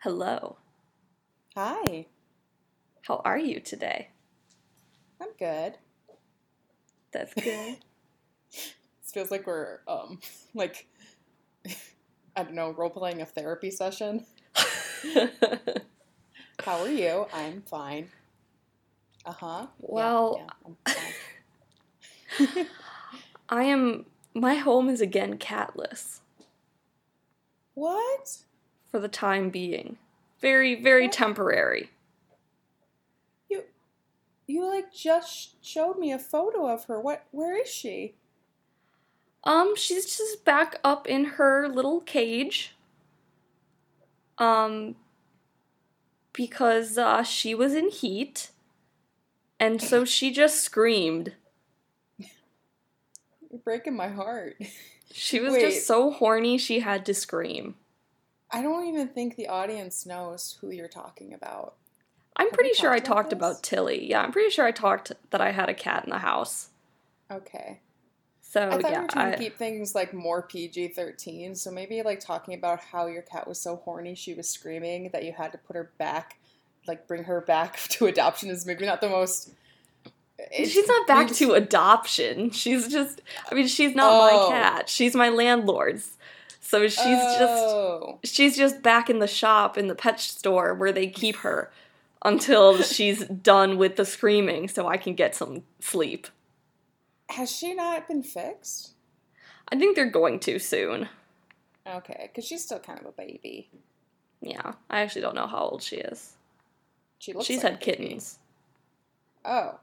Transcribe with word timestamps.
Hello. 0.00 0.56
Hi, 1.56 2.06
How 3.02 3.16
are 3.24 3.38
you 3.38 3.60
today? 3.60 4.08
I'm 5.20 5.28
good. 5.38 5.78
That's 7.12 7.34
good. 7.34 7.78
This 9.02 9.12
feels 9.12 9.30
like 9.32 9.46
we're 9.46 9.80
um 9.88 10.20
like 10.54 10.86
I 12.36 12.42
don't 12.44 12.54
know, 12.54 12.70
role 12.70 12.90
playing 12.90 13.20
a 13.22 13.26
therapy 13.26 13.70
session. 13.70 14.24
How 16.64 16.80
are 16.82 16.88
you? 16.90 17.26
I'm 17.32 17.62
fine. 17.62 18.10
Uh 19.24 19.32
huh. 19.32 19.66
Well- 19.80 20.46
I'm 20.66 20.76
fine. 20.86 22.66
I 23.48 23.64
am. 23.64 24.06
My 24.34 24.54
home 24.54 24.88
is 24.88 25.00
again 25.00 25.38
catless 25.38 26.20
what? 27.74 28.38
For 28.90 28.98
the 28.98 29.08
time 29.08 29.50
being. 29.50 29.96
Very, 30.40 30.80
very 30.80 31.08
temporary. 31.08 31.90
You 33.48 33.64
you 34.46 34.66
like 34.66 34.92
just 34.92 35.64
showed 35.64 35.98
me 35.98 36.12
a 36.12 36.18
photo 36.18 36.66
of 36.66 36.84
her. 36.84 37.00
What? 37.00 37.24
Where 37.30 37.60
is 37.60 37.68
she? 37.68 38.14
Um, 39.44 39.74
she's 39.76 40.16
just 40.16 40.44
back 40.44 40.78
up 40.84 41.06
in 41.06 41.24
her 41.24 41.68
little 41.68 42.00
cage. 42.00 42.74
Um, 44.38 44.96
because 46.32 46.96
uh, 46.96 47.22
she 47.22 47.54
was 47.54 47.74
in 47.74 47.90
heat, 47.90 48.50
and 49.58 49.80
so 49.82 50.04
she 50.06 50.30
just 50.30 50.62
screamed. 50.62 51.34
You're 52.18 53.60
breaking 53.64 53.96
my 53.96 54.08
heart. 54.08 54.56
She 55.12 55.40
was 55.40 55.54
Wait. 55.54 55.60
just 55.60 55.86
so 55.86 56.12
horny 56.12 56.56
she 56.56 56.80
had 56.80 57.04
to 57.06 57.14
scream. 57.14 57.74
I 58.52 58.62
don't 58.62 58.86
even 58.86 59.08
think 59.08 59.36
the 59.36 59.48
audience 59.48 60.04
knows 60.06 60.58
who 60.60 60.70
you're 60.70 60.88
talking 60.88 61.32
about. 61.32 61.74
I'm 62.36 62.46
Have 62.46 62.52
pretty 62.54 62.74
sure 62.74 62.90
I 62.90 62.98
talked 62.98 63.32
about 63.32 63.50
this? 63.50 63.58
about 63.58 63.62
Tilly. 63.62 64.08
Yeah, 64.10 64.22
I'm 64.22 64.32
pretty 64.32 64.50
sure 64.50 64.64
I 64.64 64.72
talked 64.72 65.12
that 65.30 65.40
I 65.40 65.50
had 65.52 65.68
a 65.68 65.74
cat 65.74 66.04
in 66.04 66.10
the 66.10 66.18
house. 66.18 66.68
Okay. 67.30 67.80
So 68.42 68.66
I 68.68 68.70
thought 68.80 68.90
yeah, 68.90 68.98
we 68.98 69.02
were 69.02 69.08
trying 69.08 69.28
I, 69.28 69.36
to 69.36 69.38
keep 69.38 69.56
things 69.58 69.94
like 69.94 70.12
more 70.12 70.42
PG 70.42 70.88
thirteen, 70.88 71.54
so 71.54 71.70
maybe 71.70 72.02
like 72.02 72.18
talking 72.18 72.54
about 72.54 72.80
how 72.80 73.06
your 73.06 73.22
cat 73.22 73.46
was 73.46 73.60
so 73.60 73.76
horny 73.76 74.16
she 74.16 74.34
was 74.34 74.48
screaming 74.48 75.10
that 75.12 75.24
you 75.24 75.32
had 75.32 75.52
to 75.52 75.58
put 75.58 75.76
her 75.76 75.92
back, 75.98 76.38
like 76.88 77.06
bring 77.06 77.24
her 77.24 77.40
back 77.40 77.76
to 77.90 78.06
adoption 78.06 78.50
is 78.50 78.66
maybe 78.66 78.84
not 78.86 79.00
the 79.00 79.08
most. 79.08 79.50
Eh, 80.52 80.66
she's 80.66 80.88
not 80.88 81.06
back 81.06 81.28
to 81.28 81.52
adoption. 81.52 82.50
She's 82.50 82.88
just, 82.88 83.20
I 83.50 83.54
mean, 83.54 83.68
she's 83.68 83.94
not 83.94 84.10
Oh. 84.12 84.50
my 84.50 84.56
cat. 84.56 84.88
She's 84.88 85.14
my 85.14 85.28
landlord's. 85.28 86.16
So 86.70 86.86
she's 86.86 86.98
just, 87.02 87.64
Oh. 87.64 88.20
she's 88.22 88.56
just 88.56 88.80
back 88.80 89.10
in 89.10 89.18
the 89.18 89.26
shop 89.26 89.76
in 89.76 89.88
the 89.88 89.94
pet 89.96 90.20
store 90.20 90.72
where 90.72 90.92
they 90.92 91.08
keep 91.08 91.34
her 91.38 91.72
until 92.24 92.80
she's 92.82 93.24
done 93.24 93.76
with 93.76 93.96
the 93.96 94.04
screaming, 94.04 94.68
so 94.68 94.86
I 94.86 94.96
can 94.96 95.14
get 95.14 95.34
some 95.34 95.64
sleep. 95.80 96.28
Has 97.30 97.50
she 97.50 97.74
not 97.74 98.06
been 98.06 98.22
fixed? 98.22 98.92
I 99.68 99.76
think 99.76 99.96
they're 99.96 100.08
going 100.12 100.38
to 100.40 100.60
soon. 100.60 101.08
Okay, 101.84 102.30
because 102.30 102.44
she's 102.44 102.62
still 102.62 102.78
kind 102.78 103.00
of 103.00 103.06
a 103.06 103.12
baby. 103.12 103.68
Yeah, 104.40 104.74
I 104.88 105.00
actually 105.00 105.22
don't 105.22 105.34
know 105.34 105.48
how 105.48 105.64
old 105.64 105.82
she 105.82 105.96
is. 105.96 106.34
She 107.18 107.32
looks. 107.32 107.46
she's 107.46 107.64
like 107.64 107.72
had 107.72 107.82
a 107.82 107.84
baby. 107.84 107.98
kittens. 108.04 108.38
Oh, 109.44 109.80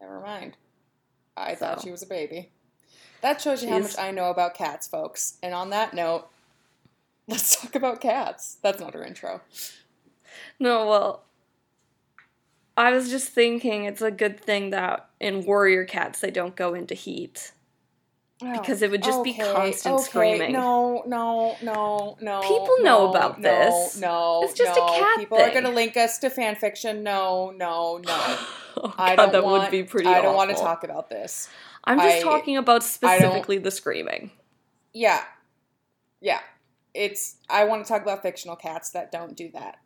never 0.00 0.20
mind. 0.20 0.56
I 1.36 1.56
thought 1.56 1.82
she 1.82 1.90
was 1.90 2.04
a 2.04 2.06
baby. 2.06 2.52
That 3.20 3.40
shows 3.40 3.62
you 3.62 3.70
how 3.70 3.78
much 3.78 3.98
I 3.98 4.10
know 4.10 4.30
about 4.30 4.54
cats, 4.54 4.86
folks. 4.86 5.38
And 5.42 5.54
on 5.54 5.70
that 5.70 5.94
note, 5.94 6.28
let's 7.28 7.60
talk 7.60 7.74
about 7.74 8.00
cats. 8.00 8.58
That's 8.62 8.80
not 8.80 8.94
her 8.94 9.04
intro. 9.04 9.40
No, 10.58 10.86
well, 10.86 11.22
I 12.76 12.92
was 12.92 13.10
just 13.10 13.28
thinking 13.28 13.84
it's 13.84 14.02
a 14.02 14.10
good 14.10 14.38
thing 14.38 14.70
that 14.70 15.08
in 15.18 15.44
warrior 15.44 15.84
cats 15.84 16.20
they 16.20 16.30
don't 16.30 16.54
go 16.54 16.74
into 16.74 16.94
heat. 16.94 17.52
Oh, 18.42 18.60
because 18.60 18.82
it 18.82 18.90
would 18.90 19.02
just 19.02 19.24
be 19.24 19.32
constant 19.32 20.00
screaming. 20.00 20.52
No, 20.52 21.02
no, 21.06 21.56
no, 21.62 22.18
no. 22.20 22.42
People 22.42 22.76
know 22.80 23.06
no, 23.06 23.10
about 23.10 23.40
this. 23.40 23.98
No, 23.98 24.42
It's 24.44 24.52
just 24.52 24.76
a 24.76 24.80
cat 24.80 25.18
People 25.18 25.38
are 25.38 25.50
going 25.50 25.64
to 25.64 25.70
link 25.70 25.96
us 25.96 26.18
to 26.18 26.28
fan 26.28 26.54
fiction. 26.54 27.02
No, 27.02 27.54
no, 27.56 27.96
no. 27.96 28.02
oh, 28.76 28.94
I 28.98 29.16
don't 29.16 29.32
that 29.32 29.42
want, 29.42 29.62
would 29.62 29.70
be 29.70 29.84
pretty. 29.84 30.10
I 30.10 30.20
don't 30.20 30.36
want 30.36 30.50
to 30.50 30.56
talk 30.56 30.84
about 30.84 31.08
this. 31.08 31.48
I'm 31.86 31.98
just 31.98 32.18
I- 32.18 32.22
talking 32.22 32.56
about 32.56 32.82
specifically 32.82 33.58
the 33.58 33.70
screaming. 33.70 34.30
Yeah, 34.92 35.22
yeah. 36.20 36.40
It's. 36.94 37.36
I 37.50 37.64
want 37.64 37.84
to 37.84 37.88
talk 37.88 38.02
about 38.02 38.22
fictional 38.22 38.56
cats 38.56 38.90
that 38.90 39.12
don't 39.12 39.36
do 39.36 39.50
that. 39.52 39.78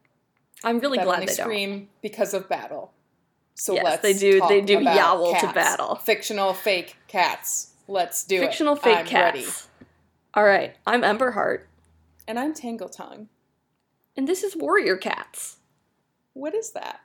I'm 0.63 0.79
really 0.79 0.99
that 0.99 1.05
glad 1.05 1.15
only 1.15 1.27
they 1.27 1.35
don't. 1.35 1.45
scream 1.45 1.89
because 2.03 2.33
of 2.35 2.49
battle. 2.49 2.93
So 3.57 3.75
Yes, 3.75 3.85
let's 3.85 4.03
they 4.03 4.13
do- 4.15 4.41
they 4.49 4.61
do 4.61 4.81
yowl 4.81 5.35
to 5.41 5.53
battle. 5.53 5.97
Fictional 5.97 6.55
fake 6.55 6.97
cats. 7.09 7.73
Let's 7.89 8.25
do 8.25 8.37
it. 8.37 8.41
Fictional 8.47 8.75
it. 8.77 8.83
fake 8.83 8.99
I'm 8.99 9.07
cats. 9.07 9.35
ready. 9.37 9.49
All 10.35 10.45
right, 10.45 10.77
I'm 10.87 11.03
Ember 11.03 11.33
Heart, 11.33 11.69
And 12.29 12.39
I'm 12.39 12.55
Tangle 12.55 12.89
Tongue. 12.89 13.29
and 14.17 14.29
this 14.29 14.45
is 14.45 14.55
Warrior 14.57 14.97
Cats. 14.97 15.57
What 16.35 16.55
is 16.55 16.71
that? 16.71 17.01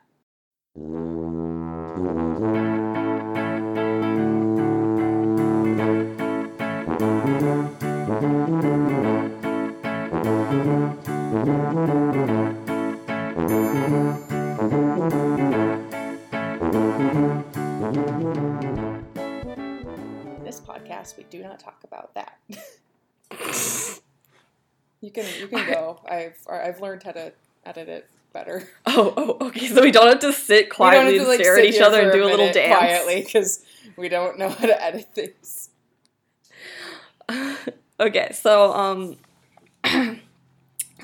This 11.36 11.44
podcast, 20.60 21.18
we 21.18 21.24
do 21.28 21.42
not 21.42 21.60
talk 21.60 21.84
about 21.84 22.14
that. 22.14 22.38
you 25.02 25.10
can 25.10 25.26
you 25.38 25.48
can 25.48 25.70
go. 25.70 26.00
I've 26.08 26.38
I've 26.50 26.80
learned 26.80 27.02
how 27.02 27.12
to 27.12 27.34
edit 27.66 27.90
it 27.90 28.08
better. 28.32 28.66
Oh, 28.86 29.12
oh, 29.14 29.46
okay. 29.48 29.66
So 29.66 29.82
we 29.82 29.90
don't 29.90 30.08
have 30.08 30.20
to 30.20 30.32
sit 30.32 30.70
quietly 30.70 31.12
we 31.12 31.18
and 31.18 31.26
to, 31.26 31.30
like, 31.30 31.40
stare 31.40 31.58
at 31.58 31.66
each 31.66 31.82
other 31.82 32.00
and 32.00 32.12
do 32.12 32.24
a 32.24 32.30
little 32.30 32.50
dance 32.50 32.78
quietly 32.78 33.20
because 33.22 33.62
we 33.98 34.08
don't 34.08 34.38
know 34.38 34.48
how 34.48 34.64
to 34.64 34.82
edit 34.82 35.08
things. 35.14 35.68
okay, 38.00 38.30
so 38.32 38.72
um, 38.72 39.16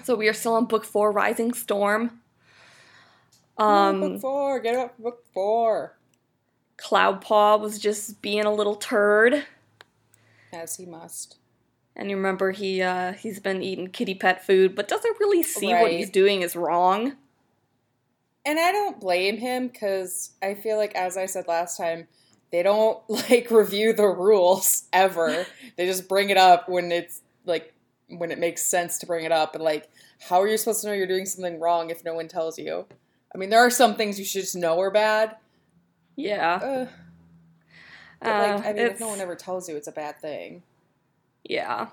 so 0.04 0.14
we 0.14 0.28
are 0.28 0.32
still 0.32 0.54
on 0.54 0.66
book 0.66 0.84
four, 0.84 1.12
Rising 1.12 1.52
Storm. 1.54 2.20
Um, 3.58 4.00
book 4.00 4.20
four, 4.20 4.60
get 4.60 4.76
up 4.76 4.96
for 4.96 5.02
book 5.02 5.24
four. 5.32 5.96
Cloudpaw 6.78 7.60
was 7.60 7.78
just 7.78 8.22
being 8.22 8.44
a 8.44 8.52
little 8.52 8.74
turd, 8.76 9.44
As 10.52 10.76
he 10.76 10.86
must. 10.86 11.36
and 11.94 12.10
you 12.10 12.16
remember 12.16 12.50
he 12.50 12.82
uh 12.82 13.12
he's 13.12 13.38
been 13.38 13.62
eating 13.62 13.88
kitty 13.88 14.14
pet 14.14 14.44
food, 14.44 14.74
but 14.74 14.88
doesn't 14.88 15.20
really 15.20 15.42
see 15.42 15.68
what 15.68 15.92
he's 15.92 16.10
doing 16.10 16.42
is 16.42 16.56
wrong. 16.56 17.12
And 18.44 18.58
I 18.58 18.72
don't 18.72 18.98
blame 19.00 19.36
him 19.38 19.68
because 19.68 20.32
I 20.42 20.54
feel 20.54 20.76
like, 20.76 20.96
as 20.96 21.16
I 21.16 21.26
said 21.26 21.46
last 21.46 21.76
time, 21.76 22.08
they 22.50 22.64
don't 22.64 22.98
like 23.08 23.50
review 23.50 23.92
the 23.92 24.06
rules 24.08 24.84
ever. 24.92 25.46
they 25.76 25.86
just 25.86 26.08
bring 26.08 26.30
it 26.30 26.36
up 26.36 26.68
when 26.68 26.90
it's 26.90 27.20
like 27.44 27.72
when 28.18 28.30
it 28.30 28.38
makes 28.38 28.62
sense 28.64 28.98
to 28.98 29.06
bring 29.06 29.24
it 29.24 29.32
up. 29.32 29.54
And 29.54 29.62
like, 29.64 29.88
how 30.20 30.40
are 30.40 30.48
you 30.48 30.56
supposed 30.56 30.80
to 30.82 30.86
know 30.88 30.92
you're 30.92 31.06
doing 31.06 31.26
something 31.26 31.58
wrong 31.60 31.90
if 31.90 32.04
no 32.04 32.14
one 32.14 32.28
tells 32.28 32.58
you? 32.58 32.86
I 33.34 33.38
mean, 33.38 33.50
there 33.50 33.60
are 33.60 33.70
some 33.70 33.94
things 33.96 34.18
you 34.18 34.24
should 34.24 34.42
just 34.42 34.56
know 34.56 34.78
are 34.80 34.90
bad. 34.90 35.36
Yeah, 36.16 36.54
Uh, 36.62 36.86
but 38.20 38.28
uh, 38.30 38.38
like, 38.56 38.66
I 38.66 38.72
mean, 38.74 38.82
if 38.86 39.00
no 39.00 39.08
one 39.08 39.20
ever 39.20 39.34
tells 39.34 39.68
you, 39.68 39.76
it's 39.76 39.88
a 39.88 39.92
bad 39.92 40.20
thing. 40.20 40.62
yeah. 41.44 41.88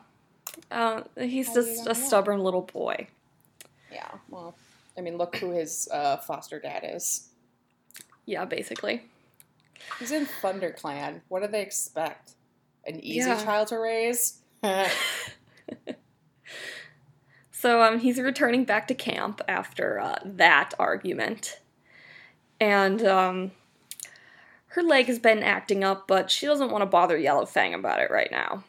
Uh, 0.71 1.03
he's 1.17 1.47
How 1.47 1.53
just 1.55 1.81
a 1.85 1.89
know? 1.89 1.93
stubborn 1.93 2.39
little 2.41 2.63
boy. 2.63 3.07
Yeah. 3.91 4.09
Well, 4.29 4.55
I 4.97 5.01
mean, 5.01 5.17
look 5.17 5.37
who 5.37 5.51
his 5.51 5.87
uh, 5.91 6.17
foster 6.17 6.59
dad 6.59 6.83
is. 6.83 7.29
Yeah, 8.25 8.43
basically. 8.45 9.03
He's 9.99 10.11
in 10.11 10.25
Thunder 10.25 10.71
Clan. 10.71 11.21
What 11.29 11.41
do 11.43 11.47
they 11.47 11.61
expect? 11.61 12.33
An 12.85 12.99
easy 12.99 13.29
Yeah. 13.29 13.41
child 13.41 13.69
to 13.69 13.77
raise? 13.77 14.39
So 17.59 17.81
um, 17.81 17.99
he's 17.99 18.21
returning 18.21 18.63
back 18.63 18.87
to 18.87 18.95
camp 18.95 19.41
after 19.45 19.99
uh, 19.99 20.19
that 20.23 20.73
argument. 20.79 21.59
And 22.57 23.05
um, 23.05 23.51
her 24.67 24.81
leg 24.81 25.07
has 25.07 25.19
been 25.19 25.43
acting 25.43 25.83
up, 25.83 26.07
but 26.07 26.31
she 26.31 26.45
doesn't 26.45 26.71
want 26.71 26.83
to 26.83 26.85
bother 26.85 27.17
Yellow 27.17 27.45
Fang 27.45 27.73
about 27.73 27.99
it 27.99 28.09
right 28.09 28.31
now. 28.31 28.63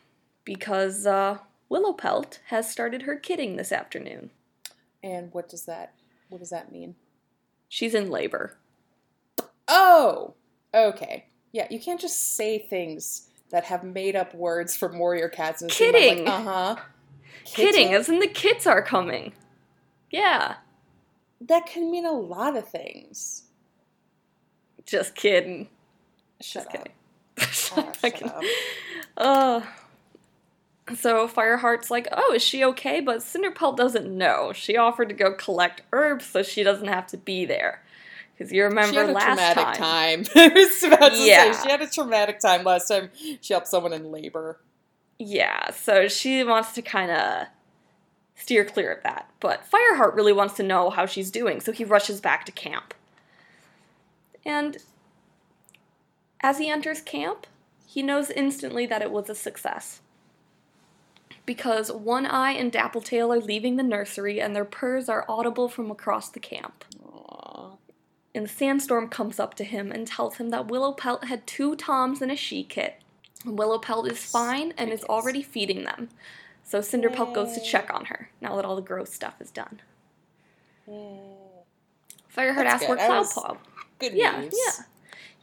Because 0.44 1.06
uh, 1.06 1.38
Willowpelt 1.70 2.40
has 2.46 2.68
started 2.68 3.02
her 3.02 3.14
kidding 3.14 3.54
this 3.54 3.70
afternoon. 3.70 4.30
and 5.04 5.32
what 5.32 5.48
does 5.48 5.66
that 5.66 5.94
what 6.28 6.38
does 6.38 6.50
that 6.50 6.72
mean? 6.72 6.96
She's 7.68 7.94
in 7.94 8.10
labor. 8.10 8.56
Oh, 9.68 10.34
okay. 10.74 11.26
Yeah, 11.52 11.68
you 11.70 11.78
can't 11.78 12.00
just 12.00 12.34
say 12.34 12.58
things 12.58 13.28
that 13.50 13.66
have 13.66 13.84
made 13.84 14.16
up 14.16 14.34
words 14.34 14.76
for 14.76 14.88
warrior 14.88 15.28
cats 15.28 15.62
and 15.62 15.70
Kidding. 15.70 16.26
Uh 16.26 16.42
huh. 16.42 16.76
Kidding, 17.44 17.92
as 17.94 18.08
in 18.08 18.18
the 18.20 18.26
kids 18.26 18.66
are 18.66 18.82
coming. 18.82 19.32
Yeah. 20.10 20.56
that 21.40 21.66
can 21.66 21.90
mean 21.90 22.04
a 22.06 22.12
lot 22.12 22.56
of 22.56 22.68
things. 22.68 23.44
Just 24.86 25.14
kidding. 25.14 25.68
Shut 26.40 26.64
Just 26.64 26.66
up. 26.66 26.72
kidding. 26.72 26.92
Ah, 27.42 27.50
shut 27.52 28.22
up. 28.24 28.42
Uh, 29.16 29.60
so 30.96 31.28
Fireheart's 31.28 31.90
like, 31.90 32.08
oh, 32.12 32.32
is 32.34 32.42
she 32.42 32.64
okay? 32.64 33.00
But 33.00 33.18
Cinderpelt 33.18 33.76
doesn't 33.76 34.06
know. 34.06 34.52
She 34.52 34.76
offered 34.76 35.08
to 35.10 35.14
go 35.14 35.32
collect 35.32 35.82
herbs 35.92 36.26
so 36.26 36.42
she 36.42 36.62
doesn't 36.62 36.88
have 36.88 37.06
to 37.08 37.16
be 37.16 37.44
there. 37.44 37.82
Because 38.36 38.52
you 38.52 38.64
remember 38.64 38.92
she 38.92 38.98
had 38.98 39.10
a 39.10 39.12
last 39.12 39.24
traumatic 39.54 39.78
time. 39.78 40.24
time. 40.24 40.32
I 40.34 40.48
was 40.54 40.82
about 40.82 41.12
to 41.12 41.18
Yeah. 41.18 41.52
say 41.52 41.62
she 41.62 41.70
had 41.70 41.82
a 41.82 41.86
traumatic 41.88 42.40
time 42.40 42.64
last 42.64 42.88
time 42.88 43.10
she 43.40 43.52
helped 43.54 43.68
someone 43.68 43.92
in 43.92 44.10
labor. 44.10 44.58
Yeah, 45.22 45.70
so 45.72 46.08
she 46.08 46.42
wants 46.42 46.72
to 46.72 46.80
kind 46.80 47.10
of 47.10 47.48
steer 48.34 48.64
clear 48.64 48.90
of 48.90 49.02
that. 49.02 49.30
But 49.38 49.70
Fireheart 49.70 50.14
really 50.14 50.32
wants 50.32 50.54
to 50.54 50.62
know 50.62 50.88
how 50.88 51.04
she's 51.04 51.30
doing, 51.30 51.60
so 51.60 51.72
he 51.72 51.84
rushes 51.84 52.22
back 52.22 52.46
to 52.46 52.52
camp. 52.52 52.94
And 54.46 54.78
as 56.40 56.56
he 56.56 56.70
enters 56.70 57.02
camp, 57.02 57.46
he 57.86 58.02
knows 58.02 58.30
instantly 58.30 58.86
that 58.86 59.02
it 59.02 59.10
was 59.10 59.28
a 59.28 59.34
success. 59.34 60.00
Because 61.44 61.92
One 61.92 62.24
Eye 62.24 62.52
and 62.52 62.72
Dappletail 62.72 63.30
are 63.36 63.44
leaving 63.44 63.76
the 63.76 63.82
nursery 63.82 64.40
and 64.40 64.56
their 64.56 64.64
purrs 64.64 65.10
are 65.10 65.26
audible 65.28 65.68
from 65.68 65.90
across 65.90 66.30
the 66.30 66.40
camp. 66.40 66.82
Aw. 67.04 67.72
And 68.34 68.48
Sandstorm 68.48 69.08
comes 69.08 69.38
up 69.38 69.52
to 69.56 69.64
him 69.64 69.92
and 69.92 70.06
tells 70.06 70.36
him 70.36 70.48
that 70.48 70.68
Willowpelt 70.68 71.24
had 71.24 71.46
two 71.46 71.76
toms 71.76 72.22
and 72.22 72.32
a 72.32 72.36
she 72.36 72.64
kit. 72.64 72.99
Willowpelt 73.44 74.10
is 74.10 74.18
fine 74.24 74.72
and 74.76 74.90
is 74.92 75.04
already 75.04 75.42
feeding 75.42 75.84
them. 75.84 76.08
So 76.62 76.80
Cinderpelt 76.80 77.34
goes 77.34 77.52
to 77.54 77.60
check 77.60 77.92
on 77.92 78.06
her 78.06 78.30
now 78.40 78.54
that 78.56 78.64
all 78.64 78.76
the 78.76 78.82
gross 78.82 79.12
stuff 79.12 79.40
is 79.40 79.50
done. 79.50 79.80
Fireheart 80.88 82.64
asks 82.66 82.88
where 82.88 82.96
Cloudpaw. 82.96 83.56
Good 83.98 84.12
Yeah, 84.14 84.40
news. 84.40 84.54
yeah, 84.54 84.84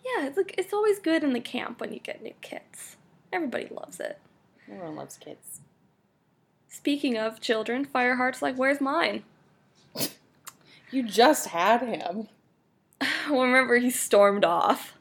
yeah. 0.05 0.27
It's 0.27 0.37
like 0.37 0.55
it's 0.57 0.73
always 0.73 0.99
good 0.99 1.23
in 1.23 1.33
the 1.33 1.39
camp 1.39 1.79
when 1.81 1.91
you 1.93 1.99
get 1.99 2.21
new 2.23 2.33
kits. 2.41 2.95
Everybody 3.31 3.67
loves 3.69 3.99
it. 3.99 4.19
Everyone 4.71 4.95
loves 4.95 5.17
kids. 5.17 5.59
Speaking 6.69 7.17
of 7.17 7.41
children, 7.41 7.85
Fireheart's 7.85 8.41
like, 8.41 8.55
"Where's 8.55 8.81
mine?" 8.81 9.23
You 10.89 11.03
just 11.03 11.47
had 11.47 11.81
him. 11.81 12.29
well, 13.29 13.41
remember 13.43 13.75
he 13.77 13.89
stormed 13.89 14.45
off. 14.45 14.93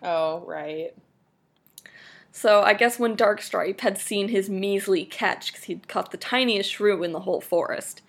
Oh, 0.00 0.44
right. 0.46 0.94
So 2.36 2.60
I 2.60 2.74
guess 2.74 2.98
when 2.98 3.16
Darkstripe 3.16 3.80
had 3.80 3.96
seen 3.96 4.28
his 4.28 4.50
measly 4.50 5.06
catch, 5.06 5.50
because 5.50 5.64
he'd 5.64 5.88
caught 5.88 6.10
the 6.10 6.18
tiniest 6.18 6.70
shrew 6.70 7.02
in 7.02 7.12
the 7.12 7.20
whole 7.20 7.40
forest, 7.40 8.02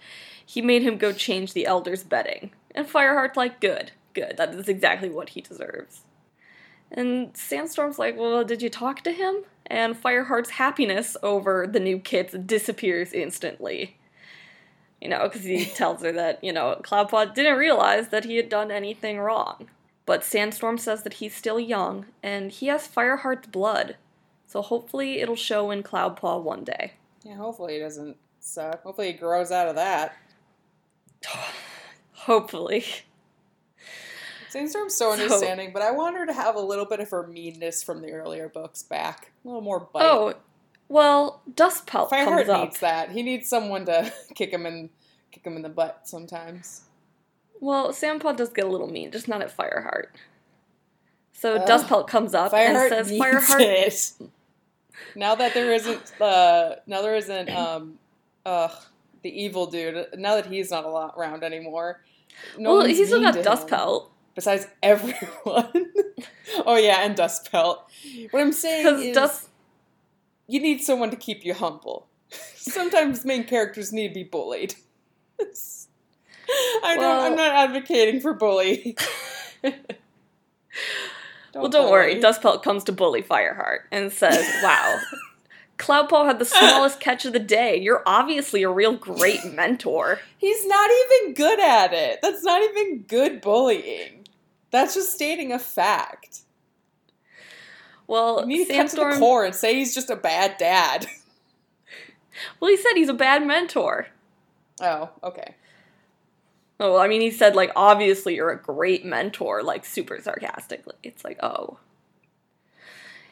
he 0.46 0.62
made 0.62 0.82
him 0.82 0.98
go 0.98 1.14
change 1.14 1.54
the 1.54 1.66
elder's 1.66 2.04
bedding. 2.04 2.52
And 2.76 2.86
Fireheart's 2.86 3.38
like, 3.38 3.62
good, 3.62 3.94
good, 4.14 4.36
that 4.36 4.54
is 4.54 4.68
exactly 4.68 5.08
what 5.08 5.30
he 5.30 5.40
deserves. 5.40 6.02
And 6.92 7.38
Sandstorm's 7.38 7.98
like, 7.98 8.18
well, 8.18 8.44
did 8.44 8.62
you 8.62 8.70
talk 8.70 9.02
to 9.04 9.14
him? 9.14 9.46
And 9.66 9.96
Fireheart's 9.96 10.50
happiness 10.50 11.16
over 11.24 11.66
the 11.66 11.80
new 11.80 11.98
kits 11.98 12.34
disappears 12.34 13.14
instantly. 13.14 13.96
You 15.00 15.08
know, 15.08 15.24
because 15.24 15.46
he 15.46 15.64
tells 15.74 16.02
her 16.02 16.12
that, 16.12 16.44
you 16.44 16.52
know, 16.52 16.82
Cloudpaw 16.84 17.34
didn't 17.34 17.58
realize 17.58 18.10
that 18.10 18.26
he 18.26 18.36
had 18.36 18.50
done 18.50 18.72
anything 18.72 19.20
wrong. 19.20 19.70
But 20.06 20.26
Sandstorm 20.26 20.78
says 20.78 21.04
that 21.04 21.14
he's 21.14 21.34
still 21.34 21.62
young, 21.62 22.08
and 22.22 22.52
he 22.52 22.68
has 22.68 22.90
Fireheart's 22.90 23.48
blood. 23.48 23.96
So 24.58 24.64
hopefully 24.64 25.20
it'll 25.20 25.36
show 25.36 25.70
in 25.70 25.84
Cloudpaw 25.84 26.42
one 26.42 26.64
day. 26.64 26.94
Yeah, 27.24 27.36
hopefully 27.36 27.76
he 27.76 27.80
doesn't 27.80 28.18
suck. 28.40 28.82
Hopefully 28.82 29.12
he 29.12 29.14
grows 29.14 29.52
out 29.52 29.68
of 29.68 29.76
that. 29.76 30.16
Hopefully. 32.14 32.84
Sandstorm's 34.50 34.96
so 34.96 35.16
So- 35.16 35.22
understanding, 35.22 35.70
but 35.74 35.84
I 35.84 35.92
want 35.92 36.18
her 36.18 36.26
to 36.26 36.34
have 36.34 36.56
a 36.56 36.60
little 36.60 36.86
bit 36.86 37.00
of 37.00 37.10
her 37.12 37.28
meanness 37.28 37.84
from 37.84 38.02
the 38.02 38.12
earlier 38.14 38.50
books 38.50 38.82
back. 38.82 39.32
A 39.46 39.48
little 39.48 39.62
more 39.62 39.80
bite. 39.94 40.02
Oh, 40.04 40.34
well, 40.90 41.44
Dustpelt 41.54 42.10
Fireheart 42.10 42.38
comes 42.38 42.50
up. 42.50 42.62
needs 42.64 42.80
that. 42.80 43.12
He 43.12 43.22
needs 43.22 43.48
someone 43.48 43.86
to 43.86 44.12
kick 44.34 44.52
him 44.52 44.66
in 44.66 44.90
kick 45.32 45.46
him 45.46 45.56
in 45.56 45.62
the 45.62 45.70
butt 45.70 46.02
sometimes. 46.08 46.82
Well, 47.60 47.90
Sandpaw 47.90 48.36
does 48.38 48.50
get 48.50 48.66
a 48.66 48.70
little 48.70 48.90
mean, 48.90 49.12
just 49.12 49.28
not 49.28 49.44
at 49.44 49.56
Fireheart. 49.56 50.08
So 51.34 51.58
Ugh. 51.58 51.68
Dustpelt 51.68 52.08
comes 52.08 52.34
up 52.34 52.52
Fireheart 52.52 52.92
and 52.92 53.06
says, 53.08 53.12
"Fireheart, 53.12 53.60
it. 53.62 54.14
Now 55.16 55.36
that 55.36 55.54
there 55.54 55.74
isn't 55.74 56.22
uh 56.22 56.76
now 56.86 57.02
there 57.02 57.16
isn't 57.16 57.50
um 57.50 58.00
ugh 58.46 58.72
the 59.24 59.30
evil 59.44 59.68
dude. 59.68 60.08
Now 60.18 60.36
that 60.36 60.46
he's 60.46 60.72
not 60.72 60.86
a 60.86 60.90
lot 60.90 61.16
around 61.18 61.44
anymore. 61.44 62.02
No 62.58 62.78
well, 62.78 62.86
he's 62.86 63.08
still 63.08 63.22
got 63.22 63.34
to 63.34 63.40
him. 63.40 63.46
Dustpelt 63.46 64.10
besides 64.36 64.68
everyone. 64.84 65.26
oh 66.66 66.78
yeah, 66.78 67.04
and 67.04 67.16
Dustpelt. 67.16 67.80
What 68.32 68.42
I'm 68.42 68.54
saying 68.54 68.84
because 68.86 69.02
is, 69.02 69.16
Dust. 69.16 69.50
you 70.48 70.62
need 70.62 70.82
someone 70.82 71.10
to 71.10 71.18
keep 71.18 71.44
you 71.44 71.54
humble. 71.54 72.08
Sometimes 72.56 73.26
main 73.26 73.44
characters 73.46 73.92
need 73.92 74.10
to 74.10 74.14
be 74.14 74.24
bullied. 74.24 74.76
I 75.40 75.44
don't. 76.96 77.00
Well- 77.00 77.22
I'm 77.22 77.36
not 77.36 77.54
advocating 77.54 78.22
for 78.22 78.34
bullying. 78.34 78.96
Well, 81.62 81.70
don't 81.70 81.92
worry. 81.92 82.16
Dustpelt 82.22 82.64
comes 82.64 82.84
to 82.86 82.92
bully 82.92 83.22
Fireheart 83.22 83.80
and 83.92 84.12
says, 84.12 84.46
"Wow, 84.64 85.00
Cloudpaw 85.78 86.26
had 86.26 86.40
the 86.40 86.46
smallest 86.46 87.00
catch 87.00 87.26
of 87.26 87.34
the 87.34 87.40
day. 87.40 87.80
You're 87.80 88.04
obviously 88.06 88.64
a 88.64 88.70
real 88.70 88.96
great 88.96 89.44
mentor." 89.46 90.20
He's 90.38 90.66
not 90.66 90.90
even 90.90 91.34
good 91.34 91.60
at 91.60 91.94
it. 91.94 92.20
That's 92.22 92.44
not 92.44 92.62
even 92.62 93.04
good 93.08 93.42
bullying. 93.42 94.26
That's 94.72 94.94
just 94.96 95.14
stating 95.14 95.52
a 95.52 95.60
fact. 95.60 96.42
Well, 98.08 98.42
You 98.42 98.60
need 98.60 98.68
to 98.68 98.74
cut 98.74 98.90
to 98.90 98.96
the 98.96 99.16
core 99.20 99.46
and 99.46 99.54
say 99.54 99.76
he's 99.76 99.94
just 99.94 100.10
a 100.10 100.16
bad 100.16 100.58
dad. 100.58 101.08
Well, 102.60 102.70
he 102.70 102.78
said 102.78 102.94
he's 102.96 103.10
a 103.10 103.14
bad 103.14 103.46
mentor. 103.48 104.08
Oh, 104.80 105.10
okay. 105.24 105.56
Oh, 106.80 106.94
well, 106.94 107.02
I 107.02 107.08
mean, 107.08 107.22
he 107.22 107.32
said, 107.32 107.56
like, 107.56 107.72
obviously 107.76 108.36
you're 108.36 108.52
a 108.52 108.62
great 108.62 109.04
mentor, 109.04 109.64
like, 109.64 109.84
super 109.84 110.20
sarcastically. 110.22 110.96
It's 111.02 111.24
like, 111.24 111.40
oh. 111.42 111.80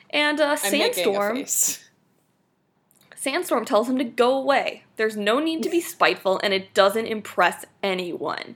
And 0.09 0.39
uh, 0.39 0.57
I'm 0.63 0.71
making 0.71 1.15
a 1.15 1.43
Sandstorm. 1.43 1.45
Sandstorm 3.15 3.65
tells 3.65 3.89
him 3.89 3.97
to 3.97 4.03
go 4.03 4.37
away. 4.37 4.83
There's 4.97 5.17
no 5.17 5.39
need 5.39 5.61
to 5.63 5.69
be 5.69 5.81
spiteful, 5.95 6.39
and 6.43 6.53
it 6.53 6.73
doesn't 6.73 7.05
impress 7.05 7.65
anyone. 7.83 8.55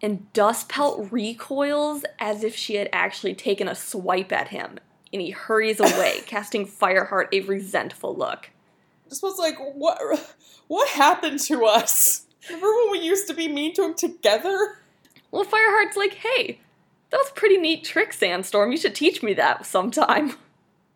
And 0.00 0.32
Dustpelt 0.32 1.12
recoils 1.12 2.04
as 2.18 2.42
if 2.42 2.56
she 2.56 2.74
had 2.74 2.88
actually 2.92 3.34
taken 3.34 3.68
a 3.68 3.74
swipe 3.74 4.32
at 4.32 4.48
him, 4.48 4.78
and 5.12 5.22
he 5.22 5.30
hurries 5.30 5.80
away, 5.80 6.20
casting 6.26 6.66
Fireheart 6.66 7.28
a 7.32 7.40
resentful 7.40 8.16
look. 8.16 8.50
This 9.08 9.22
was 9.22 9.38
like, 9.38 9.56
what? 9.58 9.98
What 10.66 10.88
happened 10.88 11.38
to 11.40 11.66
us? 11.66 12.26
Remember 12.48 12.66
when 12.66 12.90
we 12.92 12.98
used 13.00 13.26
to 13.28 13.34
be 13.34 13.48
mean 13.48 13.74
to 13.74 13.84
him 13.84 13.94
together? 13.94 14.78
Well, 15.30 15.44
Fireheart's 15.44 15.96
like, 15.96 16.14
hey, 16.14 16.60
that 17.10 17.18
was 17.18 17.30
a 17.30 17.34
pretty 17.34 17.58
neat 17.58 17.84
trick, 17.84 18.12
Sandstorm. 18.12 18.72
You 18.72 18.78
should 18.78 18.94
teach 18.94 19.22
me 19.22 19.34
that 19.34 19.66
sometime. 19.66 20.34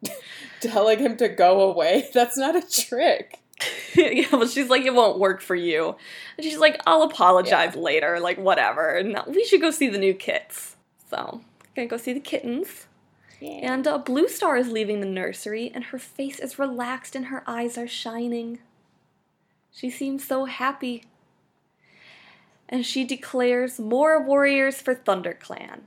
Telling 0.60 0.98
him 0.98 1.16
to 1.18 1.28
go 1.28 1.60
away. 1.62 2.08
That's 2.14 2.36
not 2.36 2.56
a 2.56 2.62
trick. 2.62 3.40
yeah, 3.94 4.28
but 4.30 4.50
she's 4.50 4.68
like, 4.68 4.82
it 4.82 4.94
won't 4.94 5.18
work 5.18 5.40
for 5.40 5.54
you. 5.54 5.96
And 6.36 6.44
she's 6.44 6.58
like, 6.58 6.80
I'll 6.86 7.02
apologize 7.02 7.74
later, 7.74 8.20
like, 8.20 8.38
whatever. 8.38 8.96
And 8.96 9.18
we 9.28 9.44
should 9.44 9.60
go 9.60 9.70
see 9.70 9.88
the 9.88 9.98
new 9.98 10.14
kits. 10.14 10.76
So, 11.10 11.40
gonna 11.74 11.88
go 11.88 11.96
see 11.96 12.12
the 12.12 12.20
kittens. 12.20 12.86
Yeah. 13.40 13.72
And 13.74 13.86
uh, 13.86 13.98
Blue 13.98 14.28
Star 14.28 14.56
is 14.56 14.70
leaving 14.70 15.00
the 15.00 15.06
nursery, 15.06 15.70
and 15.74 15.84
her 15.84 15.98
face 15.98 16.38
is 16.38 16.58
relaxed 16.58 17.14
and 17.14 17.26
her 17.26 17.42
eyes 17.46 17.76
are 17.78 17.88
shining. 17.88 18.58
She 19.70 19.90
seems 19.90 20.24
so 20.24 20.46
happy. 20.46 21.04
And 22.68 22.84
she 22.84 23.04
declares 23.04 23.78
more 23.78 24.22
warriors 24.22 24.80
for 24.80 24.94
ThunderClan. 24.94 25.82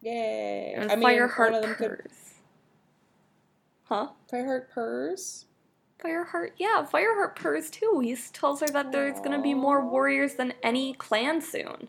Yay. 0.00 0.74
And 0.76 0.90
I 0.90 0.96
mean, 0.96 1.08
Fireheart 1.08 1.52
one 1.52 1.54
of 1.54 1.62
them 1.62 1.74
could 1.76 1.88
purrs. 1.88 2.34
Huh? 3.84 4.08
Fireheart 4.30 4.70
purrs. 4.70 5.46
Fireheart, 6.04 6.50
yeah, 6.58 6.86
Fireheart 6.92 7.36
purrs 7.36 7.70
too. 7.70 8.00
He 8.02 8.14
tells 8.32 8.60
her 8.60 8.66
that 8.68 8.92
there's 8.92 9.20
gonna 9.20 9.40
be 9.40 9.54
more 9.54 9.84
warriors 9.84 10.34
than 10.34 10.52
any 10.62 10.92
clan 10.94 11.40
soon. 11.40 11.88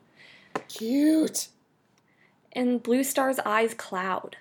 Cute. 0.69 1.49
And 2.53 2.81
Blue 2.81 3.03
Star's 3.03 3.39
eyes 3.39 3.73
cloud. 3.73 4.37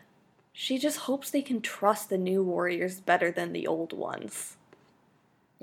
She 0.53 0.79
just 0.79 0.99
hopes 0.99 1.31
they 1.31 1.43
can 1.43 1.61
trust 1.61 2.09
the 2.11 2.19
new 2.19 2.43
warriors 2.45 3.01
better 3.01 3.33
than 3.33 3.53
the 3.53 3.67
old 3.67 3.93
ones. 3.93 4.57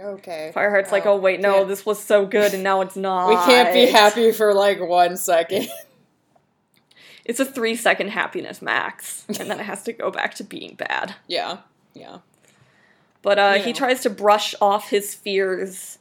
Okay. 0.01 0.51
Fireheart's 0.55 0.91
like, 0.91 1.05
oh 1.05 1.15
wait, 1.17 1.39
no, 1.39 1.53
can't- 1.58 1.67
this 1.67 1.86
was 1.86 2.03
so 2.03 2.25
good 2.25 2.53
and 2.53 2.63
now 2.63 2.81
it's 2.81 2.96
not. 2.96 3.29
We 3.29 3.36
can't 3.36 3.74
be 3.74 3.86
happy 3.86 4.31
for 4.31 4.53
like 4.53 4.79
one 4.81 5.17
second. 5.17 5.67
It's 7.24 7.39
a 7.39 7.46
three 7.46 7.75
second 7.75 8.10
happiness 8.10 8.63
max, 8.63 9.25
and 9.27 9.38
then 9.50 9.60
it 9.60 9.63
has 9.63 9.84
to 9.84 9.93
go 9.93 10.10
back 10.10 10.34
to 10.36 10.43
being 10.43 10.74
bad. 10.75 11.15
yeah. 11.27 11.60
Yeah. 11.93 12.17
But 13.22 13.38
uh, 13.38 13.53
You 13.58 13.63
he 13.65 13.74
tries 13.74 14.01
to 14.01 14.10
brush 14.10 14.55
off 14.60 14.89
his 14.89 15.13
fears 15.13 16.00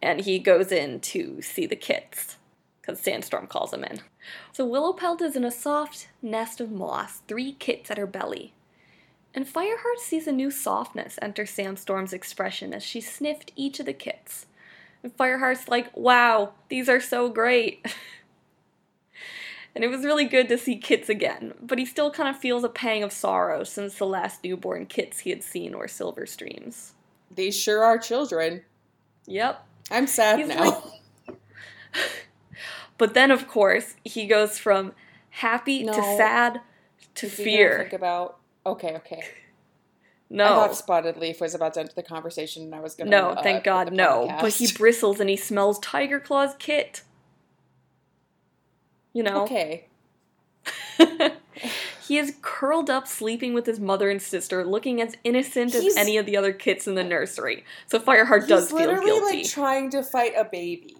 and 0.00 0.20
he 0.20 0.38
goes 0.38 0.70
in 0.70 1.00
to 1.00 1.42
see 1.42 1.66
the 1.66 1.74
kits 1.74 2.36
because 2.80 3.00
Sandstorm 3.00 3.48
calls 3.48 3.72
him 3.72 3.82
in. 3.82 4.00
So 4.52 4.68
Willowpelt 4.68 5.20
is 5.22 5.34
in 5.34 5.44
a 5.44 5.50
soft 5.50 6.08
nest 6.22 6.60
of 6.60 6.70
moss, 6.70 7.22
three 7.26 7.52
kits 7.52 7.90
at 7.90 7.98
her 7.98 8.06
belly. 8.06 8.52
And 9.34 9.46
Fireheart 9.46 9.98
sees 9.98 10.26
a 10.26 10.32
new 10.32 10.50
softness 10.50 11.18
enter 11.22 11.46
Sandstorm's 11.46 12.12
expression 12.12 12.74
as 12.74 12.82
she 12.82 13.00
sniffed 13.00 13.52
each 13.56 13.78
of 13.80 13.86
the 13.86 13.92
kits. 13.92 14.46
And 15.02 15.16
Fireheart's 15.16 15.68
like, 15.68 15.96
wow, 15.96 16.52
these 16.68 16.88
are 16.88 17.00
so 17.00 17.28
great. 17.28 17.86
and 19.74 19.84
it 19.84 19.88
was 19.88 20.04
really 20.04 20.24
good 20.24 20.48
to 20.48 20.58
see 20.58 20.76
Kits 20.76 21.08
again, 21.08 21.54
but 21.62 21.78
he 21.78 21.86
still 21.86 22.10
kind 22.10 22.28
of 22.28 22.36
feels 22.36 22.64
a 22.64 22.68
pang 22.68 23.02
of 23.04 23.12
sorrow 23.12 23.62
since 23.64 23.94
the 23.94 24.04
last 24.06 24.42
newborn 24.44 24.84
Kits 24.86 25.20
he 25.20 25.30
had 25.30 25.42
seen 25.44 25.78
were 25.78 25.88
Silver 25.88 26.26
Streams. 26.26 26.92
These 27.34 27.56
sure 27.58 27.84
are 27.84 27.98
children. 27.98 28.62
Yep. 29.26 29.64
I'm 29.92 30.06
sad 30.08 30.40
He's 30.40 30.48
now. 30.48 30.82
like- 31.26 31.38
But 32.98 33.14
then, 33.14 33.30
of 33.30 33.48
course, 33.48 33.94
he 34.04 34.26
goes 34.26 34.58
from 34.58 34.92
happy 35.30 35.78
to 35.84 35.92
No. 35.92 36.16
sad 36.18 36.60
to 37.14 37.26
he 37.28 37.36
gonna 37.36 37.44
fear. 37.44 37.78
Think 37.78 37.92
about. 37.94 38.39
Okay, 38.66 38.94
okay. 38.96 39.22
No. 40.28 40.44
I 40.44 40.48
thought 40.48 40.76
Spotted 40.76 41.16
Leaf 41.16 41.40
was 41.40 41.54
about 41.54 41.74
to 41.74 41.80
enter 41.80 41.92
the 41.94 42.02
conversation, 42.02 42.62
and 42.62 42.74
I 42.74 42.80
was 42.80 42.94
gonna. 42.94 43.10
No, 43.10 43.30
uh, 43.30 43.42
thank 43.42 43.64
God, 43.64 43.92
no. 43.92 44.32
But 44.40 44.52
he 44.54 44.70
bristles 44.76 45.18
and 45.18 45.28
he 45.28 45.36
smells 45.36 45.78
Tiger 45.80 46.20
Claw's 46.20 46.54
kit. 46.58 47.02
You 49.12 49.24
know? 49.24 49.42
Okay. 49.42 49.88
he 52.06 52.16
is 52.18 52.34
curled 52.42 52.88
up 52.88 53.08
sleeping 53.08 53.54
with 53.54 53.66
his 53.66 53.80
mother 53.80 54.08
and 54.08 54.22
sister, 54.22 54.64
looking 54.64 55.00
as 55.00 55.16
innocent 55.24 55.72
He's- 55.72 55.92
as 55.92 55.96
any 55.96 56.16
of 56.16 56.26
the 56.26 56.36
other 56.36 56.52
kits 56.52 56.86
in 56.86 56.94
the 56.94 57.02
nursery. 57.02 57.64
So 57.86 57.98
Fireheart 57.98 58.46
does 58.46 58.68
feel 58.68 58.78
literally 58.78 59.06
guilty. 59.06 59.36
like 59.38 59.48
trying 59.50 59.90
to 59.90 60.02
fight 60.04 60.34
a 60.36 60.44
baby. 60.44 60.96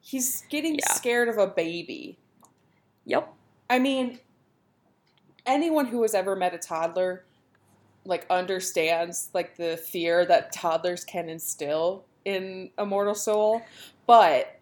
He's 0.00 0.44
getting 0.48 0.76
Yeah. 0.76 0.92
scared 0.94 1.28
of 1.28 1.36
a 1.36 1.46
baby. 1.46 2.16
yep. 3.04 3.34
I 3.68 3.78
mean, 3.78 4.18
anyone 5.48 5.86
who 5.86 6.02
has 6.02 6.14
ever 6.14 6.36
met 6.36 6.54
a 6.54 6.58
toddler 6.58 7.24
like 8.04 8.26
understands 8.30 9.30
like 9.34 9.56
the 9.56 9.76
fear 9.76 10.24
that 10.26 10.52
toddlers 10.52 11.04
can 11.04 11.28
instill 11.28 12.04
in 12.24 12.70
a 12.78 12.86
mortal 12.86 13.14
soul, 13.14 13.62
but 14.06 14.58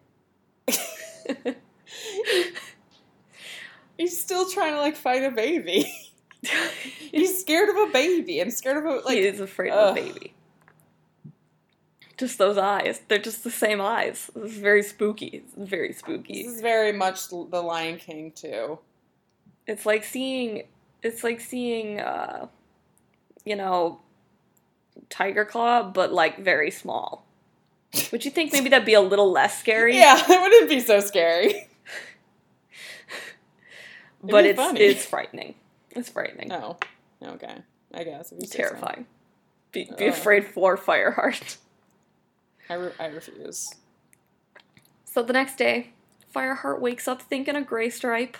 he's 3.97 4.19
still 4.19 4.49
trying 4.49 4.73
to 4.73 4.79
like 4.79 4.95
fight 4.95 5.23
a 5.23 5.31
baby. 5.31 5.91
he's 7.11 7.39
scared 7.39 7.69
of 7.69 7.75
a 7.75 7.91
baby 7.91 8.39
I'm 8.39 8.51
scared 8.51 8.77
of 8.77 8.85
a 8.85 8.99
like 8.99 9.17
he 9.17 9.25
is 9.25 9.39
afraid 9.39 9.71
of 9.71 9.97
a 9.97 10.01
baby. 10.01 10.33
Just 12.17 12.37
those 12.37 12.57
eyes. 12.57 13.01
They're 13.07 13.19
just 13.19 13.43
the 13.43 13.51
same 13.51 13.79
eyes. 13.79 14.31
This 14.35 14.53
is 14.53 14.57
very 14.57 14.83
spooky. 14.83 15.27
It's 15.27 15.53
very 15.55 15.93
spooky. 15.93 16.43
this 16.43 16.55
is 16.55 16.61
very 16.61 16.91
much 16.91 17.29
the 17.29 17.61
Lion 17.61 17.97
King 17.97 18.31
too. 18.31 18.79
It's 19.67 19.85
like 19.85 20.03
seeing 20.03 20.63
it's 21.03 21.23
like 21.23 21.39
seeing 21.39 21.99
uh 21.99 22.47
you 23.45 23.55
know 23.55 23.99
Tiger 25.09 25.45
Claw, 25.45 25.83
but 25.83 26.11
like 26.11 26.39
very 26.39 26.71
small. 26.71 27.25
Would 28.11 28.25
you 28.25 28.31
think 28.31 28.51
maybe 28.53 28.69
that'd 28.69 28.85
be 28.85 28.93
a 28.93 29.01
little 29.01 29.31
less 29.31 29.59
scary? 29.59 29.95
Yeah, 29.95 30.21
it 30.29 30.41
wouldn't 30.41 30.69
be 30.69 30.79
so 30.79 30.99
scary. 30.99 31.67
but 34.23 34.45
it's 34.45 34.57
funny. 34.57 34.79
it's 34.81 35.05
frightening. 35.05 35.55
It's 35.91 36.09
frightening. 36.09 36.51
oh 36.51 36.77
Okay. 37.23 37.55
I 37.93 38.03
guess. 38.03 38.33
you 38.37 38.45
say 38.45 38.57
so. 38.57 38.63
Terrifying. 38.69 39.05
Be, 39.71 39.89
be 39.97 40.07
afraid 40.07 40.45
for 40.45 40.77
Fireheart. 40.77 41.57
I, 42.69 42.73
re- 42.75 42.91
I 42.99 43.07
refuse. 43.07 43.73
So 45.05 45.23
the 45.23 45.33
next 45.33 45.57
day, 45.57 45.91
Fireheart 46.35 46.79
wakes 46.79 47.07
up 47.07 47.21
thinking 47.21 47.55
of 47.55 47.65
Gray 47.65 47.89
Stripe. 47.89 48.37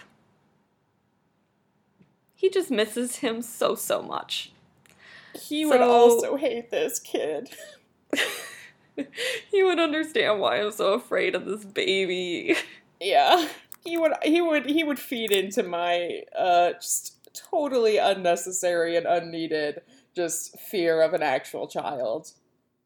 He 2.37 2.51
just 2.51 2.69
misses 2.69 3.17
him 3.17 3.41
so 3.41 3.73
so 3.73 4.03
much. 4.03 4.51
He 5.33 5.65
would 5.65 5.81
also 5.81 6.37
hate 6.37 6.69
this 6.69 6.99
kid. 6.99 7.49
he 9.51 9.63
would 9.63 9.79
understand 9.79 10.39
why 10.39 10.61
I'm 10.61 10.71
so 10.71 10.93
afraid 10.93 11.33
of 11.33 11.45
this 11.45 11.65
baby. 11.65 12.55
Yeah. 13.01 13.47
He 13.83 13.97
would 13.97 14.13
he 14.21 14.39
would 14.39 14.67
he 14.67 14.83
would 14.83 14.99
feed 14.99 15.31
into 15.31 15.63
my 15.63 16.21
uh 16.37 16.73
just 16.73 17.15
totally 17.33 17.97
unnecessary 17.97 18.95
and 18.95 19.07
unneeded 19.07 19.81
just 20.15 20.59
fear 20.59 21.01
of 21.01 21.15
an 21.15 21.23
actual 21.23 21.67
child. 21.67 22.33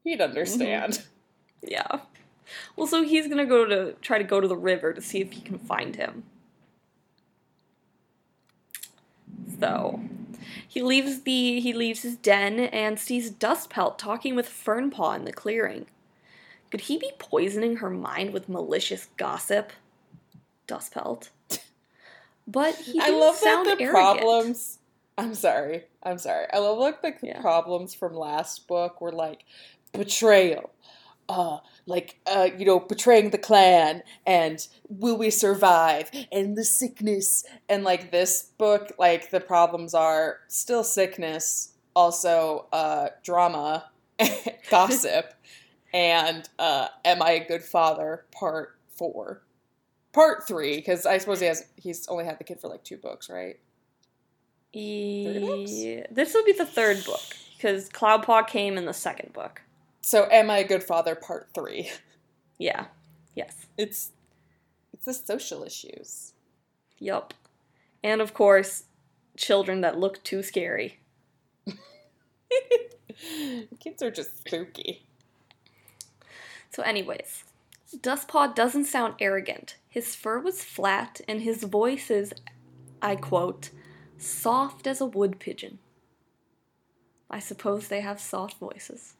He'd 0.06 0.22
understand. 0.22 1.04
Yeah. 1.62 2.00
Well, 2.76 2.88
so 2.88 3.04
he's 3.04 3.28
gonna 3.28 3.46
go 3.46 3.66
to 3.66 3.94
try 4.02 4.18
to 4.18 4.24
go 4.24 4.40
to 4.40 4.48
the 4.48 4.58
river 4.58 4.94
to 4.94 5.02
see 5.02 5.20
if 5.20 5.34
he 5.34 5.42
can 5.42 5.60
find 5.60 5.96
him. 5.96 6.24
So 9.62 10.02
he 10.68 10.82
leaves 10.82 11.22
the 11.22 11.60
he 11.62 11.74
leaves 11.74 12.02
his 12.02 12.16
den 12.18 12.60
and 12.60 13.00
sees 13.00 13.32
Dustpelt 13.32 13.98
talking 13.98 14.36
with 14.36 14.50
Fernpaw 14.50 15.16
in 15.18 15.26
the 15.26 15.34
clearing. 15.34 15.86
Could 16.72 16.82
he 16.82 16.98
be 16.98 17.12
poisoning 17.20 17.78
her 17.78 17.90
mind 17.90 18.34
with 18.34 18.50
malicious 18.50 19.08
gossip? 19.18 19.72
Dustpelt. 20.68 21.30
But 22.48 22.76
he 22.76 23.00
I 23.00 23.10
love 23.12 23.40
that 23.42 23.64
the 23.66 23.84
arrogant. 23.84 24.20
problems 24.20 24.80
I'm 25.18 25.36
sorry. 25.36 25.84
I'm 26.02 26.18
sorry. 26.18 26.48
I 26.52 26.58
love 26.60 26.80
like 26.80 27.02
the 27.04 27.28
Yeah. 27.28 27.42
problems 27.42 27.94
from 27.94 28.16
last 28.16 28.68
book 28.68 29.02
were 29.02 29.12
like 29.12 29.46
betrayal. 29.92 30.72
Uh 31.32 31.60
like 31.86 32.20
uh 32.28 32.50
you 32.58 32.66
know 32.66 32.80
betraying 32.80 33.30
the 33.30 33.38
clan 33.38 34.04
and 34.28 34.68
will 34.90 35.18
we 35.18 35.30
survive 35.30 36.12
and 36.32 36.58
the 36.58 36.64
sickness 36.64 37.44
and 37.70 37.84
like 37.84 38.12
this 38.12 38.52
book 38.58 38.92
like 39.00 39.32
the 39.32 39.40
problems 39.40 39.94
are 39.94 40.40
still 40.48 40.84
sickness 40.84 41.74
also 41.96 42.68
uh 42.74 43.08
drama 43.24 43.90
gossip 44.70 45.34
and 45.94 46.50
uh 46.60 46.88
am 47.06 47.22
i 47.22 47.32
a 47.32 47.48
good 47.48 47.64
father 47.64 48.26
part 48.32 48.78
4 48.90 49.42
part 50.12 50.48
3 50.48 50.82
cuz 50.82 51.06
i 51.06 51.18
suppose 51.18 51.40
he 51.40 51.48
has 51.48 51.66
he's 51.78 52.08
only 52.10 52.26
had 52.26 52.38
the 52.40 52.44
kid 52.44 52.60
for 52.60 52.68
like 52.68 52.84
two 52.84 52.98
books 52.98 53.30
right 53.30 53.58
books? 55.40 55.72
This 56.12 56.34
will 56.34 56.46
be 56.46 56.54
the 56.54 56.66
third 56.66 57.04
book 57.04 57.20
because 57.58 57.90
Cloudpaw 57.90 58.48
came 58.48 58.78
in 58.78 58.86
the 58.86 58.94
second 58.94 59.34
book. 59.34 59.62
So 60.02 60.28
am 60.32 60.50
i 60.50 60.58
a 60.60 60.68
good 60.68 60.84
father 60.84 61.16
part 61.16 61.50
3 61.54 61.90
Yeah. 62.58 62.86
Yes. 63.36 63.56
it's 63.78 64.12
it's 64.94 65.06
the 65.06 65.14
social 65.14 65.64
issues 65.64 66.34
Yup. 67.00 67.34
And 68.04 68.22
of 68.22 68.34
course, 68.36 68.84
children 69.36 69.82
that 69.82 69.98
look 69.98 70.24
too 70.24 70.44
scary. 70.44 71.00
kids 73.80 74.02
are 74.04 74.12
just 74.12 74.40
spooky 74.48 75.04
So, 76.70 76.84
anyways, 76.84 77.44
Dustpaw 77.98 78.56
doesn't 78.56 78.86
sound 78.86 79.16
arrogant. 79.20 79.78
His 79.90 80.16
fur 80.16 80.40
was 80.40 80.64
flat, 80.64 81.22
and 81.28 81.42
his 81.42 81.64
voice 81.64 82.10
is, 82.12 82.34
I 83.02 83.16
quote, 83.16 83.72
soft 84.18 84.88
as 84.88 85.02
a 85.02 85.06
wood 85.06 85.40
pigeon. 85.40 85.80
I 87.30 87.40
suppose 87.40 87.88
they 87.88 88.02
have 88.02 88.22
soft 88.22 88.58
voices. 88.60 89.16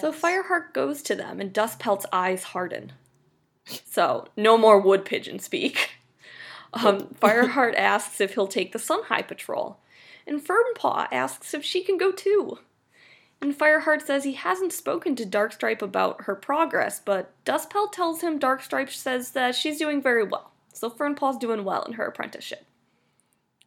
So. 0.00 0.12
Fireheart 0.12 0.72
goes 0.72 1.02
to 1.02 1.14
them, 1.14 1.40
and 1.40 1.52
Dustpelt's 1.52 2.06
eyes 2.12 2.44
harden. 2.44 2.92
So, 3.84 4.28
no 4.36 4.56
more 4.56 4.80
wood 4.80 5.04
pigeon 5.04 5.38
speak. 5.38 5.90
Um, 6.74 7.14
Fireheart 7.20 7.74
asks 7.76 8.20
if 8.20 8.34
he'll 8.34 8.46
take 8.46 8.72
the 8.72 8.78
Sun 8.78 9.04
High 9.04 9.22
Patrol, 9.22 9.78
and 10.26 10.38
Fernpaw 10.38 11.08
asks 11.10 11.54
if 11.54 11.64
she 11.64 11.82
can 11.82 11.96
go 11.96 12.12
too. 12.12 12.58
And 13.40 13.56
Fireheart 13.56 14.02
says 14.02 14.24
he 14.24 14.32
hasn't 14.32 14.72
spoken 14.72 15.14
to 15.16 15.24
Darkstripe 15.24 15.80
about 15.80 16.24
her 16.24 16.34
progress, 16.34 17.00
but 17.02 17.32
Dustpelt 17.44 17.92
tells 17.92 18.20
him 18.20 18.38
Darkstripe 18.38 18.90
says 18.90 19.30
that 19.30 19.54
she's 19.54 19.78
doing 19.78 20.02
very 20.02 20.24
well. 20.24 20.50
So 20.72 20.90
Fernpaw's 20.90 21.38
doing 21.38 21.64
well 21.64 21.82
in 21.84 21.94
her 21.94 22.04
apprenticeship. 22.04 22.66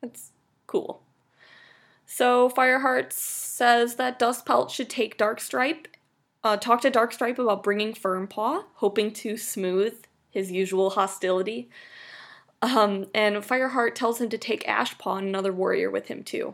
That's 0.01 0.31
cool. 0.67 1.01
So 2.13 2.49
Fireheart 2.49 3.13
says 3.13 3.95
that 3.95 4.19
Dustpelt 4.19 4.69
should 4.69 4.89
take 4.89 5.17
Darkstripe, 5.17 5.85
uh, 6.43 6.57
talk 6.57 6.81
to 6.81 6.91
Darkstripe 6.91 7.39
about 7.39 7.63
bringing 7.63 7.93
Fernpaw, 7.93 8.65
hoping 8.75 9.13
to 9.13 9.37
smooth 9.37 9.95
his 10.29 10.51
usual 10.51 10.89
hostility. 10.89 11.69
Um, 12.61 13.05
and 13.15 13.37
Fireheart 13.37 13.95
tells 13.95 14.19
him 14.19 14.27
to 14.27 14.37
take 14.37 14.67
Ashpaw 14.67 15.19
and 15.19 15.29
another 15.29 15.53
warrior 15.53 15.89
with 15.89 16.09
him 16.09 16.21
too. 16.21 16.53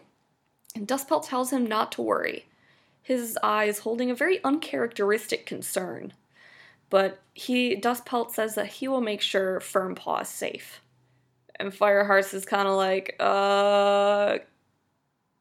And 0.75 0.87
Dustpelt 0.87 1.27
tells 1.27 1.51
him 1.51 1.65
not 1.65 1.91
to 1.93 2.03
worry, 2.03 2.45
his 3.01 3.35
eyes 3.41 3.79
holding 3.79 4.11
a 4.11 4.15
very 4.15 4.43
uncharacteristic 4.43 5.47
concern. 5.47 6.13
But 6.91 7.19
he 7.33 7.75
Dustpelt 7.75 8.29
says 8.29 8.53
that 8.53 8.67
he 8.67 8.87
will 8.87 9.01
make 9.01 9.21
sure 9.21 9.59
Fernpaw 9.59 10.21
is 10.21 10.29
safe. 10.29 10.81
And 11.55 11.73
Fireheart 11.73 12.31
is 12.35 12.45
kind 12.45 12.67
of 12.67 12.75
like, 12.75 13.15
uh, 13.19 14.37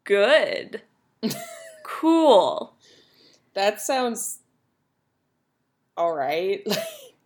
good, 0.06 0.80
cool. 1.82 2.74
that 3.54 3.80
sounds 3.80 4.38
all 5.96 6.14
right 6.14 6.66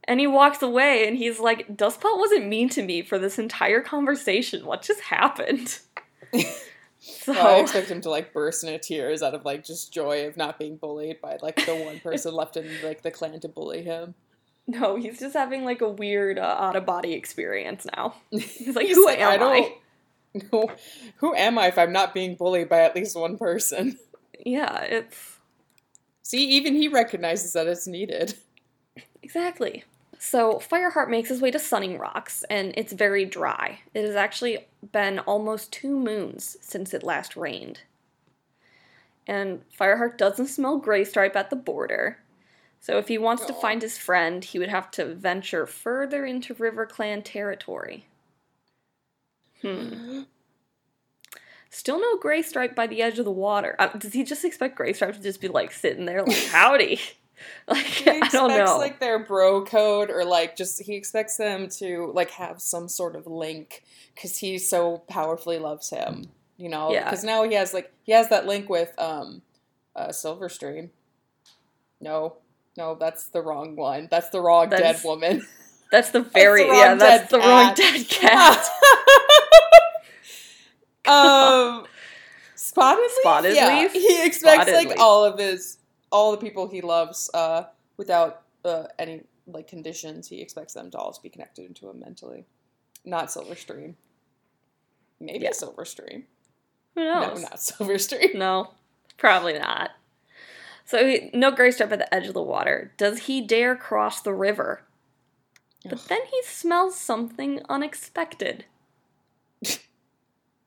And 0.05 0.19
he 0.19 0.27
walks 0.27 0.61
away 0.61 1.07
and 1.07 1.17
he's 1.17 1.39
like, 1.39 1.69
Dustpelt 1.77 2.19
wasn't 2.19 2.49
mean 2.49 2.69
to 2.71 2.83
me 2.83 3.03
for 3.03 3.17
this 3.17 3.39
entire 3.39 3.81
conversation. 3.81 4.67
What 4.67 4.83
just 4.83 5.01
happened? 5.03 5.79
so 6.33 7.33
Well, 7.33 7.47
I 7.47 7.61
expect 7.61 7.91
him 7.93 8.01
to 8.01 8.11
like 8.11 8.33
burst 8.33 8.65
into 8.65 8.77
tears 8.79 9.23
out 9.23 9.35
of 9.35 9.45
like 9.45 9.63
just 9.63 9.93
joy 9.93 10.27
of 10.27 10.37
not 10.37 10.59
being 10.59 10.79
bullied 10.79 11.21
by 11.21 11.39
like 11.43 11.65
the 11.65 11.77
one 11.77 12.01
person 12.01 12.35
left 12.35 12.57
in 12.57 12.69
like 12.83 13.03
the 13.03 13.13
clan 13.13 13.39
to 13.39 13.49
bully 13.49 13.83
him. 13.83 14.15
no, 14.67 14.97
he's 14.97 15.21
just 15.21 15.37
having 15.37 15.65
like 15.65 15.81
a 15.81 15.89
weird 15.89 16.41
uh, 16.41 16.57
out 16.59 16.75
of 16.75 16.85
body 16.87 17.13
experience 17.13 17.87
now. 17.97 18.15
He's 18.31 18.75
like, 18.75 18.87
He's 18.89 18.97
who 18.97 19.07
like, 19.07 19.21
am 19.21 19.29
I? 19.31 19.35
I 19.35 19.37
don't- 19.37 19.73
No, 20.53 20.71
who 21.17 21.35
am 21.35 21.59
I 21.59 21.67
if 21.67 21.77
I'm 21.77 21.93
not 21.93 22.15
being 22.15 22.37
bullied 22.37 22.69
by 22.69 22.83
at 22.83 22.95
least 22.95 23.17
one 23.19 23.37
person? 23.37 23.99
Yeah, 24.47 24.81
it's 24.85 25.39
See, 26.23 26.49
even 26.51 26.75
he 26.75 26.89
recognizes 26.89 27.53
that 27.53 27.67
it's 27.67 27.87
needed. 27.87 28.35
Exactly. 29.23 29.85
So 30.19 30.55
Fireheart 30.61 31.11
makes 31.11 31.29
his 31.29 31.41
way 31.41 31.51
to 31.51 31.59
Sunning 31.59 31.99
Rocks, 31.99 32.45
and 32.49 32.73
it's 32.77 32.93
very 32.93 33.25
dry. 33.25 33.81
It 33.95 34.07
has 34.07 34.15
actually 34.15 34.67
been 34.93 35.19
almost 35.19 35.73
two 35.73 35.99
moons 35.99 36.57
since 36.61 36.95
it 36.95 37.03
last 37.03 37.37
rained. 37.37 37.83
And 39.27 39.63
Fireheart 39.77 40.17
doesn't 40.17 40.47
smell 40.47 40.81
Greystripe 40.81 41.37
at 41.37 41.51
the 41.51 41.57
border. 41.57 42.19
So 42.81 42.97
if 42.97 43.09
he 43.09 43.19
wants 43.19 43.45
to 43.47 43.53
find 43.53 43.83
his 43.83 43.99
friend, 43.99 44.45
he 44.45 44.59
would 44.59 44.69
have 44.69 44.91
to 44.93 45.15
venture 45.15 45.67
further 45.67 46.25
into 46.25 46.55
River 46.55 46.87
Clan 46.87 47.23
territory. 47.23 48.07
Hmm. 49.63 50.23
Still 51.73 52.01
no 52.01 52.17
Greystripe 52.19 52.75
by 52.75 52.87
the 52.87 53.01
edge 53.03 53.19
of 53.19 53.25
the 53.25 53.31
water. 53.31 53.77
Uh, 53.79 53.89
does 53.89 54.13
he 54.13 54.25
just 54.25 54.45
expect 54.45 54.79
Greystripe 54.79 55.15
to 55.15 55.23
just 55.23 55.41
be 55.41 55.49
like 55.49 55.71
sitting 55.73 56.05
there 56.05 56.23
like, 56.25 56.37
howdy? 56.51 57.01
like, 57.69 57.85
He 57.87 58.11
I 58.11 58.15
expects 58.17 58.33
don't 58.33 58.49
know. 58.51 58.77
like 58.77 58.99
their 59.01 59.19
bro 59.21 59.65
code 59.65 60.11
or 60.11 60.25
like 60.25 60.57
just 60.57 60.83
he 60.83 60.95
expects 60.95 61.37
them 61.37 61.69
to 61.79 62.11
like 62.15 62.31
have 62.33 62.61
some 62.61 62.89
sort 62.89 63.15
of 63.17 63.27
link 63.27 63.85
because 64.15 64.37
he 64.39 64.59
so 64.59 64.99
powerfully 65.09 65.59
loves 65.59 65.91
him. 65.91 66.27
You 66.57 66.69
know, 66.69 66.93
Yeah. 66.93 67.05
because 67.05 67.25
now 67.25 67.45
he 67.45 67.55
has 67.55 67.73
like 67.73 67.93
he 68.03 68.13
has 68.13 68.29
that 68.31 68.47
link 68.47 68.69
with 68.69 68.93
um, 68.99 69.41
uh, 69.97 70.09
Silverstream. 70.09 70.91
No, 72.01 72.37
no, 72.77 72.95
that's 72.97 73.29
the 73.29 73.41
wrong 73.43 73.77
one. 73.77 74.09
That's 74.11 74.31
the 74.31 74.41
wrong 74.41 74.71
That's- 74.71 74.97
dead 75.03 75.05
woman. 75.09 75.47
That's 75.93 76.11
the 76.11 76.21
very 76.21 76.65
wrong 76.69 76.77
yeah. 76.79 76.95
That's 76.95 77.31
the 77.33 77.39
wrong 77.39 77.75
dead 77.75 78.09
cat. 78.09 78.65
um, 81.07 81.87
spotted 82.55 83.01
leaf. 83.03 83.11
Spotted 83.21 83.55
yeah. 83.57 83.81
Leaf? 83.81 83.93
He 83.93 84.25
expects 84.25 84.63
Spotted 84.63 84.75
like 84.75 84.89
Leaf. 84.89 84.99
all 85.01 85.25
of 85.25 85.39
his 85.39 85.79
all 86.13 86.33
the 86.33 86.39
people 86.39 86.69
he 86.69 86.81
loves 86.81 87.31
uh, 87.35 87.65
without 87.97 88.43
uh, 88.65 88.85
any 88.99 89.23
like 89.47 89.69
conditions. 89.69 90.29
He 90.29 90.41
expects 90.41 90.75
them 90.75 90.91
to 90.91 90.99
all 90.99 91.17
be 91.23 91.29
connected 91.29 91.75
to 91.77 91.91
him 91.91 92.01
mentally. 92.01 92.45
Not 93.05 93.29
Silverstream. 93.29 93.95
Maybe 95.21 95.45
Yeah. 95.45 95.51
Silverstream. 95.51 96.25
Who 96.95 97.05
knows? 97.05 97.37
No, 97.37 97.43
not 97.43 97.57
Silverstream. 97.57 98.35
No, 98.35 98.73
probably 99.17 99.59
not. 99.59 99.91
So 100.85 101.07
he, 101.07 101.31
no 101.33 101.53
Greystripe 101.53 101.93
at 101.93 101.99
the 102.01 102.13
edge 102.15 102.27
of 102.27 102.35
the 102.35 102.43
water. 102.43 102.93
Does 102.97 103.21
he 103.21 103.41
dare 103.41 103.77
cross 103.77 104.21
the 104.21 104.35
river? 104.35 104.83
But 105.85 105.95
Ugh. 105.95 106.01
then 106.09 106.21
he 106.31 106.43
smells 106.43 106.97
something 106.97 107.61
unexpected. 107.69 108.65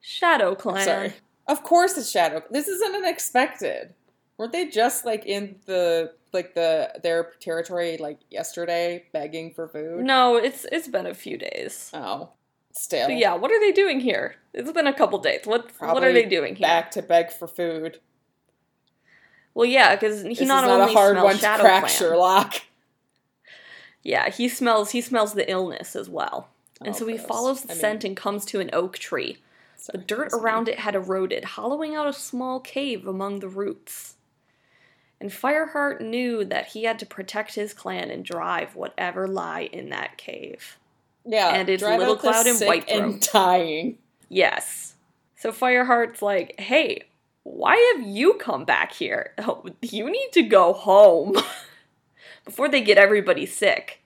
Shadow 0.05 0.53
Clan. 0.53 0.83
Sorry. 0.85 1.13
Of 1.47 1.63
course, 1.63 1.97
it's 1.97 2.11
Shadow. 2.11 2.43
This 2.51 2.67
isn't 2.67 2.93
unexpected. 2.95 3.93
Weren't 4.37 4.51
they 4.51 4.67
just 4.67 5.05
like 5.05 5.25
in 5.25 5.55
the 5.65 6.11
like 6.33 6.55
the 6.55 6.91
their 7.01 7.31
territory 7.39 7.97
like 7.97 8.19
yesterday, 8.29 9.05
begging 9.13 9.53
for 9.53 9.67
food? 9.69 10.03
No, 10.03 10.35
it's 10.35 10.65
it's 10.71 10.89
been 10.89 11.05
a 11.05 11.13
few 11.13 11.37
days. 11.37 11.89
Oh, 11.93 12.29
still. 12.73 13.07
But 13.07 13.17
yeah, 13.17 13.35
what 13.35 13.49
are 13.51 13.59
they 13.61 13.71
doing 13.71 14.01
here? 14.01 14.35
It's 14.53 14.71
been 14.73 14.87
a 14.87 14.93
couple 14.93 15.19
days. 15.19 15.41
What 15.45 15.71
what 15.79 16.03
are 16.03 16.11
they 16.11 16.25
doing 16.25 16.55
here? 16.57 16.67
Back 16.67 16.91
to 16.91 17.01
beg 17.01 17.31
for 17.31 17.47
food. 17.47 17.99
Well, 19.53 19.65
yeah, 19.67 19.95
because 19.95 20.23
he 20.23 20.29
This 20.33 20.47
not 20.47 20.63
is 20.63 20.67
not 20.67 20.79
only 20.81 20.91
a 20.93 20.95
hard 20.97 21.13
smells 21.13 21.23
one 21.25 21.35
to 21.35 21.39
Shadow 21.41 21.63
crack, 21.63 21.83
Clan. 21.83 21.95
Sherlock. 21.95 22.53
Yeah, 24.01 24.29
he 24.29 24.49
smells 24.49 24.91
he 24.91 24.99
smells 24.99 25.33
the 25.33 25.49
illness 25.49 25.95
as 25.95 26.09
well. 26.09 26.49
And 26.81 26.89
Oh, 26.89 26.97
so 26.97 27.07
he 27.07 27.15
gross. 27.15 27.27
follows 27.27 27.61
the 27.61 27.71
I 27.71 27.75
mean, 27.75 27.79
scent 27.81 28.03
and 28.03 28.17
comes 28.17 28.43
to 28.45 28.59
an 28.59 28.69
oak 28.73 28.97
tree. 28.97 29.37
The 29.91 29.97
dirt 29.97 30.31
around 30.33 30.69
it 30.69 30.79
had 30.79 30.95
eroded, 30.95 31.43
hollowing 31.43 31.93
out 31.95 32.07
a 32.07 32.13
small 32.13 32.59
cave 32.59 33.05
among 33.05 33.39
the 33.39 33.49
roots. 33.49 34.15
And 35.19 35.29
Fireheart 35.29 36.01
knew 36.01 36.45
that 36.45 36.67
he 36.67 36.83
had 36.83 36.99
to 36.99 37.05
protect 37.05 37.55
his 37.55 37.73
clan 37.73 38.09
and 38.09 38.25
drive 38.25 38.75
whatever 38.75 39.27
lie 39.27 39.69
in 39.71 39.89
that 39.89 40.17
cave. 40.17 40.77
Yeah, 41.25 41.49
and 41.49 41.69
it's 41.69 41.83
Little 41.83 42.17
Cloud 42.17 42.47
and 42.47 42.59
White 42.61 42.89
and 42.89 43.21
dying. 43.21 43.97
Yes. 44.29 44.95
So 45.35 45.51
Fireheart's 45.51 46.21
like, 46.21 46.59
hey, 46.59 47.03
why 47.43 47.93
have 47.95 48.07
you 48.07 48.33
come 48.35 48.65
back 48.65 48.93
here? 48.93 49.33
Oh, 49.37 49.65
you 49.81 50.09
need 50.09 50.29
to 50.33 50.43
go 50.43 50.73
home 50.73 51.35
before 52.45 52.69
they 52.69 52.81
get 52.81 52.97
everybody 52.97 53.45
sick. 53.45 54.01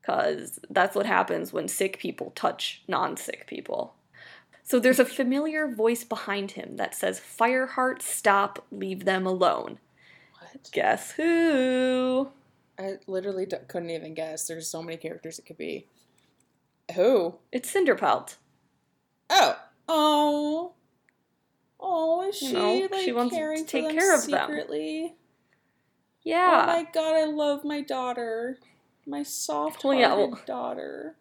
Because 0.00 0.58
that's 0.70 0.96
what 0.96 1.06
happens 1.06 1.52
when 1.52 1.68
sick 1.68 1.98
people 1.98 2.32
touch 2.34 2.82
non 2.88 3.16
sick 3.16 3.46
people. 3.46 3.94
So 4.68 4.78
there's 4.78 4.98
a 4.98 5.04
familiar 5.06 5.66
voice 5.66 6.04
behind 6.04 6.50
him 6.50 6.76
that 6.76 6.94
says, 6.94 7.18
Fireheart, 7.20 8.02
stop, 8.02 8.66
leave 8.70 9.06
them 9.06 9.26
alone. 9.26 9.78
What? 10.38 10.68
Guess 10.72 11.12
who? 11.12 12.28
I 12.78 12.98
literally 13.06 13.46
d- 13.46 13.56
couldn't 13.66 13.88
even 13.88 14.12
guess. 14.12 14.46
There's 14.46 14.68
so 14.70 14.82
many 14.82 14.98
characters 14.98 15.38
it 15.38 15.46
could 15.46 15.56
be. 15.56 15.86
Who? 16.94 17.36
It's 17.50 17.72
Cinderpelt. 17.72 18.36
Oh. 19.30 19.56
Oh. 19.88 20.72
Oh, 21.80 22.28
is 22.28 22.42
You 22.42 22.48
she 22.48 22.54
know, 22.54 22.88
like 22.92 23.04
she 23.04 23.12
wants 23.12 23.32
to 23.34 23.38
caring 23.40 23.64
for 23.64 23.70
take 23.70 23.84
them 23.88 23.96
care 23.96 24.14
of 24.14 24.26
them. 24.26 24.48
secretly? 24.50 25.14
Oh 25.14 25.16
yeah. 26.24 26.60
Oh 26.64 26.66
my 26.66 26.86
god, 26.92 27.14
I 27.16 27.24
love 27.24 27.64
my 27.64 27.80
daughter. 27.80 28.58
My 29.06 29.22
soft 29.22 29.82
Well, 29.82 29.94
yeah, 29.94 30.14
well- 30.14 30.38
daughter. 30.44 31.16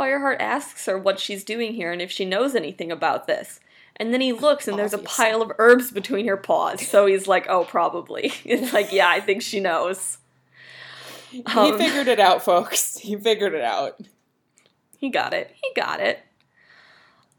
Fireheart 0.00 0.36
asks 0.40 0.86
her 0.86 0.98
what 0.98 1.20
she's 1.20 1.44
doing 1.44 1.74
here 1.74 1.92
and 1.92 2.00
if 2.00 2.10
she 2.10 2.24
knows 2.24 2.54
anything 2.54 2.90
about 2.90 3.26
this. 3.26 3.60
And 3.96 4.14
then 4.14 4.22
he 4.22 4.32
looks 4.32 4.66
and 4.66 4.78
there's 4.78 4.94
a 4.94 4.98
pile 4.98 5.42
of 5.42 5.52
herbs 5.58 5.90
between 5.90 6.26
her 6.26 6.38
paws. 6.38 6.86
So 6.86 7.04
he's 7.04 7.28
like, 7.28 7.46
oh, 7.50 7.64
probably. 7.64 8.32
It's 8.44 8.72
like, 8.72 8.92
yeah, 8.92 9.08
I 9.10 9.20
think 9.20 9.42
she 9.42 9.60
knows. 9.60 10.16
Um, 11.54 11.72
he 11.72 11.78
figured 11.78 12.08
it 12.08 12.18
out, 12.18 12.42
folks. 12.42 12.96
He 13.02 13.14
figured 13.16 13.52
it 13.54 13.62
out. 13.62 14.00
He 14.96 15.10
got 15.10 15.34
it. 15.34 15.54
He 15.62 15.70
got 15.80 16.00
it. 16.00 16.20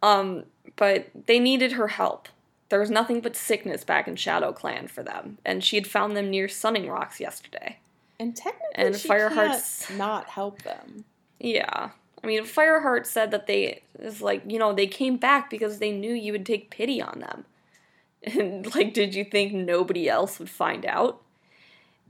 Um, 0.04 0.46
but 0.76 1.10
they 1.28 1.40
needed 1.40 1.74
her 1.74 1.88
help. 1.90 2.28
There 2.70 2.80
was 2.80 2.90
nothing 2.90 3.22
but 3.22 3.36
sickness 3.36 3.84
back 3.84 4.08
in 4.08 4.16
Shadow 4.16 4.54
Clan 4.54 4.88
for 4.88 5.04
them, 5.04 5.40
and 5.44 5.64
she 5.64 5.76
had 5.76 5.86
found 5.86 6.16
them 6.16 6.30
near 6.30 6.48
Sunning 6.48 6.88
Rocks 6.90 7.20
yesterday. 7.20 7.80
And 8.20 8.36
technically, 8.36 8.68
And 8.76 8.96
she 8.96 9.10
Fireheart's- 9.10 9.90
not 9.92 10.28
help 10.28 10.62
them. 10.62 11.06
Yeah. 11.40 11.90
I 12.24 12.28
mean, 12.28 12.44
Fireheart 12.44 13.06
said 13.06 13.32
that 13.32 13.48
they 13.48 13.82
is 14.00 14.22
like, 14.22 14.44
you 14.48 14.60
know, 14.60 14.74
they 14.74 14.88
came 14.88 15.18
back 15.18 15.50
because 15.50 15.80
they 15.80 15.92
knew 15.92 16.14
you 16.14 16.32
would 16.32 16.46
take 16.46 16.70
pity 16.70 17.02
on 17.02 17.20
them. 17.20 17.46
And 18.24 18.74
like, 18.76 18.94
did 18.94 19.16
you 19.16 19.24
think 19.24 19.52
nobody 19.52 20.08
else 20.08 20.38
would 20.38 20.50
find 20.50 20.86
out? 20.86 21.22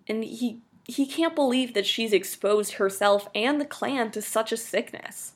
And 0.10 0.26
he 0.26 0.60
he 0.86 1.06
can't 1.06 1.36
believe 1.36 1.74
that 1.74 1.86
she's 1.86 2.12
exposed 2.12 2.74
herself 2.74 3.30
and 3.34 3.62
the 3.62 3.66
clan 3.66 4.12
to 4.12 4.22
such 4.22 4.52
a 4.52 4.58
sickness. 4.58 5.34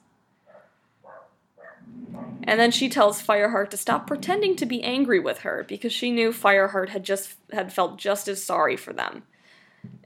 And 2.44 2.60
then 2.60 2.72
she 2.72 2.90
tells 2.90 3.26
Fireheart 3.26 3.70
to 3.70 3.78
stop 3.78 4.06
pretending 4.06 4.58
to 4.58 4.66
be 4.66 4.84
angry 4.84 5.20
with 5.20 5.40
her 5.40 5.64
because 5.66 5.94
she 5.94 6.12
knew 6.12 6.32
Fireheart 6.32 6.90
had 6.90 7.06
just 7.06 7.36
had 7.54 7.72
felt 7.72 7.98
just 7.98 8.28
as 8.28 8.44
sorry 8.44 8.76
for 8.76 8.92
them. 8.92 9.24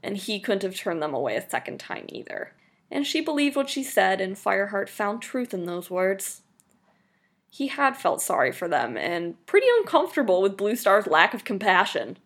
And 0.04 0.16
he 0.16 0.38
couldn't 0.38 0.62
have 0.62 0.76
turned 0.76 1.02
them 1.02 1.14
away 1.14 1.34
a 1.34 1.50
second 1.50 1.80
time 1.80 2.06
either 2.10 2.52
and 2.90 3.06
she 3.06 3.20
believed 3.20 3.56
what 3.56 3.70
she 3.70 3.82
said, 3.82 4.20
and 4.20 4.36
Fireheart 4.36 4.88
found 4.88 5.22
truth 5.22 5.54
in 5.54 5.64
those 5.64 5.90
words. 5.90 6.42
He 7.48 7.66
had 7.68 7.96
felt 7.96 8.22
sorry 8.22 8.52
for 8.52 8.68
them, 8.68 8.96
and 8.96 9.44
pretty 9.46 9.66
uncomfortable 9.78 10.40
with 10.42 10.56
Blue 10.56 10.76
Star's 10.76 11.06
lack 11.06 11.34
of 11.34 11.44
compassion. 11.44 12.16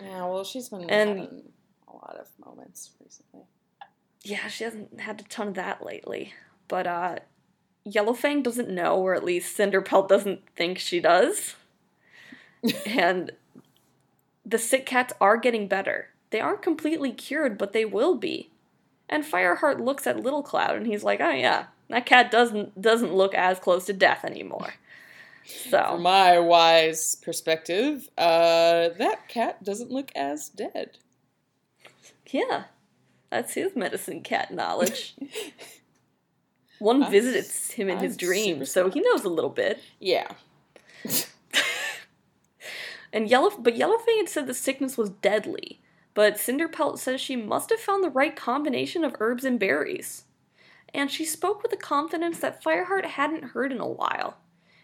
Yeah, 0.00 0.26
well, 0.26 0.44
she's 0.44 0.68
been 0.70 0.88
And- 0.90 1.08
having 1.20 1.52
a 1.88 1.92
lot 1.94 2.16
of 2.18 2.28
moments 2.44 2.90
recently. 3.02 3.42
Yeah, 4.22 4.48
she 4.48 4.64
hasn't 4.64 5.00
had 5.00 5.20
a 5.20 5.24
ton 5.24 5.48
of 5.48 5.54
that 5.54 5.84
lately. 5.84 6.32
But, 6.68 6.86
uh, 6.86 7.16
Yellowfang 7.84 8.42
doesn't 8.44 8.70
know, 8.70 8.96
or 9.00 9.14
at 9.14 9.24
least 9.24 9.58
Cinderpelt 9.58 10.08
doesn't 10.08 10.48
think 10.54 10.78
she 10.78 11.00
does. 11.00 11.56
and 12.86 13.32
the 14.46 14.58
sick 14.58 14.86
cats 14.86 15.12
are 15.20 15.36
getting 15.36 15.66
better. 15.66 16.08
They 16.30 16.40
aren't 16.40 16.62
completely 16.62 17.12
cured, 17.12 17.58
but 17.58 17.72
they 17.72 17.84
will 17.84 18.14
be. 18.16 18.51
And 19.08 19.24
Fireheart 19.24 19.80
looks 19.84 20.06
at 20.06 20.20
Little 20.20 20.42
Cloud 20.42 20.76
and 20.76 20.86
he's 20.86 21.04
like, 21.04 21.20
"Oh 21.20 21.30
yeah, 21.30 21.66
that 21.88 22.06
cat 22.06 22.30
doesn't 22.30 22.80
doesn't 22.80 23.14
look 23.14 23.34
as 23.34 23.58
close 23.58 23.86
to 23.86 23.92
death 23.92 24.24
anymore." 24.24 24.74
From 25.68 25.70
So 25.70 25.98
my 25.98 26.38
wise 26.38 27.16
perspective, 27.16 28.08
uh, 28.16 28.90
that 28.96 29.28
cat 29.28 29.64
doesn't 29.64 29.90
look 29.90 30.12
as 30.14 30.48
dead. 30.48 30.98
yeah, 32.30 32.64
That's 33.30 33.54
his 33.54 33.74
medicine 33.74 34.22
cat 34.22 34.52
knowledge. 34.54 35.16
One 36.78 37.02
I'm 37.02 37.10
visits 37.10 37.72
him 37.72 37.88
in 37.88 37.98
I'm 37.98 38.04
his 38.04 38.16
dreams, 38.16 38.70
so 38.70 38.88
he 38.88 39.00
knows 39.00 39.24
a 39.24 39.28
little 39.28 39.50
bit. 39.50 39.80
Yeah. 40.00 40.28
And 43.12 43.28
Yellow, 43.28 43.50
but 43.58 43.74
Yellowfang 43.76 44.16
had 44.16 44.28
said 44.28 44.46
the 44.46 44.54
sickness 44.54 44.96
was 44.96 45.10
deadly. 45.10 45.80
But 46.14 46.36
Cinderpelt 46.36 46.98
says 46.98 47.20
she 47.20 47.36
must 47.36 47.70
have 47.70 47.80
found 47.80 48.04
the 48.04 48.10
right 48.10 48.36
combination 48.36 49.04
of 49.04 49.16
herbs 49.18 49.44
and 49.44 49.58
berries. 49.58 50.24
And 50.94 51.10
she 51.10 51.24
spoke 51.24 51.62
with 51.62 51.72
a 51.72 51.76
confidence 51.76 52.38
that 52.40 52.62
Fireheart 52.62 53.04
hadn't 53.06 53.50
heard 53.50 53.72
in 53.72 53.80
a 53.80 53.88
while. 53.88 54.36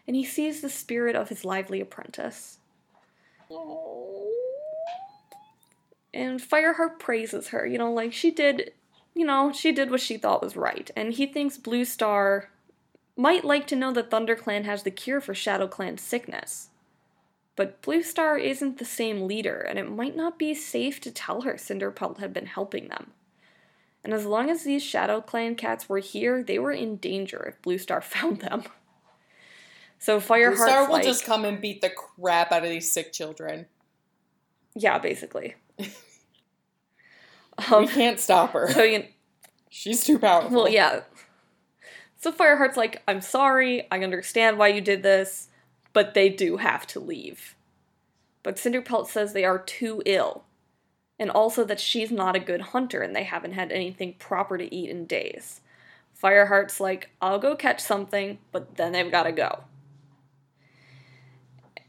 And 0.06 0.16
he 0.16 0.24
sees 0.24 0.62
the 0.62 0.70
spirit 0.70 1.14
of 1.14 1.28
his 1.28 1.44
lively 1.44 1.80
apprentice. 1.80 2.58
And 6.14 6.40
Fireheart 6.40 6.98
praises 6.98 7.48
her, 7.48 7.66
you 7.66 7.76
know, 7.76 7.92
like 7.92 8.14
she 8.14 8.30
did, 8.30 8.72
you 9.14 9.26
know, 9.26 9.52
she 9.52 9.70
did 9.70 9.90
what 9.90 10.00
she 10.00 10.16
thought 10.16 10.42
was 10.42 10.56
right. 10.56 10.90
And 10.96 11.12
he 11.12 11.26
thinks 11.26 11.58
Blue 11.58 11.84
Star 11.84 12.48
might 13.16 13.44
like 13.44 13.66
to 13.66 13.76
know 13.76 13.92
that 13.92 14.10
ThunderClan 14.10 14.64
has 14.64 14.82
the 14.82 14.90
cure 14.90 15.20
for 15.20 15.34
ShadowClan's 15.34 16.00
sickness. 16.00 16.70
But 17.58 17.82
Blue 17.82 18.04
Star 18.04 18.38
isn't 18.38 18.78
the 18.78 18.84
same 18.84 19.26
leader, 19.26 19.58
and 19.58 19.80
it 19.80 19.90
might 19.90 20.14
not 20.14 20.38
be 20.38 20.54
safe 20.54 21.00
to 21.00 21.10
tell 21.10 21.40
her 21.40 21.54
Cinderpelt 21.54 22.18
had 22.18 22.32
been 22.32 22.46
helping 22.46 22.86
them. 22.86 23.10
And 24.04 24.14
as 24.14 24.24
long 24.24 24.48
as 24.48 24.62
these 24.62 24.80
Shadow 24.80 25.20
Clan 25.20 25.56
cats 25.56 25.88
were 25.88 25.98
here, 25.98 26.40
they 26.40 26.60
were 26.60 26.70
in 26.70 26.98
danger 26.98 27.44
if 27.48 27.60
Blue 27.60 27.76
Star 27.76 28.00
found 28.14 28.42
them. 28.42 28.62
So 29.98 30.20
Fireheart's 30.20 30.60
Star 30.60 30.84
will 30.84 30.92
like, 30.92 31.02
just 31.02 31.24
come 31.24 31.44
and 31.44 31.60
beat 31.60 31.80
the 31.80 31.90
crap 31.90 32.52
out 32.52 32.62
of 32.62 32.70
these 32.70 32.92
sick 32.92 33.12
children. 33.12 33.66
yeah, 34.76 35.00
basically. 35.00 35.56
we 35.78 35.86
um, 37.72 37.88
can't 37.88 38.20
stop 38.20 38.52
her. 38.52 38.70
so 38.70 38.84
you, 38.84 39.02
She's 39.68 40.04
too 40.04 40.20
powerful. 40.20 40.62
Well, 40.62 40.68
yeah. 40.68 41.00
So 42.18 42.30
Fireheart's 42.30 42.76
like, 42.76 43.02
I'm 43.08 43.20
sorry, 43.20 43.88
I 43.90 43.98
understand 43.98 44.58
why 44.58 44.68
you 44.68 44.80
did 44.80 45.02
this, 45.02 45.48
but 45.92 46.14
they 46.14 46.28
do 46.28 46.58
have 46.58 46.86
to 46.88 47.00
leave. 47.00 47.54
But 48.42 48.56
Cinderpelt 48.56 49.08
says 49.08 49.32
they 49.32 49.44
are 49.44 49.58
too 49.58 50.02
ill, 50.06 50.44
and 51.18 51.30
also 51.30 51.64
that 51.64 51.80
she's 51.80 52.10
not 52.10 52.36
a 52.36 52.40
good 52.40 52.60
hunter 52.60 53.02
and 53.02 53.14
they 53.14 53.24
haven't 53.24 53.52
had 53.52 53.72
anything 53.72 54.14
proper 54.14 54.56
to 54.56 54.74
eat 54.74 54.90
in 54.90 55.06
days. 55.06 55.60
Fireheart's 56.20 56.80
like, 56.80 57.10
I'll 57.20 57.38
go 57.38 57.54
catch 57.56 57.80
something, 57.80 58.38
but 58.52 58.76
then 58.76 58.92
they've 58.92 59.10
gotta 59.10 59.32
go. 59.32 59.64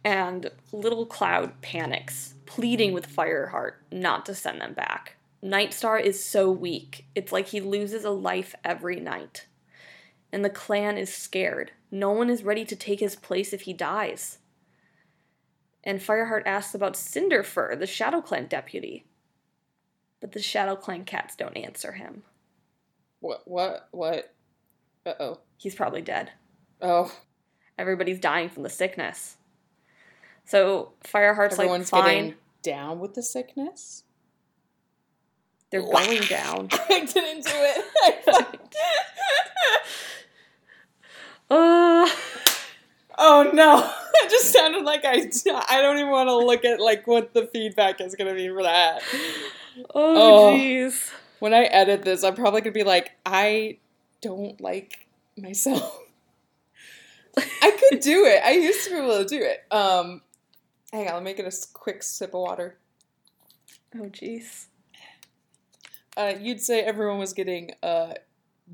And 0.03 0.49
Little 0.71 1.05
Cloud 1.05 1.61
panics, 1.61 2.35
pleading 2.45 2.93
with 2.93 3.13
Fireheart 3.13 3.73
not 3.91 4.25
to 4.27 4.35
send 4.35 4.61
them 4.61 4.73
back. 4.73 5.15
Nightstar 5.43 6.01
is 6.01 6.23
so 6.23 6.51
weak, 6.51 7.05
it's 7.15 7.31
like 7.31 7.47
he 7.47 7.61
loses 7.61 8.03
a 8.03 8.09
life 8.09 8.55
every 8.63 8.99
night. 8.99 9.47
And 10.31 10.43
the 10.43 10.49
clan 10.49 10.97
is 10.97 11.13
scared. 11.13 11.71
No 11.91 12.11
one 12.11 12.29
is 12.29 12.43
ready 12.43 12.65
to 12.65 12.75
take 12.75 12.99
his 12.99 13.15
place 13.15 13.53
if 13.53 13.61
he 13.61 13.73
dies. 13.73 14.39
And 15.83 15.99
Fireheart 15.99 16.43
asks 16.45 16.75
about 16.75 16.93
Cinderfur, 16.93 17.77
the 17.79 17.87
Shadow 17.87 18.21
Clan 18.21 18.47
deputy. 18.47 19.05
But 20.21 20.33
the 20.33 20.41
Shadow 20.41 20.75
Clan 20.75 21.05
cats 21.05 21.35
don't 21.35 21.57
answer 21.57 21.93
him. 21.93 22.23
What? 23.21 23.41
What? 23.45 23.87
What? 23.91 24.33
Uh 25.05 25.13
oh. 25.19 25.39
He's 25.57 25.75
probably 25.75 26.01
dead. 26.01 26.31
Oh, 26.81 27.11
Everybody's 27.79 28.19
dying 28.19 28.49
from 28.49 28.63
the 28.63 28.69
sickness. 28.69 29.37
So 30.43 30.91
Fireheart's 31.05 31.53
everyone's 31.53 31.93
like, 31.93 32.03
fine. 32.03 32.15
getting 32.15 32.35
down 32.61 32.99
with 32.99 33.13
the 33.13 33.23
sickness. 33.23 34.03
They're 35.71 35.81
going 35.81 36.21
down. 36.23 36.67
I 36.71 37.05
didn't 37.05 37.45
do 37.45 37.51
it. 37.53 38.59
Uh, 41.49 42.07
oh 43.17 43.49
no! 43.53 43.91
It 44.21 44.29
just 44.31 44.51
sounded 44.51 44.83
like 44.83 45.05
I. 45.05 45.29
I 45.69 45.81
don't 45.81 45.97
even 45.97 46.11
want 46.11 46.27
to 46.27 46.35
look 46.35 46.65
at 46.65 46.81
like 46.81 47.07
what 47.07 47.33
the 47.33 47.47
feedback 47.47 48.01
is 48.01 48.15
going 48.15 48.27
to 48.27 48.35
be 48.35 48.49
for 48.49 48.63
that. 48.63 49.01
oh, 49.95 50.49
Oh. 50.51 50.53
jeez. 50.57 51.09
When 51.39 51.53
I 51.53 51.63
edit 51.63 52.01
this, 52.03 52.23
I'm 52.25 52.35
probably 52.35 52.59
going 52.59 52.73
to 52.73 52.77
be 52.79 52.83
like, 52.83 53.11
I 53.25 53.77
don't 54.21 54.59
like 54.59 55.07
myself. 55.37 55.99
I 57.37 57.71
could 57.89 58.01
do 58.01 58.25
it. 58.25 58.41
I 58.43 58.51
used 58.51 58.83
to 58.85 58.91
be 58.91 58.97
able 58.97 59.19
to 59.19 59.25
do 59.25 59.41
it. 59.41 59.63
Um, 59.73 60.21
hang 60.91 61.07
on, 61.07 61.13
let 61.13 61.23
me 61.23 61.33
get 61.33 61.45
a 61.45 61.67
quick 61.73 62.03
sip 62.03 62.33
of 62.33 62.41
water. 62.41 62.77
Oh, 63.95 64.09
jeez. 64.09 64.65
Uh, 66.17 66.33
you'd 66.37 66.59
say 66.61 66.81
everyone 66.81 67.19
was 67.19 67.31
getting 67.31 67.71
uh, 67.81 68.15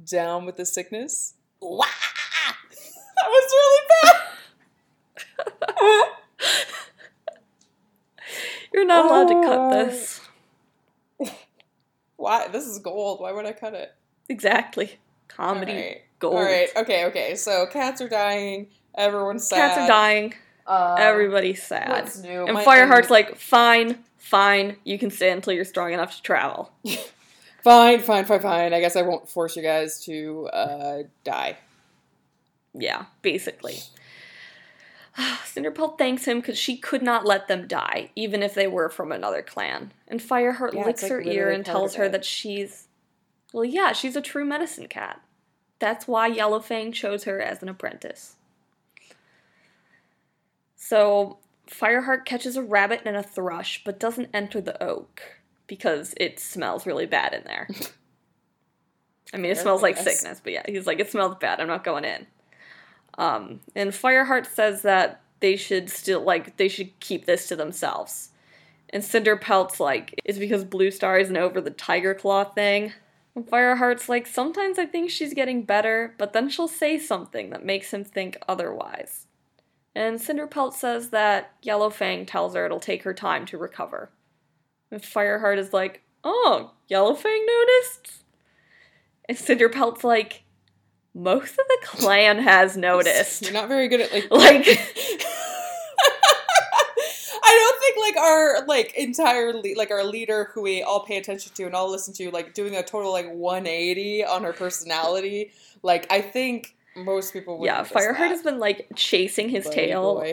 down 0.10 0.46
with 0.46 0.56
the 0.58 0.66
sickness. 0.66 1.36
Wah! 1.62 1.86
That 3.16 3.30
was 3.30 3.54
really 3.54 3.82
bad. 4.04 4.16
You're 8.74 8.86
not 8.86 9.06
allowed 9.06 9.28
to 9.28 9.48
cut 9.48 9.60
Oh. 9.60 9.70
this. 9.86 10.22
Why? 12.18 12.48
This 12.48 12.66
is 12.66 12.80
gold. 12.80 13.22
Why 13.22 13.32
would 13.32 13.46
I 13.46 13.54
cut 13.54 13.74
it? 13.74 13.94
Exactly. 14.30 14.98
Comedy 15.28 15.72
Alright. 15.72 16.02
gold. 16.20 16.36
All 16.36 16.44
right. 16.44 16.70
Okay. 16.76 17.06
Okay. 17.06 17.36
So 17.36 17.66
cats 17.68 18.02
are 18.02 18.10
dying. 18.10 18.68
Everyone's 18.96 19.48
sad. 19.48 19.58
Cats 19.58 19.78
are 19.82 19.88
dying. 19.88 20.34
Um, 20.68 20.96
Everybody's 20.98 21.62
sad. 21.62 21.90
What's 21.90 22.18
new? 22.18 22.46
And 22.46 22.54
My- 22.56 22.66
Fireheart's 22.66 23.12
like, 23.12 23.36
fine, 23.38 24.00
fine, 24.18 24.78
you 24.84 24.98
can 24.98 25.12
stay 25.12 25.30
until 25.30 25.54
you're 25.54 25.64
strong 25.66 25.94
enough 25.94 26.16
to 26.16 26.22
travel. 26.24 26.72
Fine, 27.64 28.02
fine, 28.02 28.26
fine, 28.26 28.40
fine. 28.42 28.74
I 28.76 28.80
guess 28.80 28.96
I 28.96 29.02
won't 29.02 29.28
force 29.28 29.56
you 29.56 29.64
guys 29.64 30.00
to 30.06 30.48
uh, 30.54 30.98
die. 31.24 31.58
Yeah, 32.78 33.06
basically. 33.22 33.80
Cinderpelt 35.18 35.98
thanks 35.98 36.26
him 36.26 36.40
because 36.40 36.58
she 36.58 36.78
could 36.78 37.02
not 37.02 37.26
let 37.26 37.48
them 37.48 37.68
die, 37.68 38.12
even 38.16 38.44
if 38.44 38.54
they 38.54 38.68
were 38.68 38.90
from 38.90 39.12
another 39.12 39.42
clan. 39.42 39.94
And 40.08 40.20
Fireheart 40.20 40.74
Yeah, 40.74 40.86
licks 40.86 41.04
like, 41.04 41.12
her 41.12 41.22
ear 41.22 41.50
and 41.50 41.66
tells 41.66 41.96
her 41.96 42.10
that 42.10 42.26
she's. 42.26 42.88
Well, 43.54 43.66
yeah, 43.66 43.94
she's 43.94 44.16
a 44.16 44.22
true 44.22 44.46
medicine 44.46 44.88
cat. 44.88 45.22
That's 45.80 46.08
why 46.08 46.30
Yellowfang 46.32 46.94
chose 46.94 47.24
her 47.24 47.42
as 47.42 47.62
an 47.62 47.70
apprentice. 47.70 48.36
So, 50.76 51.40
Fireheart 51.68 52.26
catches 52.26 52.58
a 52.58 52.64
rabbit 52.64 53.02
and 53.06 53.16
a 53.16 53.24
thrush, 53.24 53.84
but 53.84 54.00
doesn't 54.00 54.30
enter 54.34 54.62
the 54.62 54.82
oak 54.84 55.22
because 55.68 56.14
it 56.18 56.40
smells 56.40 56.86
really 56.86 57.06
bad 57.06 57.34
in 57.34 57.44
there. 57.46 57.68
I 59.34 59.38
mean, 59.38 59.52
it 59.52 59.58
smells 59.58 59.82
like 59.82 59.98
sickness, 59.98 60.40
but 60.44 60.54
yeah, 60.54 60.64
he's 60.68 60.86
like, 60.86 61.00
it 61.00 61.10
smells 61.10 61.36
bad. 61.40 61.60
I'm 61.60 61.68
not 61.68 61.84
going 61.84 62.06
in. 62.06 62.28
Um, 63.18 63.62
and 63.76 63.92
Fireheart 63.92 64.46
says 64.46 64.82
that 64.84 65.22
they 65.40 65.56
should 65.56 65.90
still 65.90 66.22
like 66.22 66.58
they 66.58 66.68
should 66.68 67.00
keep 67.00 67.26
this 67.26 67.48
to 67.48 67.56
themselves. 67.56 68.30
And 68.90 69.04
Cinderpelt's 69.04 69.80
like, 69.80 70.20
it's 70.24 70.38
because 70.38 70.64
Blue 70.64 70.92
Star 70.92 71.18
isn't 71.20 71.36
over 71.36 71.60
the 71.60 71.72
tiger 71.72 72.14
claw 72.14 72.46
thing. 72.46 72.94
And 73.36 73.46
Fireheart's 73.46 74.08
like, 74.08 74.26
sometimes 74.26 74.80
I 74.80 74.86
think 74.86 75.10
she's 75.10 75.34
getting 75.34 75.64
better, 75.64 76.16
but 76.18 76.32
then 76.32 76.50
she'll 76.50 76.70
say 76.70 76.98
something 76.98 77.50
that 77.50 77.66
makes 77.66 77.94
him 77.94 78.06
think 78.06 78.38
otherwise. 78.48 79.28
And 79.94 80.20
Cinderpelt 80.20 80.74
says 80.74 81.10
that 81.10 81.62
Yellowfang 81.62 82.28
tells 82.28 82.56
her 82.56 82.66
it'll 82.66 82.80
take 82.80 83.04
her 83.04 83.14
time 83.14 83.46
to 83.48 83.58
recover. 83.58 84.10
And 84.92 85.02
Fireheart 85.02 85.58
is 85.58 85.74
like, 85.74 86.02
oh, 86.24 86.72
Yellowfang 86.90 87.46
noticed? 87.46 88.24
And 89.28 89.38
Cinderpelt's 89.38 90.04
like, 90.04 90.45
most 91.16 91.52
of 91.52 91.58
the 91.68 91.78
clan 91.84 92.38
has 92.40 92.76
noticed. 92.78 93.42
You're 93.44 93.54
not 93.54 93.68
very 93.70 93.88
good 93.88 94.02
at 94.02 94.12
like. 94.12 94.30
Like- 94.32 94.68
I 97.48 97.54
don't 97.54 97.80
think 97.80 98.16
like 98.16 98.24
our 98.24 98.66
like 98.66 98.94
entire 98.96 99.54
le- 99.54 99.76
like 99.78 99.92
our 99.92 100.04
leader 100.04 100.50
who 100.54 100.62
we 100.62 100.82
all 100.82 101.02
pay 101.02 101.18
attention 101.18 101.52
to 101.54 101.66
and 101.66 101.76
all 101.76 101.92
listen 101.92 102.14
to 102.16 102.32
like 102.32 102.54
doing 102.54 102.76
a 102.76 102.82
total 102.84 103.12
like 103.12 103.28
180 103.32 104.26
on 104.26 104.44
her 104.44 104.54
personality. 104.54 105.52
Like 105.84 106.12
I 106.12 106.22
think 106.22 106.76
most 106.96 107.34
people 107.34 107.60
would. 107.60 107.66
yeah, 107.66 107.84
Fireheart 107.84 108.16
has 108.30 108.42
been 108.42 108.58
like 108.60 108.88
chasing 108.96 109.50
his 109.50 109.70
tail 109.70 110.24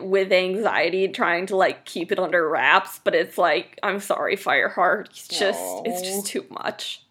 with 0.00 0.32
anxiety, 0.32 1.08
trying 1.08 1.46
to 1.46 1.56
like 1.56 1.84
keep 1.84 2.10
it 2.10 2.18
under 2.18 2.48
wraps, 2.48 3.00
but 3.04 3.14
it's 3.14 3.38
like, 3.38 3.78
I'm 3.82 4.00
sorry, 4.00 4.36
Fireheart. 4.36 5.10
It's 5.10 5.28
just 5.28 5.60
it's 5.84 6.02
just 6.02 6.26
too 6.26 6.44
much. 6.50 7.04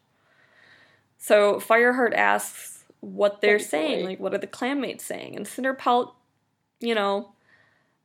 So 1.17 1.55
Fireheart 1.59 2.13
asks 2.15 2.70
what 3.01 3.41
they're 3.41 3.59
saying, 3.59 4.05
like 4.05 4.19
what 4.19 4.33
are 4.33 4.39
the 4.39 4.47
clanmates 4.47 5.01
saying? 5.01 5.35
And 5.35 5.45
Cinderpelt, 5.45 6.13
you 6.79 6.95
know, 6.95 7.33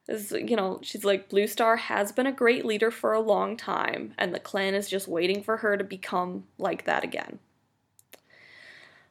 is 0.08 0.32
you 0.32 0.56
know, 0.56 0.80
she's 0.82 1.04
like, 1.04 1.28
Blue 1.28 1.46
Star 1.46 1.76
has 1.76 2.12
been 2.12 2.26
a 2.26 2.32
great 2.32 2.64
leader 2.64 2.90
for 2.90 3.12
a 3.12 3.20
long 3.20 3.56
time, 3.56 4.14
and 4.18 4.34
the 4.34 4.40
clan 4.40 4.74
is 4.74 4.88
just 4.88 5.06
waiting 5.06 5.42
for 5.42 5.58
her 5.58 5.76
to 5.76 5.84
become 5.84 6.44
like 6.58 6.84
that 6.84 7.04
again. 7.04 7.38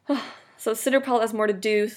so 0.58 0.74
Cinderpelt 0.74 1.22
has 1.22 1.34
more 1.34 1.48
to 1.48 1.54
do. 1.54 1.90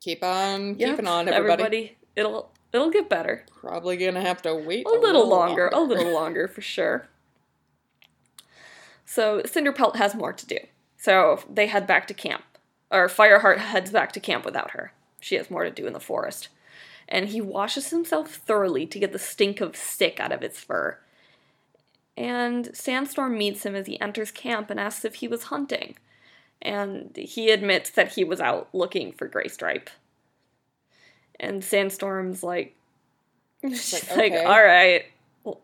Keep 0.00 0.24
on 0.24 0.78
Yep, 0.78 0.90
keeping 0.90 1.06
on, 1.06 1.28
everybody. 1.28 1.96
It'll 2.14 2.50
it'll 2.72 2.90
get 2.90 3.08
better. 3.08 3.44
Probably 3.60 3.96
gonna 3.96 4.20
have 4.20 4.42
to 4.42 4.54
wait 4.54 4.86
A 4.86 4.90
little 4.90 5.28
longer, 5.28 5.68
a 5.72 5.80
little 5.80 6.12
longer 6.12 6.48
for 6.48 6.60
sure. 6.60 7.08
So 9.04 9.42
Cinderpelt 9.42 9.96
has 9.96 10.14
more 10.14 10.32
to 10.32 10.46
do. 10.46 10.58
So 10.96 11.42
they 11.48 11.66
head 11.66 11.86
back 11.86 12.06
to 12.08 12.14
camp. 12.14 12.42
Or 12.90 13.08
Fireheart 13.08 13.58
heads 13.58 13.90
back 13.90 14.12
to 14.12 14.20
camp 14.20 14.44
without 14.44 14.72
her. 14.72 14.92
She 15.20 15.34
has 15.36 15.50
more 15.50 15.64
to 15.64 15.70
do 15.70 15.86
in 15.86 15.92
the 15.92 16.00
forest. 16.00 16.48
And 17.08 17.28
he 17.28 17.40
washes 17.40 17.90
himself 17.90 18.34
thoroughly 18.34 18.86
to 18.86 18.98
get 18.98 19.12
the 19.12 19.18
stink 19.18 19.60
of 19.60 19.76
stick 19.76 20.20
out 20.20 20.32
of 20.32 20.40
his 20.40 20.58
fur. 20.58 20.98
And 22.16 22.74
Sandstorm 22.74 23.36
meets 23.36 23.64
him 23.64 23.74
as 23.74 23.86
he 23.86 24.00
enters 24.00 24.30
camp 24.30 24.70
and 24.70 24.80
asks 24.80 25.04
if 25.04 25.16
he 25.16 25.28
was 25.28 25.44
hunting. 25.44 25.96
And 26.62 27.14
he 27.16 27.50
admits 27.50 27.90
that 27.90 28.12
he 28.12 28.24
was 28.24 28.40
out 28.40 28.68
looking 28.72 29.12
for 29.12 29.28
Graystripe. 29.28 29.88
And 31.38 31.62
Sandstorm's 31.62 32.42
like, 32.42 32.74
she's 33.62 34.10
like, 34.10 34.32
okay. 34.32 34.44
all 34.44 34.62
right, 34.62 35.04
well, 35.44 35.60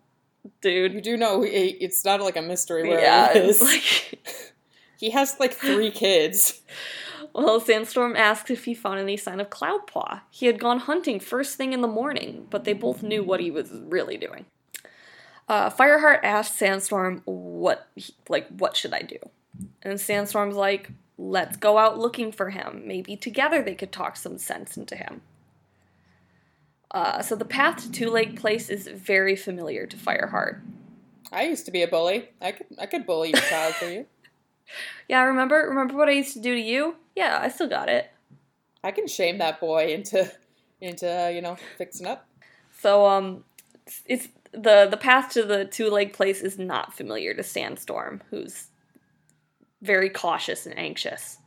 dude. 0.61 0.93
You 0.93 1.01
do 1.01 1.17
know 1.17 1.43
it's 1.45 2.05
not 2.05 2.21
like 2.21 2.37
a 2.37 2.43
mystery 2.43 2.87
where 2.89 3.01
yeah, 3.01 3.33
he 3.33 3.39
is. 3.39 3.63
like, 3.63 4.53
he 4.99 5.11
has 5.11 5.37
like 5.41 5.55
three 5.55 5.91
kids. 5.93 6.61
Well, 7.35 7.61
Sandstorm 7.61 8.15
asks 8.15 8.51
if 8.51 8.67
he 8.67 8.75
found 8.75 9.01
any 9.01 9.17
sign 9.17 9.41
of 9.41 9.49
Cloudpaw. 9.49 10.21
He 10.31 10.47
had 10.47 10.59
gone 10.59 10.81
hunting 10.81 11.19
first 11.19 11.57
thing 11.57 11.73
in 11.73 11.81
the 11.81 11.89
morning, 11.89 12.47
but 12.51 12.65
they 12.65 12.75
both 12.75 13.03
knew 13.03 13.23
what 13.23 13.41
he 13.41 13.51
was 13.51 13.71
really 13.73 14.19
doing. 14.19 14.45
Uh, 15.49 15.71
Fireheart 15.71 16.21
asked 16.23 16.59
Sandstorm 16.59 17.23
what, 17.25 17.89
like, 18.29 18.49
what 18.49 18.77
should 18.77 18.93
I 18.93 19.01
do? 19.01 19.19
And 19.83 20.01
Sandstorm's 20.01 20.57
like, 20.57 20.91
let's 21.17 21.57
go 21.57 21.79
out 21.79 21.99
looking 21.99 22.33
for 22.33 22.51
him. 22.51 22.83
Maybe 22.87 23.17
together 23.17 23.63
they 23.63 23.75
could 23.75 23.93
talk 23.93 24.17
some 24.17 24.39
sense 24.39 24.77
into 24.77 24.97
him. 24.97 25.23
Uh, 26.91 27.23
so 27.23 27.35
the 27.35 27.45
path 27.45 27.83
to 27.83 27.91
Two 27.91 28.11
Leg 28.11 28.39
Place 28.39 28.69
is 28.69 28.87
very 28.87 29.37
familiar 29.37 29.87
to 29.87 29.97
Fireheart. 29.97 30.61
I 31.33 31.45
used 31.45 31.65
to 31.65 31.73
be 31.73 31.83
a 31.83 31.89
bully. 31.89 32.29
I 32.41 32.53
could 32.53 32.67
I 32.79 32.85
could 32.85 33.07
bully 33.07 33.31
your 33.31 33.41
child 33.41 33.75
for 33.75 33.87
you. 33.87 34.07
Yeah, 35.09 35.23
remember 35.23 35.67
remember 35.69 35.97
what 35.97 36.09
I 36.09 36.13
used 36.13 36.35
to 36.35 36.41
do 36.41 36.55
to 36.55 36.61
you? 36.61 36.97
Yeah, 37.15 37.39
I 37.41 37.49
still 37.49 37.69
got 37.69 37.89
it. 37.89 38.11
I 38.85 38.91
can 38.91 39.07
shame 39.07 39.39
that 39.39 39.61
boy 39.61 39.93
into 39.93 40.31
into 40.81 41.31
you 41.35 41.43
know 41.43 41.57
fixing 41.79 42.07
up. 42.07 42.27
So 42.79 43.07
um 43.07 43.45
it's 44.07 44.29
the 44.53 44.87
the 44.91 44.97
path 44.97 45.33
to 45.33 45.45
the 45.45 45.65
two 45.65 45.89
leg 45.89 46.13
place 46.13 46.41
is 46.41 46.59
not 46.59 46.95
familiar 46.95 47.35
to 47.35 47.43
Sandstorm, 47.43 48.23
who's 48.31 48.69
very 49.81 50.09
cautious 50.09 50.67
and 50.67 50.79
anxious. 50.79 51.39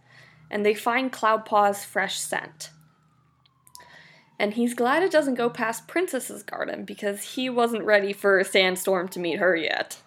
And 0.51 0.65
they 0.65 0.73
find 0.73 1.11
Cloudpaw's 1.11 1.83
fresh 1.83 2.19
scent. 2.19 2.69
And 4.37 4.53
he's 4.53 4.73
glad 4.73 5.01
it 5.01 5.11
doesn't 5.11 5.35
go 5.35 5.49
past 5.49 5.87
Princess's 5.87 6.43
garden 6.43 6.83
because 6.83 7.35
he 7.35 7.49
wasn't 7.49 7.85
ready 7.85 8.11
for 8.11 8.43
Sandstorm 8.43 9.07
to 9.09 9.19
meet 9.19 9.39
her 9.39 9.55
yet. 9.55 10.01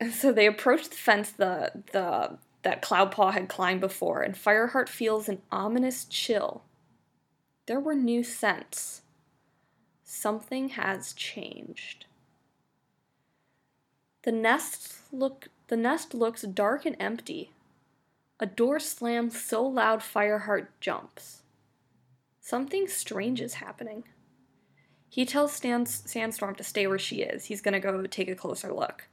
So 0.12 0.32
they 0.32 0.46
approach 0.46 0.88
the 0.88 0.96
fence 0.96 1.30
the 1.30 1.72
the 1.92 2.38
that 2.62 2.82
Cloudpaw 2.82 3.32
had 3.32 3.48
climbed 3.48 3.80
before, 3.80 4.22
and 4.22 4.34
Fireheart 4.34 4.88
feels 4.88 5.28
an 5.28 5.42
ominous 5.50 6.04
chill. 6.04 6.62
There 7.66 7.80
were 7.80 7.94
new 7.94 8.22
scents. 8.22 9.02
Something 10.04 10.70
has 10.70 11.12
changed. 11.12 12.06
The 14.22 14.32
nest 14.32 14.98
look 15.12 15.48
the 15.68 15.76
nest 15.76 16.14
looks 16.14 16.42
dark 16.42 16.86
and 16.86 16.96
empty. 16.98 17.52
A 18.40 18.46
door 18.46 18.78
slams 18.78 19.40
so 19.40 19.66
loud 19.66 20.00
Fireheart 20.00 20.68
jumps. 20.80 21.42
Something 22.40 22.86
strange 22.88 23.40
is 23.40 23.54
happening. 23.54 24.04
He 25.10 25.26
tells 25.26 25.52
Stan- 25.52 25.86
Sandstorm 25.86 26.54
to 26.54 26.64
stay 26.64 26.86
where 26.86 26.98
she 26.98 27.22
is. 27.22 27.46
He's 27.46 27.60
gonna 27.60 27.80
go 27.80 28.06
take 28.06 28.28
a 28.28 28.34
closer 28.34 28.72
look. 28.72 29.08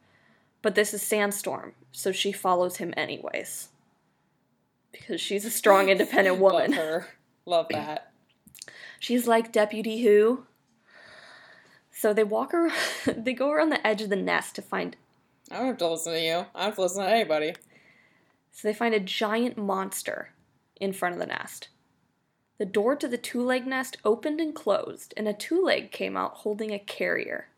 But 0.66 0.74
this 0.74 0.96
is 0.96 1.04
Sandstorm, 1.04 1.74
so 1.92 2.12
she 2.12 2.32
follows 2.32 2.78
him 2.78 2.92
anyways. 2.98 3.70
Because 4.92 5.22
she's 5.22 5.46
a 5.46 5.52
strong, 5.52 5.90
independent 5.90 6.40
woman. 6.40 6.72
Love 6.72 6.80
her. 6.80 7.08
Love 7.46 7.68
that. 7.70 8.12
She's 9.00 9.28
like 9.28 9.52
Deputy 9.52 10.02
Who. 10.02 10.48
So 11.92 12.14
they 12.14 12.24
walk 12.24 12.52
around, 12.52 12.74
they 13.06 13.34
go 13.34 13.52
around 13.52 13.70
the 13.70 13.86
edge 13.86 14.02
of 14.02 14.10
the 14.10 14.16
nest 14.16 14.56
to 14.56 14.64
find, 14.64 14.96
I 15.52 15.58
don't 15.58 15.68
have 15.68 15.78
to 15.78 15.88
listen 15.88 16.14
to 16.14 16.20
you. 16.20 16.34
I 16.56 16.62
don't 16.62 16.64
have 16.64 16.76
to 16.78 16.82
listen 16.82 17.04
to 17.04 17.12
anybody. 17.12 17.54
so 18.52 18.68
they 18.68 18.74
find 18.74 18.96
a 18.96 19.00
giant 19.00 19.60
monster 19.60 20.32
in 20.82 20.94
front 20.94 21.14
of 21.14 21.20
the 21.20 21.28
nest. 21.28 21.68
The 22.58 22.66
door 22.66 22.96
to 22.96 23.08
the 23.08 23.20
two 23.20 23.44
leg 23.44 23.68
nest 23.68 23.98
opened 24.04 24.42
and 24.42 24.56
closed, 24.56 25.14
and 25.16 25.28
a 25.28 25.34
two 25.34 25.64
leg 25.64 25.92
came 25.92 26.18
out 26.18 26.38
holding 26.38 26.72
a 26.72 26.80
carrier. 26.80 27.50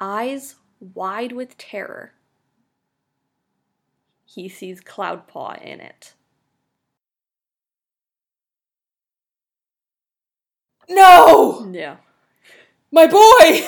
Eyes 0.00 0.54
wide 0.92 1.32
with 1.32 1.56
terror. 1.56 2.12
He 4.24 4.48
sees 4.48 4.80
Cloudpaw 4.80 5.62
in 5.62 5.80
it. 5.80 6.14
No, 10.88 11.66
Yeah. 11.72 11.96
my 12.90 13.06
boy. 13.06 13.16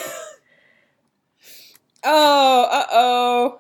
oh, 2.05 2.69
uh 2.71 2.87
oh. 2.93 3.59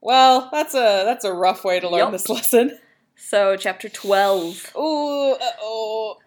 Well, 0.00 0.48
that's 0.52 0.74
a 0.74 1.02
that's 1.04 1.24
a 1.24 1.32
rough 1.32 1.64
way 1.64 1.80
to 1.80 1.88
learn 1.88 1.98
Yup. 2.00 2.12
this 2.12 2.28
lesson. 2.30 2.78
So, 3.16 3.56
chapter 3.56 3.88
12. 3.88 4.72
Ooh, 4.76 5.36
oh. 5.40 6.18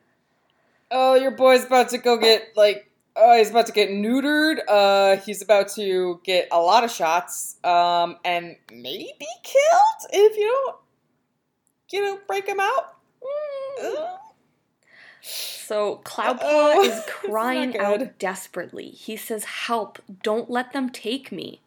Oh, 0.90 1.16
your 1.16 1.32
boy's 1.32 1.66
about 1.66 1.90
to 1.90 1.98
go 1.98 2.18
get 2.18 2.54
like 2.56 2.87
oh, 3.18 3.38
he's 3.38 3.50
about 3.50 3.66
to 3.68 3.72
get 3.72 3.90
neutered. 3.90 4.60
Uh 4.68 5.18
he's 5.18 5.42
about 5.42 5.70
to 5.70 6.22
get 6.24 6.48
a 6.52 6.60
lot 6.60 6.84
of 6.84 6.92
shots. 6.92 7.58
Um 7.64 8.18
and 8.24 8.56
maybe 8.72 9.28
killed 9.44 10.12
if 10.12 10.38
you 10.38 10.46
don't 10.46 10.76
you 11.90 12.02
know, 12.02 12.20
break 12.28 12.48
him 12.48 12.60
out. 12.60 12.96
So 15.22 16.02
Cloudpaw 16.04 16.84
is 16.84 16.88
This 16.88 16.94
is 16.94 16.98
not 16.98 17.08
crying 17.08 17.78
out 17.78 18.20
desperately. 18.20 18.90
He 18.90 19.18
says, 19.18 19.44
"Help! 19.44 20.00
Don't 20.24 20.50
let 20.50 20.74
them 20.74 20.90
take 20.90 21.32
me." 21.32 21.62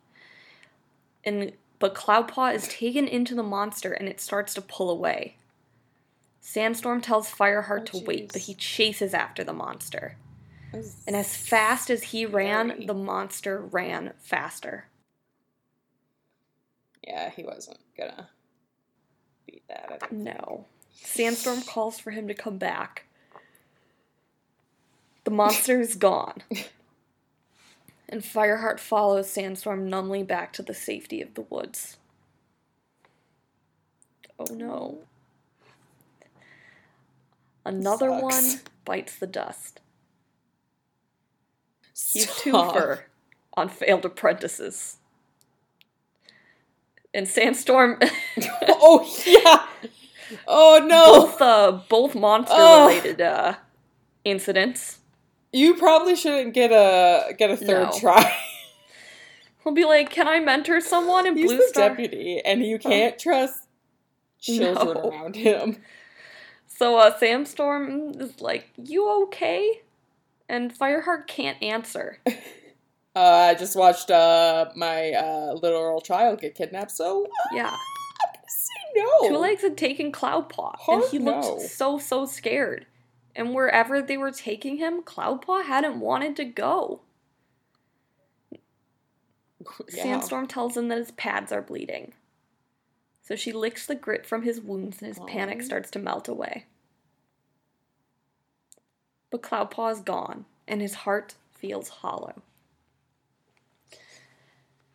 And 1.25 1.53
but 1.79 1.95
Cloudpaw 1.95 2.55
is 2.55 2.69
taken 2.69 3.07
into 3.07 3.35
the 3.35 3.43
monster 3.43 3.93
and 3.93 4.09
it 4.09 4.21
starts 4.21 4.55
to 4.55 4.63
pull 4.63 4.91
away. 4.91 5.37
Sandstorm 6.41 7.01
tells 7.01 7.31
Fireheart 7.31 7.83
Oh, 7.95 7.99
to 7.99 8.05
wait, 8.05 8.33
but 8.33 8.43
he 8.43 8.55
chases 8.55 9.13
after 9.13 9.45
the 9.45 9.53
monster. 9.53 10.17
And 10.73 11.17
as 11.17 11.37
fast 11.37 11.91
as 11.91 12.05
he 12.05 12.27
ran, 12.27 12.87
the 12.87 12.95
monster 12.95 13.61
ran 13.61 14.13
faster. 14.21 14.87
Yeah, 17.07 17.31
he 17.31 17.43
wasn't 17.43 17.79
gonna 17.97 18.29
beat 19.47 19.67
that. 19.69 20.13
No. 20.13 20.67
Sandstorm 20.93 21.63
calls 21.63 21.99
for 21.99 22.11
him 22.11 22.29
to 22.29 22.35
come 22.35 22.59
back. 22.59 23.07
The 25.25 25.31
monster 25.31 25.81
is 25.81 25.97
gone. 25.97 26.43
And 28.13 28.23
Fireheart 28.23 28.81
follows 28.81 29.31
Sandstorm 29.31 29.89
numbly 29.89 30.25
back 30.25 30.53
to 30.55 30.63
the 30.63 30.75
safety 30.75 31.23
of 31.23 31.35
the 31.35 31.43
woods. 31.43 31.97
Oh 34.37 34.53
no. 34.53 34.99
Another 37.65 38.09
Sucks. 38.09 38.23
one 38.23 38.61
bites 38.85 39.17
the 39.17 39.29
dust. 39.29 39.79
Twofer 42.05 43.01
on 43.55 43.69
failed 43.69 44.05
apprentices. 44.05 44.97
And 47.13 47.27
Sandstorm 47.29 47.99
oh 48.69 49.23
yeah. 49.27 49.67
Oh 50.47 50.85
no. 50.87 51.27
both 51.27 51.43
uh 51.43 51.73
both 51.89 52.15
monster 52.15 52.55
Oh. 52.57 52.87
related 52.89 53.21
uh 53.21 53.55
incidents. 54.25 54.99
You 55.53 55.75
probably 55.75 56.15
shouldn't 56.15 56.55
get 56.55 56.71
a 56.71 57.35
get 57.37 57.51
a 57.51 57.57
third 57.57 57.91
No. 57.93 57.99
try. 57.99 58.37
He'll 59.65 59.73
be 59.75 59.85
like, 59.85 60.09
"Can 60.11 60.27
I 60.29 60.41
mentor 60.41 60.81
someone 60.81 61.27
in 61.27 61.37
He's 61.37 61.47
Blue 61.47 61.59
the 61.59 61.69
Star?" 61.69 61.89
deputy, 61.91 62.41
and 62.45 62.65
you 62.65 62.79
can't 62.79 63.19
trust 63.19 63.65
children 64.41 64.75
No. 64.95 65.11
around 65.11 65.37
him. 65.37 65.77
So 66.69 66.97
uh, 66.97 67.19
Sandstorm 67.19 68.13
is 68.21 68.41
like, 68.41 68.69
"You 68.83 69.11
okay?" 69.25 69.83
And 70.51 70.77
Fireheart 70.77 71.27
can't 71.29 71.63
answer. 71.63 72.19
Uh, 73.17 73.49
I 73.51 73.55
just 73.55 73.75
watched 73.75 74.09
uh, 74.09 74.67
my 74.77 75.11
uh, 75.11 75.55
literal 75.55 76.01
child 76.01 76.41
get 76.41 76.55
kidnapped, 76.55 76.93
so 76.93 77.27
Yeah, 77.53 77.77
no. 78.95 79.29
Two 79.29 79.37
Legs 79.37 79.63
had 79.63 79.77
taken 79.77 80.13
Cloudpaw, 80.13 80.77
and 80.87 81.03
he 81.11 81.19
looked 81.19 81.61
so 81.61 81.99
so 81.99 82.25
scared. 82.25 82.87
And 83.35 83.53
wherever 83.53 84.01
they 84.01 84.17
were 84.17 84.31
taking 84.31 84.77
him, 84.77 85.03
Cloudpaw 85.03 85.65
hadn't 85.65 85.99
wanted 85.99 86.37
to 86.37 86.45
go. 86.45 87.01
Yeah. 89.93 90.05
Sandstorm 90.05 90.47
tells 90.47 90.77
him 90.77 90.87
that 90.89 90.99
his 90.99 91.11
pads 91.11 91.51
are 91.51 91.61
bleeding. 91.63 92.15
So 93.23 93.35
she 93.35 93.53
licks 93.53 93.87
the 93.87 93.97
grit 93.97 94.25
from 94.25 94.43
his 94.43 94.61
wounds 94.61 95.03
and 95.03 95.09
his 95.09 95.19
panic 95.27 95.63
starts 95.63 95.91
to 95.91 95.99
melt 95.99 96.29
away. 96.29 96.67
But 99.31 99.43
Cloudpaw 99.43 99.93
is 99.93 100.01
gone, 100.01 100.45
and 100.67 100.81
his 100.81 100.95
heart 100.95 101.35
feels 101.53 101.89
hollow. 101.89 102.43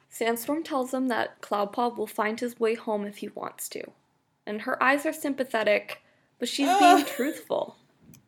Sandstorm 0.10 0.64
tells 0.64 0.94
him 0.94 1.08
that 1.10 1.42
Cloudpaw 1.42 1.98
will 1.98 2.08
find 2.08 2.40
his 2.40 2.60
way 2.60 2.76
home 2.76 3.06
if 3.06 3.18
he 3.18 3.28
wants 3.30 3.68
to. 3.70 3.84
And 4.46 4.62
her 4.62 4.82
eyes 4.82 5.06
are 5.06 5.14
sympathetic, 5.14 6.02
but 6.40 6.48
she's 6.48 6.68
Ah. 6.70 6.96
being 6.96 7.06
truthful. 7.06 7.78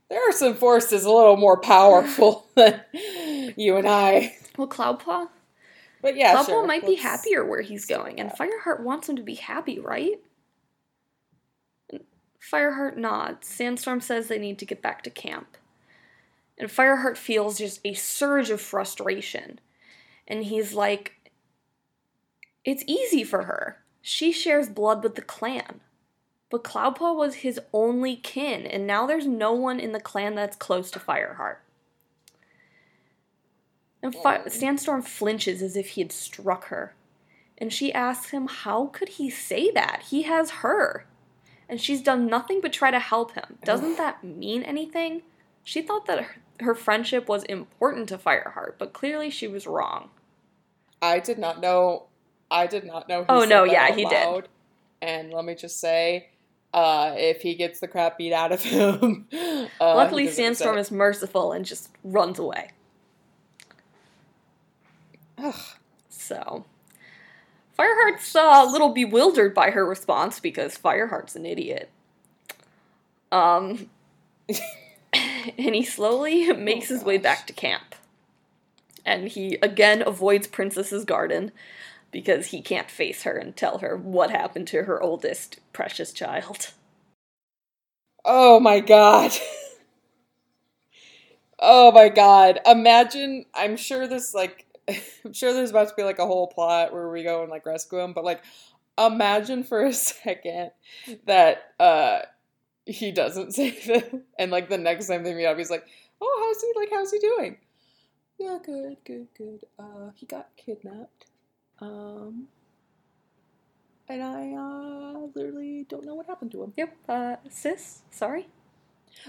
There 0.10 0.22
are 0.28 0.34
some 0.34 0.56
forces 0.56 1.04
a 1.06 1.12
little 1.12 1.36
more 1.38 1.60
powerful 1.60 2.48
than 2.56 2.82
you 2.94 3.76
and 3.78 3.88
I. 3.88 4.36
Well, 4.58 4.68
Cloudpaw? 4.68 5.30
But 6.02 6.16
yeah, 6.16 6.36
Cloudpaw 6.36 6.46
sure. 6.46 6.66
might 6.68 6.82
be 6.84 6.90
let's- 6.92 7.02
happier 7.04 7.44
where 7.46 7.62
he's 7.62 7.86
going, 7.86 8.20
and 8.20 8.32
Fireheart 8.32 8.82
wants 8.82 9.10
him 9.10 9.16
to 9.18 9.24
be 9.24 9.36
happy, 9.36 9.80
right? 9.80 10.20
Fireheart 12.40 12.96
nods. 12.96 13.48
Sandstorm 13.48 14.00
says 14.00 14.28
they 14.28 14.40
need 14.40 14.58
to 14.60 14.66
get 14.66 14.82
back 14.82 15.02
to 15.04 15.10
camp. 15.10 15.58
And 16.58 16.70
Fireheart 16.70 17.18
feels 17.18 17.58
just 17.60 17.80
a 17.86 17.94
surge 17.94 18.50
of 18.50 18.60
frustration. 18.62 19.60
And 20.28 20.44
he's 20.46 20.74
like, 20.74 21.32
It's 22.66 22.84
easy 22.88 23.24
for 23.24 23.44
her. 23.44 23.84
She 24.02 24.32
shares 24.32 24.70
blood 24.70 25.04
with 25.04 25.16
the 25.16 25.22
clan. 25.22 25.82
But 26.50 26.64
Cloudpaw 26.64 27.16
was 27.16 27.36
his 27.36 27.60
only 27.74 28.16
kin, 28.16 28.66
and 28.66 28.88
now 28.88 29.06
there's 29.06 29.28
no 29.28 29.52
one 29.52 29.82
in 29.82 29.92
the 29.92 30.00
clan 30.00 30.34
that's 30.36 30.56
close 30.56 30.90
to 30.92 31.00
Fireheart. 31.00 31.58
And 34.02 34.16
Fi- 34.16 34.40
Mm. 34.40 34.52
Sandstorm 34.52 35.02
flinches 35.02 35.62
as 35.62 35.76
if 35.76 35.90
he 35.90 36.02
had 36.02 36.12
struck 36.12 36.66
her. 36.68 36.94
And 37.58 37.74
she 37.74 37.92
asks 37.92 38.30
him, 38.30 38.48
How 38.48 38.86
could 38.88 39.10
he 39.10 39.30
say 39.30 39.72
that? 39.72 40.04
He 40.10 40.24
has 40.24 40.52
her. 40.62 41.06
And 41.68 41.82
she's 41.82 42.02
done 42.02 42.28
nothing 42.28 42.62
but 42.62 42.72
try 42.72 42.92
to 42.92 43.00
help 43.00 43.34
him. 43.34 43.58
Doesn't 43.66 43.98
that 43.98 44.24
mean 44.24 44.64
anything? 44.64 45.24
She 45.64 45.82
thought 45.82 46.06
that 46.06 46.26
her, 46.62 46.76
friendship 46.76 47.28
was 47.28 47.44
important 47.46 48.10
to 48.10 48.18
Fireheart, 48.18 48.74
but 48.78 48.94
clearly 48.94 49.30
she 49.30 49.48
was 49.48 49.68
wrong. 49.68 50.10
I 51.02 51.20
did 51.20 51.38
not 51.38 51.62
know. 51.62 52.08
I 52.50 52.68
did 52.68 52.86
not 52.86 53.08
know. 53.08 53.22
He 53.22 53.26
Oh, 53.30 53.44
no, 53.44 53.64
yeah, 53.64 53.94
he 53.94 54.06
did. 54.06 54.48
And 55.02 55.32
let 55.32 55.46
me 55.46 55.54
just 55.54 55.80
say, 55.80 56.30
uh, 56.74 57.14
if 57.16 57.42
he 57.42 57.56
gets 57.56 57.80
the 57.80 57.88
crap 57.88 58.18
beat 58.18 58.34
out 58.34 58.52
of 58.52 58.64
him, 58.64 59.28
uh, 59.34 59.96
Luckily, 59.96 60.28
Sandstorm 60.28 60.78
is 60.78 60.92
merciful 60.92 61.52
and 61.52 61.66
just 61.66 61.90
runs 62.04 62.40
away. 62.40 62.72
Ugh. 65.38 65.56
So, 66.10 66.66
Fireheart's 67.78 68.36
uh, 68.36 68.66
a 68.68 68.72
little 68.72 68.90
bewildered 68.90 69.54
by 69.54 69.70
her 69.72 69.86
response 69.86 70.40
because 70.40 70.78
Fireheart's 70.78 71.36
an 71.36 71.46
idiot. 71.46 71.90
Um, 73.32 73.90
and 75.58 75.76
he 75.76 75.84
slowly 75.84 76.52
makes 76.54 76.90
his 76.90 77.04
way 77.04 77.18
back 77.18 77.48
to 77.48 77.54
camp. 77.54 77.96
And 79.06 79.28
he 79.30 79.56
again 79.64 80.04
avoids 80.06 80.46
Princess's 80.48 81.04
garden 81.04 81.52
because 82.12 82.48
he 82.48 82.62
can't 82.62 82.92
face 82.92 83.24
her 83.24 83.38
and 83.38 83.56
tell 83.56 83.80
her 83.80 83.98
what 83.98 84.32
happened 84.32 84.68
to 84.70 84.84
her 84.84 85.02
oldest 85.02 85.60
precious 85.74 86.14
child. 86.14 86.74
Oh 88.26 88.60
my 88.60 88.80
god. 88.80 89.32
oh 91.60 91.92
my 91.92 92.10
god. 92.10 92.60
Imagine, 92.66 93.46
I'm 93.54 93.78
sure 93.78 94.08
this, 94.08 94.34
like, 94.34 94.66
I'm 95.26 95.34
sure 95.34 95.54
there's 95.54 95.72
about 95.72 95.90
to 95.90 95.96
be, 95.96 96.04
like, 96.04 96.20
a 96.20 96.26
whole 96.26 96.48
plot 96.48 96.94
where 96.94 97.10
we 97.10 97.24
go 97.24 97.42
and, 97.42 97.52
like, 97.52 97.66
rescue 97.66 98.00
him, 98.00 98.14
but, 98.14 98.24
like, 98.24 98.42
imagine 98.98 99.64
for 99.64 99.86
a 99.86 99.94
second 99.94 100.72
that, 101.26 101.74
uh, 101.80 102.20
he 102.88 103.12
doesn't 103.12 103.54
save 103.56 103.78
him, 103.80 104.24
and, 104.40 104.52
like, 104.52 104.70
the 104.70 104.78
next 104.78 105.08
time 105.08 105.24
they 105.24 105.34
meet 105.34 105.46
up, 105.46 105.58
he's 105.58 105.70
like, 105.72 105.86
oh, 106.22 106.54
how's 106.54 106.62
he, 106.62 106.72
like, 106.80 106.90
how's 106.92 107.12
he 107.12 107.20
doing? 107.20 107.58
Yeah, 108.40 108.58
good, 108.64 108.98
good, 109.06 109.28
good. 109.38 109.66
Uh, 109.80 110.12
he 110.16 110.26
got 110.26 110.50
kidnapped. 110.58 111.26
Um, 111.80 112.48
and 114.08 114.24
I, 114.24 114.54
uh, 114.54 115.28
literally 115.36 115.86
don't 115.90 116.06
know 116.06 116.16
what 116.16 116.28
happened 116.28 116.52
to 116.52 116.64
him. 116.64 116.74
Yep, 116.78 116.96
uh, 117.10 117.36
sis, 117.50 118.02
sorry. 118.12 118.48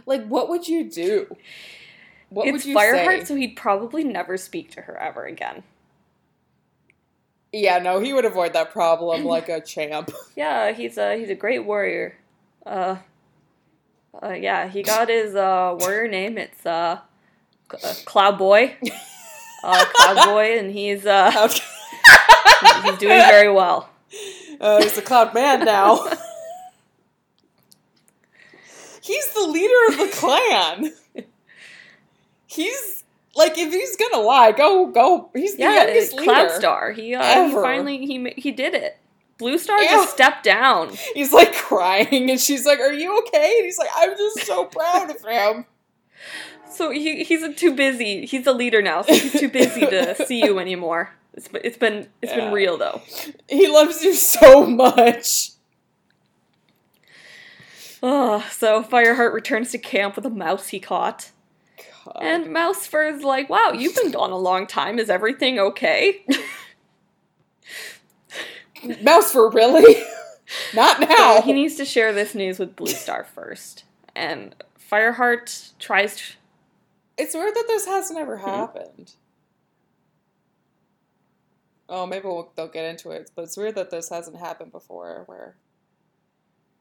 Like, 0.06 0.26
what 0.26 0.48
would 0.48 0.68
you 0.68 0.88
do? 0.90 1.34
What 2.30 2.46
it's 2.46 2.52
would 2.52 2.64
you 2.66 2.76
Fireheart, 2.76 3.20
say? 3.20 3.24
so 3.24 3.34
he'd 3.34 3.56
probably 3.56 4.04
never 4.04 4.36
speak 4.36 4.70
to 4.72 4.82
her 4.82 4.96
ever 4.98 5.24
again. 5.24 5.62
Yeah, 7.52 7.78
no, 7.78 7.98
he 8.00 8.12
would 8.12 8.26
avoid 8.26 8.52
that 8.52 8.72
problem 8.72 9.24
like 9.24 9.48
a 9.48 9.60
champ. 9.60 10.10
Yeah, 10.36 10.72
he's 10.72 10.98
a 10.98 11.16
he's 11.16 11.30
a 11.30 11.34
great 11.34 11.64
warrior. 11.64 12.18
Uh, 12.66 12.96
uh 14.22 14.32
yeah, 14.32 14.68
he 14.68 14.82
got 14.82 15.08
his 15.08 15.34
uh 15.34 15.76
warrior 15.78 16.08
name. 16.08 16.38
It's 16.38 16.64
uh, 16.66 17.00
uh 17.72 17.94
Cloud 18.04 18.38
Boy. 18.38 18.76
Uh, 19.62 19.84
Cloud 19.94 20.26
Boy, 20.26 20.58
and 20.58 20.70
he's 20.70 21.06
uh 21.06 21.30
he's 22.84 22.98
doing 22.98 23.18
very 23.18 23.50
well. 23.52 23.88
uh, 24.60 24.82
he's 24.82 24.94
the 24.94 25.02
cloud 25.02 25.34
man 25.34 25.64
now. 25.64 25.96
he's 29.02 29.32
the 29.34 29.46
leader 29.46 29.92
of 29.92 29.98
the 29.98 30.08
clan. 30.16 30.92
He's 32.46 33.04
like, 33.36 33.56
if 33.58 33.72
he's 33.72 33.96
gonna 33.96 34.22
lie, 34.22 34.52
go, 34.52 34.86
go. 34.86 35.30
He's 35.34 35.54
the 35.56 35.62
Yeah, 35.62 35.84
youngest 35.84 36.14
leader. 36.14 36.24
Cloud 36.32 36.50
Star. 36.52 36.92
He 36.92 37.14
uh, 37.14 37.48
he 37.48 37.52
finally 37.54 38.06
he 38.06 38.30
he 38.36 38.52
did 38.52 38.74
it. 38.74 38.97
Blue 39.38 39.56
Star 39.58 39.80
Yeah. 39.82 39.90
just 39.92 40.12
stepped 40.12 40.44
down. 40.44 40.90
He's 41.14 41.32
like 41.32 41.52
crying, 41.54 42.30
and 42.30 42.40
she's 42.40 42.66
like, 42.66 42.80
"Are 42.80 42.92
you 42.92 43.18
okay?" 43.20 43.54
And 43.58 43.64
he's 43.64 43.78
like, 43.78 43.90
"I'm 43.96 44.16
just 44.16 44.46
so 44.46 44.64
proud 44.64 45.10
of 45.10 45.24
him." 45.24 45.64
So 46.70 46.90
he 46.90 47.24
he's 47.24 47.44
too 47.56 47.74
busy. 47.74 48.26
He's 48.26 48.46
a 48.46 48.52
leader 48.52 48.82
now, 48.82 49.02
so 49.02 49.12
he's 49.14 49.32
too 49.40 49.48
busy 49.48 49.80
to 49.82 50.14
see 50.26 50.44
you 50.44 50.58
anymore. 50.58 51.10
It's 51.34 51.48
been 51.48 51.60
it's 51.64 51.76
been 51.78 52.08
it's 52.20 52.32
Yeah. 52.32 52.36
been 52.40 52.52
real 52.52 52.76
though. 52.76 53.00
He 53.48 53.68
loves 53.68 54.02
you 54.04 54.14
so 54.14 54.66
much. 54.66 55.50
Ugh, 58.02 58.42
so 58.50 58.82
Fireheart 58.82 59.32
returns 59.32 59.70
to 59.72 59.78
camp 59.78 60.14
with 60.16 60.24
a 60.26 60.30
mouse 60.30 60.68
he 60.68 60.78
caught. 60.78 61.30
God. 62.04 62.22
And 62.22 62.46
Mousefur's 62.46 63.24
like, 63.24 63.48
wow, 63.50 63.72
you've 63.72 63.96
been 63.96 64.12
gone 64.12 64.30
a 64.30 64.38
long 64.38 64.66
time. 64.68 64.98
Is 65.00 65.10
everything 65.10 65.58
okay? 65.58 66.24
Mousefur 68.82 69.52
really? 69.52 70.02
Not 70.74 71.00
now. 71.00 71.36
So 71.36 71.42
he 71.42 71.52
needs 71.52 71.74
to 71.76 71.84
share 71.84 72.12
this 72.12 72.34
news 72.34 72.58
with 72.58 72.74
Blue 72.76 72.86
Star 72.92 73.24
first. 73.34 73.84
And 74.16 74.54
Fireheart 74.90 75.72
tries 75.78 76.16
to. 76.16 76.22
It's 77.18 77.34
weird 77.34 77.54
that 77.54 77.64
this 77.68 77.86
hasn't 77.86 78.18
ever 78.18 78.38
Hmm. 78.38 78.46
happened. 78.48 79.12
Oh, 81.88 82.06
maybe 82.06 82.26
we'll, 82.26 82.52
they'll 82.54 82.68
get 82.68 82.84
into 82.84 83.10
it, 83.10 83.30
but 83.34 83.42
it's 83.42 83.56
weird 83.56 83.74
that 83.76 83.90
this 83.90 84.10
hasn't 84.10 84.36
happened 84.36 84.72
before, 84.72 85.22
where 85.26 85.56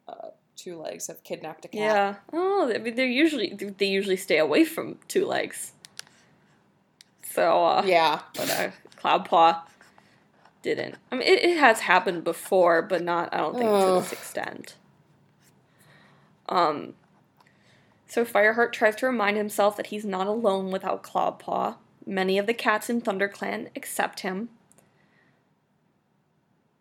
uh, 0.08 0.30
two 0.58 0.78
legs 0.78 1.08
have 1.08 1.24
kidnapped 1.24 1.64
a 1.66 1.70
cat. 1.70 1.80
Yeah. 1.80 2.16
Oh, 2.34 2.72
I 2.74 2.78
mean, 2.78 2.96
they're 2.96 3.06
usually 3.06 3.54
they 3.78 3.86
usually 3.86 4.18
stay 4.18 4.38
away 4.38 4.66
from 4.66 4.98
two 5.08 5.26
legs. 5.26 5.72
So 7.32 7.64
uh, 7.66 7.84
Yeah. 7.86 8.22
but 8.36 8.50
uh, 8.50 8.72
Cloudpaw 9.02 9.62
didn't. 10.62 10.96
I 11.12 11.16
mean, 11.16 11.28
it, 11.28 11.44
it 11.44 11.58
has 11.58 11.82
happened 11.82 12.24
before, 12.24 12.82
but 12.82 13.04
not. 13.04 13.34
I 13.34 13.38
don't 13.38 13.58
think 13.58 13.70
to 13.70 14.00
this 14.02 14.12
extent. 14.14 14.76
Um. 16.50 16.94
So 18.08 18.24
Fireheart 18.24 18.72
tries 18.72 18.96
to 18.98 19.06
remind 19.06 19.36
himself 19.38 19.76
that 19.78 19.88
he's 19.88 20.06
not 20.06 20.28
alone 20.28 20.72
without 20.72 21.04
Cloudpaw. 21.04 21.76
Many 22.06 22.38
of 22.38 22.48
the 22.48 22.54
cats 22.54 22.90
in 22.90 23.02
ThunderClan 23.02 23.68
accept 23.76 24.22
him, 24.22 24.50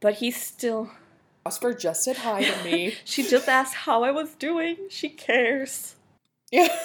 but 0.00 0.14
he's 0.14 0.40
still. 0.40 0.90
Oscar 1.44 1.74
just 1.74 2.02
said 2.04 2.18
hi 2.18 2.42
to 2.44 2.64
me. 2.64 2.94
She 3.04 3.22
just 3.22 3.48
asked 3.48 3.74
how 3.74 4.02
I 4.02 4.10
was 4.10 4.34
doing. 4.34 4.76
She 4.88 5.08
cares. 5.08 5.96
yeah. 6.50 6.68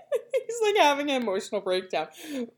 He's 0.46 0.60
like 0.62 0.76
having 0.76 1.10
an 1.10 1.22
emotional 1.22 1.60
breakdown, 1.60 2.08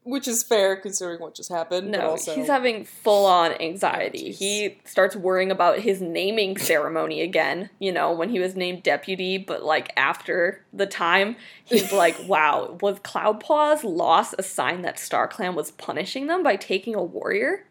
which 0.04 0.28
is 0.28 0.42
fair 0.42 0.76
considering 0.76 1.20
what 1.20 1.34
just 1.34 1.50
happened. 1.50 1.90
but 1.92 2.00
No, 2.00 2.10
also, 2.10 2.34
he's 2.34 2.46
having 2.46 2.84
full 2.84 3.26
on 3.26 3.52
anxiety. 3.60 4.30
Oh, 4.30 4.36
he 4.38 4.78
starts 4.84 5.16
worrying 5.16 5.50
about 5.50 5.80
his 5.80 6.00
naming 6.00 6.58
ceremony 6.58 7.22
again, 7.22 7.70
you 7.78 7.90
know, 7.92 8.12
when 8.12 8.28
he 8.28 8.40
was 8.40 8.54
named 8.54 8.82
deputy, 8.82 9.38
but 9.38 9.64
like 9.64 9.92
after 9.96 10.64
the 10.72 10.86
time, 10.86 11.36
he's 11.64 11.92
like, 11.92 12.16
wow, 12.26 12.78
was 12.80 12.98
Cloudpaw's 13.00 13.84
loss 13.84 14.34
a 14.38 14.42
sign 14.42 14.82
that 14.82 14.96
StarClan 14.96 15.54
was 15.54 15.70
punishing 15.72 16.26
them 16.26 16.42
by 16.42 16.56
taking 16.56 16.94
a 16.94 17.02
warrior? 17.02 17.64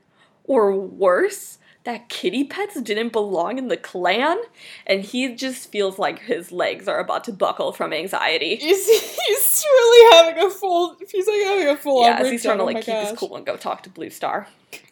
Or 0.45 0.73
worse, 0.73 1.57
that 1.83 2.09
kitty 2.09 2.43
pets 2.43 2.79
didn't 2.81 3.13
belong 3.13 3.57
in 3.57 3.69
the 3.69 3.77
clan? 3.77 4.37
And 4.85 5.03
he 5.03 5.35
just 5.35 5.71
feels 5.71 5.97
like 5.97 6.19
his 6.19 6.51
legs 6.51 6.87
are 6.87 6.99
about 6.99 7.23
to 7.25 7.33
buckle 7.33 7.71
from 7.71 7.93
anxiety. 7.93 8.55
he's, 8.57 8.87
he's 9.61 9.65
really 9.65 10.15
having 10.17 10.43
a 10.45 10.49
full. 10.49 10.95
He's 11.09 11.27
like 11.27 11.41
having 11.43 11.67
a 11.67 11.77
full. 11.77 12.03
yeah, 12.03 12.17
as 12.19 12.29
he's 12.31 12.43
trying 12.43 12.57
to 12.57 12.63
like 12.63 12.77
oh 12.77 12.81
keep 12.81 12.95
his 12.95 13.17
cool 13.17 13.35
and 13.35 13.45
go 13.45 13.57
talk 13.57 13.83
to 13.83 13.89
Blue 13.89 14.09
Star. 14.09 14.47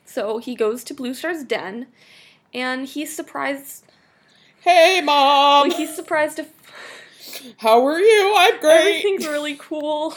So 0.05 0.37
he 0.37 0.55
goes 0.55 0.83
to 0.85 0.93
Blue 0.93 1.13
Star's 1.13 1.43
den, 1.43 1.87
and 2.53 2.87
he's 2.87 3.15
surprised. 3.15 3.83
Hey, 4.61 5.01
mom. 5.03 5.69
Like 5.69 5.77
he's 5.77 5.95
surprised 5.95 6.39
if 6.39 6.49
How 7.57 7.85
are 7.85 7.99
you? 7.99 8.33
I'm 8.37 8.59
great. 8.59 8.79
everything's 8.79 9.27
really 9.27 9.55
cool. 9.55 10.15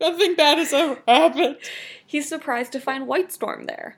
Nothing 0.00 0.34
bad 0.34 0.58
has 0.58 0.72
ever 0.72 1.02
happened. 1.06 1.56
He's 2.04 2.28
surprised 2.28 2.72
to 2.72 2.80
find 2.80 3.06
White 3.06 3.30
Storm 3.32 3.66
there, 3.66 3.96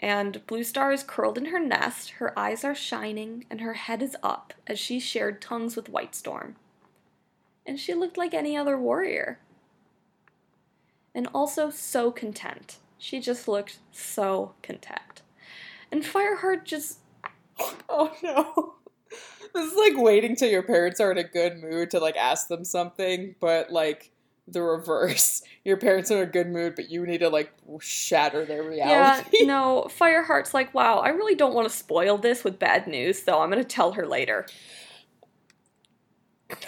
And 0.00 0.44
Blue 0.46 0.64
Star 0.64 0.92
is 0.92 1.02
curled 1.04 1.38
in 1.38 1.46
her 1.46 1.60
nest, 1.60 2.10
her 2.18 2.36
eyes 2.38 2.64
are 2.64 2.74
shining, 2.74 3.44
and 3.48 3.60
her 3.60 3.74
head 3.74 4.02
is 4.02 4.16
up 4.22 4.52
as 4.66 4.78
she 4.80 4.98
shared 4.98 5.40
tongues 5.40 5.76
with 5.76 5.88
White 5.88 6.14
Storm. 6.16 6.56
And 7.66 7.78
she 7.78 7.94
looked 7.94 8.16
like 8.16 8.34
any 8.34 8.56
other 8.56 8.78
warrior. 8.78 9.38
And 11.14 11.28
also 11.34 11.70
so 11.70 12.10
content. 12.10 12.78
She 12.98 13.20
just 13.20 13.46
looked 13.46 13.78
so 13.90 14.54
content. 14.62 15.22
And 15.90 16.02
Fireheart 16.02 16.64
just. 16.64 16.98
Oh 17.88 18.12
no. 18.22 18.74
This 19.54 19.70
is 19.70 19.76
like 19.76 20.02
waiting 20.02 20.34
till 20.34 20.48
your 20.48 20.62
parents 20.62 20.98
are 20.98 21.12
in 21.12 21.18
a 21.18 21.24
good 21.24 21.62
mood 21.62 21.90
to 21.90 22.00
like 22.00 22.16
ask 22.16 22.48
them 22.48 22.64
something, 22.64 23.34
but 23.38 23.70
like 23.70 24.10
the 24.48 24.62
reverse. 24.62 25.42
Your 25.64 25.76
parents 25.76 26.10
are 26.10 26.22
in 26.22 26.28
a 26.28 26.32
good 26.32 26.48
mood, 26.48 26.74
but 26.74 26.90
you 26.90 27.06
need 27.06 27.18
to 27.18 27.28
like 27.28 27.52
shatter 27.80 28.44
their 28.44 28.62
reality. 28.62 29.38
Yeah, 29.40 29.46
no, 29.46 29.88
Fireheart's 29.88 30.54
like, 30.54 30.74
wow, 30.74 30.98
I 30.98 31.10
really 31.10 31.34
don't 31.34 31.54
want 31.54 31.68
to 31.68 31.74
spoil 31.74 32.18
this 32.18 32.42
with 32.42 32.58
bad 32.58 32.86
news, 32.86 33.22
so 33.22 33.40
I'm 33.40 33.50
gonna 33.50 33.62
tell 33.62 33.92
her 33.92 34.06
later. 34.06 34.46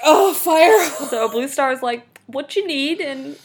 Oh, 0.04 0.32
Fire! 0.34 0.84
So 1.08 1.28
Blue 1.28 1.48
Star 1.48 1.72
is 1.72 1.82
like, 1.82 2.18
what 2.26 2.56
you 2.56 2.66
need, 2.66 3.00
and 3.00 3.36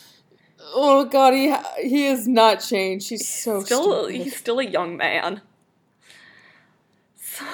Oh 0.74 1.06
god, 1.06 1.34
he 1.34 1.54
he 1.88 2.06
has 2.06 2.28
not 2.28 2.58
changed. 2.62 3.10
He's 3.10 3.28
so 3.28 3.62
still 3.64 4.06
stupid. 4.06 4.24
he's 4.24 4.36
still 4.38 4.60
a 4.60 4.64
young 4.66 4.98
man. 4.98 5.42
So, 7.18 7.46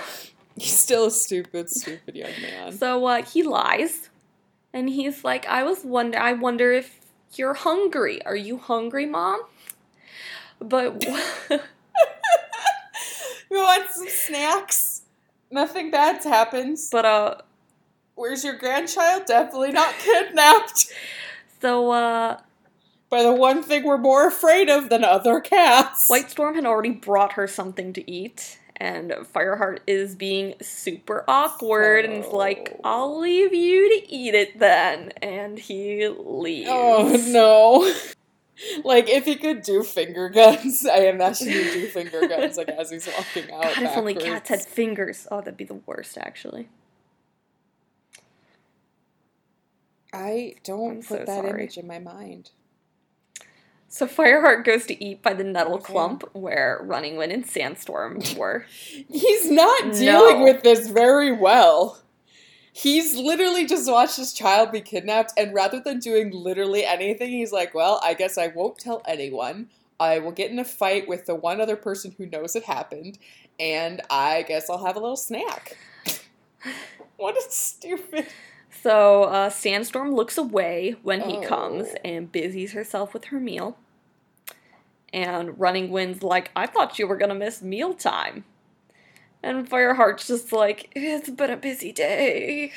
He's 0.58 0.78
still 0.78 1.06
a 1.08 1.12
stupid, 1.12 1.70
stupid 1.70 2.16
young 2.16 2.32
man. 2.42 2.72
so 2.72 3.06
uh, 3.06 3.22
he 3.24 3.44
lies, 3.44 4.10
and 4.74 4.90
he's 4.90 5.24
like, 5.24 5.46
I 5.48 5.64
was 5.64 5.84
wonder, 5.84 6.18
I 6.18 6.34
wonder 6.34 6.72
if 6.72 7.00
you're 7.34 7.54
hungry. 7.54 8.24
Are 8.26 8.36
you 8.36 8.58
hungry, 8.58 9.06
mom? 9.06 9.42
But 10.60 11.04
you 13.52 13.58
want 13.58 13.90
some 13.92 14.08
snacks? 14.08 15.02
Nothing 15.52 15.92
bad's 15.92 16.26
happened. 16.26 16.78
but 16.92 17.06
uh, 17.06 17.36
Where's 18.16 18.44
your 18.44 18.56
grandchild? 18.56 19.26
Definitely 19.26 19.72
not 19.74 19.94
kidnapped. 20.00 20.88
so 21.62 21.92
uh, 21.92 22.40
By 23.10 23.24
the 23.24 23.34
one 23.34 23.62
thing 23.62 23.84
we're 23.84 23.98
more 23.98 24.28
afraid 24.28 24.70
of 24.70 24.90
than 24.90 25.04
other 25.04 25.40
cats. 25.42 26.08
White 26.10 26.32
Storm 26.32 26.56
had 26.56 26.66
already 26.66 26.92
brought 26.92 27.34
her 27.34 27.48
something 27.48 27.92
to 27.94 28.10
eat, 28.10 28.60
and 28.78 29.12
Fireheart 29.12 29.80
is 29.86 30.16
being 30.16 30.56
super 30.62 31.24
awkward 31.28 32.06
and 32.06 32.24
is 32.24 32.32
like. 32.32 32.80
I'll 32.84 33.20
leave 33.20 33.54
you 33.54 33.90
to 34.00 34.12
eat 34.12 34.34
it 34.34 34.60
then. 34.60 35.12
And 35.22 35.60
he 35.60 36.08
leaves. 36.08 36.70
Oh 36.72 37.16
no. 37.28 37.94
Like 38.86 39.10
if 39.10 39.26
he 39.26 39.36
could 39.36 39.64
do 39.64 39.84
finger 39.84 40.30
guns, 40.30 40.86
I 40.86 41.08
imagine 41.08 41.50
he'd 41.50 41.74
do 41.74 41.88
finger 41.88 42.26
guns 42.26 42.56
like 42.56 42.70
as 42.70 42.90
he's 42.90 43.06
walking 43.06 43.52
out. 43.54 43.64
God, 43.76 43.84
if 43.84 43.98
only 43.98 44.16
cats 44.16 44.48
had 44.48 44.62
fingers. 44.62 45.28
Oh, 45.30 45.40
that'd 45.40 45.58
be 45.58 45.66
the 45.66 45.82
worst, 45.86 46.18
actually. 46.18 46.70
I 50.16 50.56
don't 50.64 50.92
I'm 50.92 51.02
put 51.02 51.20
so 51.20 51.26
that 51.26 51.44
sorry. 51.44 51.52
image 51.62 51.78
in 51.78 51.88
my 51.88 52.00
mind. 52.00 52.52
So 53.88 54.08
Fireheart 54.08 54.66
goes 54.66 54.86
to 54.88 55.04
eat 55.04 55.22
by 55.22 55.34
the 55.34 55.44
nettle 55.44 55.78
Okay. 55.78 55.94
clump 55.94 56.24
where 56.34 56.80
Running 56.84 57.18
Wind 57.18 57.32
and 57.32 57.46
Sandstorm 57.46 58.22
were. 58.38 58.66
He's 59.10 59.50
not 59.52 59.94
No. 59.94 59.98
dealing 59.98 60.44
with 60.44 60.64
this 60.64 60.90
very 60.90 61.32
well. 61.32 62.02
He's 62.74 63.16
literally 63.16 63.66
just 63.66 63.90
watched 63.90 64.18
his 64.18 64.34
child 64.34 64.72
be 64.72 64.82
kidnapped, 64.82 65.32
and 65.38 65.54
rather 65.54 65.80
than 65.80 66.00
doing 66.00 66.32
literally 66.32 66.84
anything, 66.86 67.32
he's 67.32 67.54
like, 67.54 67.74
Well, 67.74 68.02
I 68.04 68.14
guess 68.14 68.38
I 68.38 68.48
won't 68.48 68.78
tell 68.80 69.02
anyone. 69.08 69.70
I 70.00 70.20
will 70.20 70.32
get 70.34 70.52
in 70.52 70.60
a 70.60 70.66
fight 70.66 71.08
with 71.08 71.26
the 71.26 71.36
one 71.36 71.62
other 71.62 71.78
person 71.78 72.14
who 72.18 72.26
knows 72.26 72.54
it 72.56 72.66
happened, 72.66 73.18
and 73.60 74.02
I 74.10 74.42
guess 74.42 74.70
I'll 74.70 74.86
have 74.86 74.98
a 74.98 75.00
little 75.00 75.16
snack. 75.16 75.78
what 77.18 77.38
a 77.38 77.42
stupid. 77.50 78.28
So 78.86 79.24
uh, 79.24 79.50
Sandstorm 79.50 80.14
looks 80.14 80.38
away 80.38 80.96
when 81.02 81.22
he 81.22 81.38
Oh. 81.38 81.42
comes 81.42 81.88
and 82.06 82.32
busies 82.32 82.74
herself 82.74 83.16
with 83.16 83.26
her 83.26 83.40
meal. 83.40 83.80
And 85.12 85.60
Running 85.60 85.90
Wind's 85.90 86.22
like, 86.22 86.52
I 86.56 86.68
thought 86.68 87.00
you 87.00 87.08
were 87.08 87.18
gonna 87.18 87.34
miss 87.34 87.64
mealtime. 87.64 88.46
And 89.42 89.68
Fireheart's 89.68 90.28
just 90.28 90.52
like, 90.52 90.92
it's 90.96 91.32
been 91.32 91.50
a 91.50 91.58
busy 91.58 91.92
day. 91.92 92.74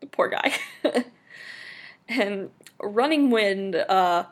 The 0.00 0.06
Poor 0.06 0.28
guy. 0.30 0.54
and 2.08 2.48
Running 2.80 3.28
Wind 3.28 3.76
uh, 3.76 4.24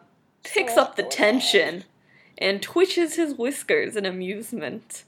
picks 0.42 0.78
up 0.78 0.96
the 0.96 1.02
tension 1.02 1.84
and 2.38 2.62
twitches 2.62 3.16
his 3.16 3.34
whiskers 3.34 3.94
in 3.94 4.06
amusement. 4.06 5.04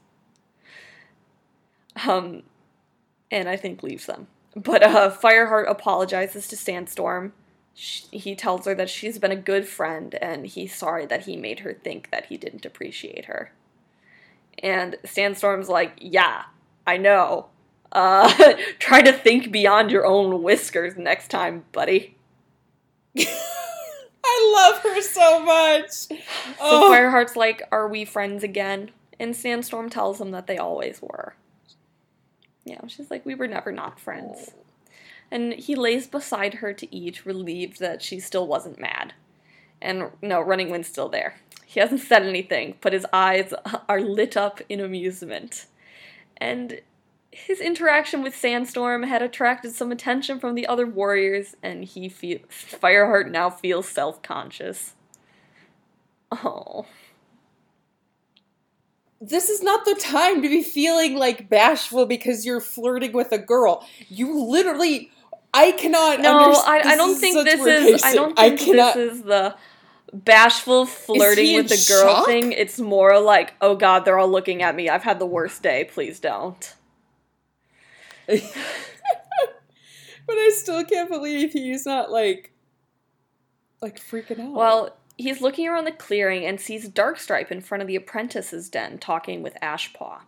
Um, 2.07 2.43
and 3.31 3.49
I 3.49 3.57
think 3.57 3.83
leaves 3.83 4.05
them. 4.05 4.27
But 4.57 4.82
uh, 4.82 5.11
Fireheart 5.11 5.68
apologizes 5.68 6.46
to 6.48 6.57
Sandstorm. 6.57 7.32
Sh 7.74 8.02
he 8.12 8.36
tells 8.36 8.66
her 8.66 8.74
that 8.76 8.88
she's 8.88 9.18
been 9.18 9.32
a 9.32 9.36
good 9.36 9.66
friend 9.66 10.14
and 10.22 10.46
he's 10.46 10.72
sorry 10.74 11.07
that 11.07 11.24
he 11.24 11.36
made 11.36 11.61
her 11.61 11.72
think 11.74 12.11
that 12.12 12.26
he 12.26 12.36
didn't 12.36 12.64
appreciate 12.64 13.24
her. 13.24 13.52
And 14.62 14.96
Sandstorm's 15.05 15.68
like, 15.68 15.94
Yeah, 16.00 16.44
I 16.86 16.96
know. 16.98 17.46
Uh, 17.90 18.55
try 18.78 19.02
to 19.02 19.12
think 19.12 19.50
beyond 19.50 19.90
your 19.90 20.07
own 20.07 20.42
whiskers 20.42 20.96
next 20.96 21.28
time, 21.28 21.64
buddy. 21.72 22.16
I 23.18 24.52
love 24.55 24.82
her 24.82 25.00
so 25.02 25.40
much. 25.40 25.90
So 25.90 26.16
Oh. 26.61 26.90
Fireheart's 26.92 27.36
like, 27.36 27.62
Are 27.72 27.88
we 27.88 28.05
friends 28.05 28.44
again? 28.44 28.90
And 29.18 29.34
Sandstorm 29.36 29.90
tells 29.90 30.20
him 30.20 30.30
that 30.30 30.46
they 30.46 30.59
always 30.59 31.00
were. 31.02 31.34
Yeah, 32.65 32.87
she's 32.87 33.11
like, 33.11 33.25
We 33.25 33.35
were 33.35 33.49
never 33.49 33.73
not 33.73 34.01
friends. 34.01 34.51
Oh. 34.53 34.61
And 35.31 35.55
he 35.55 35.75
lays 35.75 36.07
beside 36.07 36.55
her 36.55 36.73
to 36.73 36.95
eat, 36.95 37.27
relieved 37.27 37.81
that 37.81 38.03
she 38.03 38.21
still 38.21 38.47
wasn't 38.47 38.79
mad. 38.79 39.15
And 39.81 40.11
no, 40.23 40.41
Running 40.41 40.71
Wind's 40.71 40.89
still 40.89 41.09
there. 41.09 41.37
He 41.67 41.81
hasn't 41.81 42.03
said 42.03 42.23
anything, 42.23 42.77
but 42.81 42.93
his 42.93 43.07
eyes 43.12 43.53
are 43.89 44.01
lit 44.01 44.37
up 44.37 44.61
in 44.69 44.81
amusement. 44.81 45.67
And 46.37 46.81
his 47.31 47.61
interaction 47.61 48.23
with 48.23 48.37
Sandstorm 48.37 49.03
had 49.03 49.23
attracted 49.23 49.73
some 49.73 49.91
attention 49.91 50.39
from 50.39 50.55
the 50.55 50.67
other 50.69 50.87
warriors, 50.87 51.57
and 51.62 51.85
he 51.85 52.09
feels 52.09 52.43
Fireheart 52.49 53.29
now 53.31 53.51
feels 53.51 53.89
self-conscious. 53.89 54.95
Oh. 56.31 56.87
This 59.29 59.49
is 59.49 59.62
not 59.62 59.85
the 59.85 59.95
time 59.95 60.43
to 60.43 60.49
be 60.49 60.62
feeling 60.62 61.16
like 61.16 61.49
bashful 61.49 62.07
because 62.07 62.45
you're 62.45 62.61
flirting 62.61 63.12
with 63.12 63.33
a 63.33 63.39
girl. 63.39 63.87
You 64.09 64.39
literally, 64.45 65.11
I 65.53 65.72
cannot. 65.72 66.20
No, 66.20 66.53
I, 66.53 66.83
I 66.85 66.97
don't 66.97 67.18
think 67.18 67.45
this 67.45 67.61
is. 67.61 68.03
I 68.05 68.14
don't 68.14 68.37
think 68.37 68.61
cannot. 68.61 68.95
this 68.95 69.12
is 69.14 69.22
the 69.22 69.57
bashful 70.12 70.87
flirting 70.87 71.57
with 71.57 71.68
the 71.68 71.93
girl 71.93 72.16
shock? 72.16 72.27
thing. 72.27 72.53
It's 72.53 72.79
more 72.79 73.18
like, 73.18 73.55
oh 73.61 73.77
god, 73.77 74.05
they're 74.05 74.18
all 74.18 74.31
looking 74.31 74.62
at 74.62 74.77
me. 74.77 74.89
I've 74.89 75.03
had 75.03 75.18
the 75.18 75.27
worst 75.27 75.62
day. 75.62 75.85
Please 75.85 76.20
don't. 76.20 76.75
but 78.27 78.43
I 80.29 80.51
still 80.55 80.85
can't 80.85 81.11
believe 81.11 81.53
he's 81.53 81.87
not 81.87 82.11
like, 82.11 82.53
like 83.81 83.99
freaking 84.01 84.41
out. 84.41 84.53
Well, 84.53 84.97
he's 85.17 85.41
looking 85.41 85.69
around 85.69 85.85
the 85.85 85.93
clearing 85.93 86.45
and 86.45 86.61
sees 86.61 86.89
Darkstripe 86.89 87.51
in 87.51 87.61
front 87.61 87.83
of 87.83 87.89
the 87.89 87.97
apprentice's 87.97 88.69
den 88.69 88.99
talking 88.99 89.43
with 89.43 89.57
Ashpaw. 89.62 90.21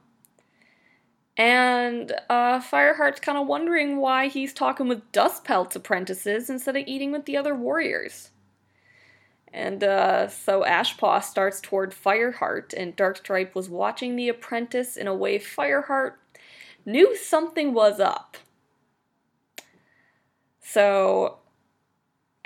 And 1.37 2.12
uh, 2.30 2.61
Fireheart's 2.61 3.20
kind 3.20 3.37
of 3.37 3.47
wondering 3.47 3.99
why 3.99 4.28
he's 4.28 4.55
talking 4.55 4.89
with 4.89 5.12
Dustpelt's 5.12 5.76
apprentices 5.76 6.49
instead 6.49 6.76
of 6.76 6.84
eating 6.87 7.12
with 7.12 7.26
the 7.26 7.37
other 7.37 7.55
warriors. 7.55 8.30
And 9.53 9.84
uh, 9.84 10.28
so 10.28 10.64
Ashpaw 10.64 11.22
starts 11.22 11.61
toward 11.61 11.93
Fireheart, 11.93 12.74
and 12.74 12.97
Darkstripe 12.97 13.55
was 13.55 13.68
watching 13.68 14.16
the 14.16 14.28
apprentice 14.28 14.97
in 14.97 15.07
a 15.07 15.14
way 15.14 15.39
Fireheart 15.39 16.14
knew 16.84 17.16
something 17.16 17.74
was 17.74 18.01
up. 18.01 18.37
So 20.61 21.39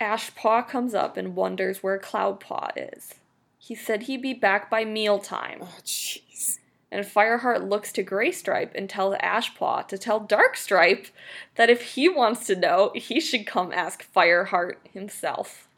Ashpaw 0.01 0.63
comes 0.63 0.95
up 0.95 1.17
and 1.17 1.37
wonders 1.37 1.83
where 1.83 1.99
Cloudpaw 1.99 2.95
is. 2.95 3.15
He 3.59 3.75
said 3.75 4.05
he'd 4.05 4.23
be 4.23 4.35
back 4.35 4.71
by 4.71 4.85
mealtime. 4.85 5.59
oh 5.63 5.79
jeez. 5.85 6.59
And 6.93 7.07
Fireheart 7.07 7.69
looks 7.69 7.93
to 7.93 8.03
Graystripe 8.03 8.73
and 8.75 8.91
tells 8.91 9.15
Ashpaw 9.21 9.87
to 9.89 9.97
tell 9.97 10.21
Darkstripe 10.21 11.11
that 11.55 11.71
if 11.71 11.95
he 11.95 12.09
wants 12.09 12.47
to 12.49 12.57
know, 12.57 12.91
he 12.97 13.21
should 13.21 13.47
come 13.47 13.73
ask 13.73 14.05
Fireheart 14.13 14.77
himself. 14.93 15.69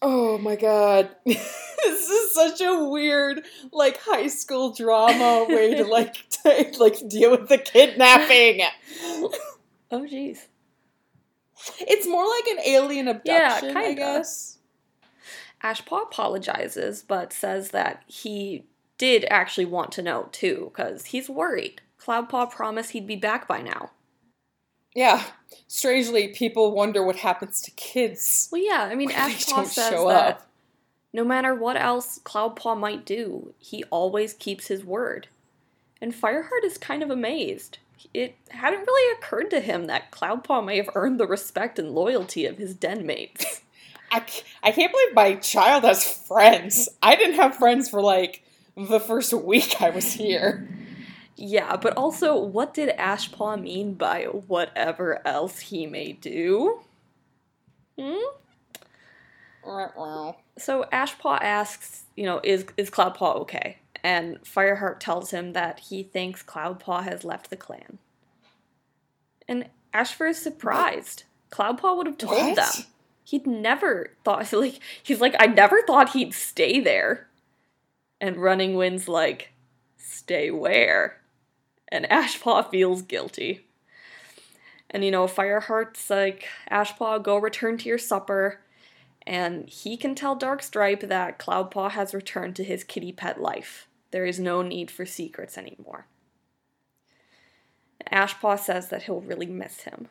Oh 0.00 0.38
my 0.38 0.54
god. 0.54 1.10
this 1.24 2.10
is 2.10 2.34
such 2.34 2.60
a 2.60 2.84
weird, 2.84 3.42
like 3.72 3.96
high 3.96 4.28
school 4.28 4.72
drama 4.72 5.46
way 5.48 5.74
to 5.74 5.84
like 5.84 6.16
to, 6.42 6.74
like 6.78 7.08
deal 7.08 7.30
with 7.30 7.48
the 7.48 7.58
kidnapping. 7.58 8.62
Oh, 9.90 10.00
jeez. 10.00 10.46
It's 11.80 12.06
more 12.06 12.26
like 12.28 12.46
an 12.48 12.58
alien 12.66 13.08
abduction, 13.08 13.76
I 13.76 13.82
kinda. 13.84 13.94
guess. 13.94 14.58
Ashpaw 15.62 16.02
apologizes, 16.02 17.02
but 17.02 17.32
says 17.32 17.70
that 17.70 18.02
he 18.06 18.64
did 18.98 19.24
actually 19.30 19.64
want 19.64 19.92
to 19.92 20.02
know 20.02 20.28
too, 20.30 20.70
because 20.72 21.06
he's 21.06 21.28
worried. 21.28 21.80
Cloudpaw 22.00 22.50
promised 22.50 22.90
he'd 22.90 23.06
be 23.06 23.16
back 23.16 23.48
by 23.48 23.62
now. 23.62 23.90
Yeah. 24.94 25.24
Strangely, 25.66 26.28
people 26.28 26.72
wonder 26.72 27.02
what 27.02 27.16
happens 27.16 27.60
to 27.62 27.70
kids. 27.72 28.48
Well, 28.52 28.62
yeah, 28.62 28.88
I 28.90 28.94
mean, 28.94 29.10
Ashpaw 29.10 29.64
says 29.64 29.90
that 29.90 30.34
up. 30.34 30.46
no 31.12 31.24
matter 31.24 31.54
what 31.54 31.76
else 31.76 32.20
Cloudpaw 32.24 32.78
might 32.78 33.04
do, 33.04 33.54
he 33.58 33.84
always 33.84 34.34
keeps 34.34 34.66
his 34.68 34.84
word. 34.84 35.28
And 36.00 36.14
Fireheart 36.14 36.64
is 36.64 36.76
kind 36.76 37.02
of 37.02 37.10
amazed. 37.10 37.78
It 38.12 38.36
hadn't 38.50 38.86
really 38.86 39.16
occurred 39.16 39.50
to 39.50 39.60
him 39.60 39.86
that 39.86 40.10
Cloudpaw 40.10 40.64
may 40.64 40.76
have 40.76 40.90
earned 40.94 41.18
the 41.18 41.26
respect 41.26 41.78
and 41.78 41.90
loyalty 41.90 42.46
of 42.46 42.58
his 42.58 42.74
den 42.74 43.06
mates. 43.06 43.62
I, 44.10 44.22
I 44.62 44.70
can't 44.70 44.92
believe 44.92 45.14
my 45.14 45.34
child 45.36 45.84
has 45.84 46.04
friends. 46.04 46.88
I 47.02 47.16
didn't 47.16 47.36
have 47.36 47.56
friends 47.56 47.88
for 47.88 48.00
like 48.00 48.44
the 48.76 49.00
first 49.00 49.32
week 49.32 49.80
I 49.80 49.90
was 49.90 50.12
here. 50.12 50.68
Yeah, 51.36 51.76
but 51.76 51.96
also, 51.96 52.38
what 52.38 52.74
did 52.74 52.96
Ashpaw 52.96 53.60
mean 53.60 53.94
by 53.94 54.24
whatever 54.24 55.26
else 55.26 55.58
he 55.58 55.86
may 55.86 56.12
do? 56.12 56.80
Hmm? 57.98 58.18
So 60.58 60.84
Ashpaw 60.92 61.38
asks, 61.40 62.04
you 62.16 62.24
know, 62.24 62.40
is 62.44 62.66
is 62.76 62.90
Cloudpaw 62.90 63.36
okay? 63.42 63.78
And 64.04 64.38
Fireheart 64.42 65.00
tells 65.00 65.30
him 65.30 65.54
that 65.54 65.80
he 65.80 66.02
thinks 66.02 66.42
Cloudpaw 66.42 67.04
has 67.04 67.24
left 67.24 67.48
the 67.48 67.56
clan. 67.56 67.98
And 69.48 69.70
Ashfur 69.94 70.26
is 70.26 70.38
surprised. 70.38 71.24
Cloudpaw 71.50 71.96
would 71.96 72.06
have 72.06 72.18
told 72.18 72.32
What? 72.32 72.56
them. 72.56 72.84
He'd 73.24 73.46
never 73.46 74.10
thought 74.22 74.52
like 74.52 74.78
he's 75.02 75.22
like, 75.22 75.34
I 75.40 75.46
never 75.46 75.80
thought 75.82 76.10
he'd 76.10 76.34
stay 76.34 76.80
there. 76.80 77.28
And 78.20 78.36
Running 78.36 78.74
Wind's 78.74 79.08
like, 79.08 79.52
stay 79.96 80.50
where? 80.50 81.20
And 81.88 82.06
Ashpaw 82.10 82.70
feels 82.70 83.00
guilty. 83.00 83.66
And 84.90 85.02
you 85.02 85.10
know, 85.10 85.26
Fireheart's 85.26 86.10
like, 86.10 86.46
Ashpaw, 86.70 87.22
go 87.22 87.38
return 87.38 87.78
to 87.78 87.88
your 87.88 87.98
supper 87.98 88.60
and 89.26 89.68
he 89.68 89.96
can 89.96 90.14
tell 90.14 90.38
Darkstripe 90.38 91.08
that 91.08 91.38
Cloudpaw 91.38 91.92
has 91.92 92.12
returned 92.12 92.56
to 92.56 92.64
his 92.64 92.84
kitty 92.84 93.10
pet 93.10 93.40
life. 93.40 93.88
There 94.14 94.26
is 94.26 94.38
no 94.38 94.62
need 94.62 94.92
for 94.92 95.04
secrets 95.04 95.58
anymore. 95.58 96.06
Ashpaw 98.12 98.54
says 98.54 98.88
that 98.90 99.02
he'll 99.02 99.20
really 99.20 99.46
miss 99.46 99.80
him. 99.80 100.06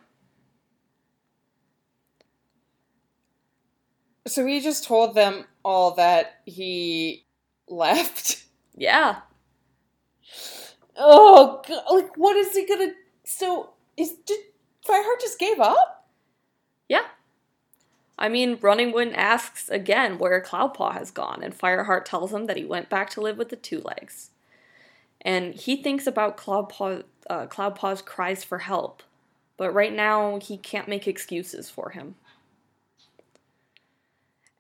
So 4.28 4.46
he 4.46 4.60
just 4.60 4.84
told 4.84 5.16
them 5.16 5.46
all 5.64 5.92
that 5.92 6.42
he 6.46 7.26
left. 7.70 8.44
Yeah. 8.76 9.22
Oh, 10.98 11.62
God. 11.66 11.84
like 11.90 12.18
what 12.18 12.36
is 12.36 12.52
he 12.52 12.68
gonna? 12.68 12.92
So 13.24 13.70
is 13.96 14.12
did 14.26 14.40
Fireheart 14.86 15.22
just 15.22 15.40
gave 15.40 15.62
up? 15.62 16.10
Yeah. 16.90 17.06
I 18.18 18.30
mean, 18.30 18.60
Running 18.62 18.92
Wind 18.92 19.16
asks 19.16 19.70
again 19.70 20.18
where 20.18 20.42
Cloudpaw 20.42 20.94
has 20.94 21.12
gone, 21.12 21.42
and 21.44 21.58
Fireheart 21.58 22.06
tells 22.06 22.32
him 22.34 22.46
that 22.46 22.58
he 22.58 22.66
went 22.66 22.90
back 22.90 23.10
to 23.12 23.22
live 23.22 23.38
with 23.38 23.50
the 23.50 23.56
Two 23.56 23.82
Legs. 23.82 24.30
And 25.22 25.56
he 25.56 25.82
thinks 25.82 26.06
about 26.06 26.38
Cloudpaw, 26.38 27.04
uh, 27.30 27.48
Cloudpaw's 27.48 28.02
cries 28.02 28.44
for 28.44 28.60
help, 28.60 29.02
but 29.58 29.74
right 29.74 29.94
now 29.94 30.40
he 30.40 30.58
can't 30.58 30.88
make 30.88 31.08
excuses 31.08 31.70
for 31.70 31.92
him. 31.92 32.16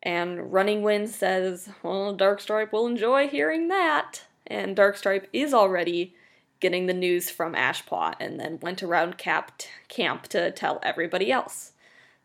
And 0.02 0.52
Running 0.52 0.82
Wind 0.82 1.10
says, 1.10 1.70
well, 1.82 2.16
Darkstripe 2.16 2.72
will 2.72 2.88
enjoy 2.88 3.28
hearing 3.28 3.70
that. 3.70 4.24
And 4.46 4.76
Darkstripe 4.76 5.28
is 5.32 5.54
already 5.54 6.16
getting 6.60 6.88
the 6.88 6.94
news 6.94 7.30
from 7.30 7.56
Ashpaw 7.56 8.14
and 8.20 8.40
then 8.40 8.60
went 8.62 8.82
around 8.82 9.18
cap- 9.18 9.62
camp 9.88 10.24
to 10.30 10.52
tell 10.52 10.80
everybody 10.84 11.32
else. 11.32 11.73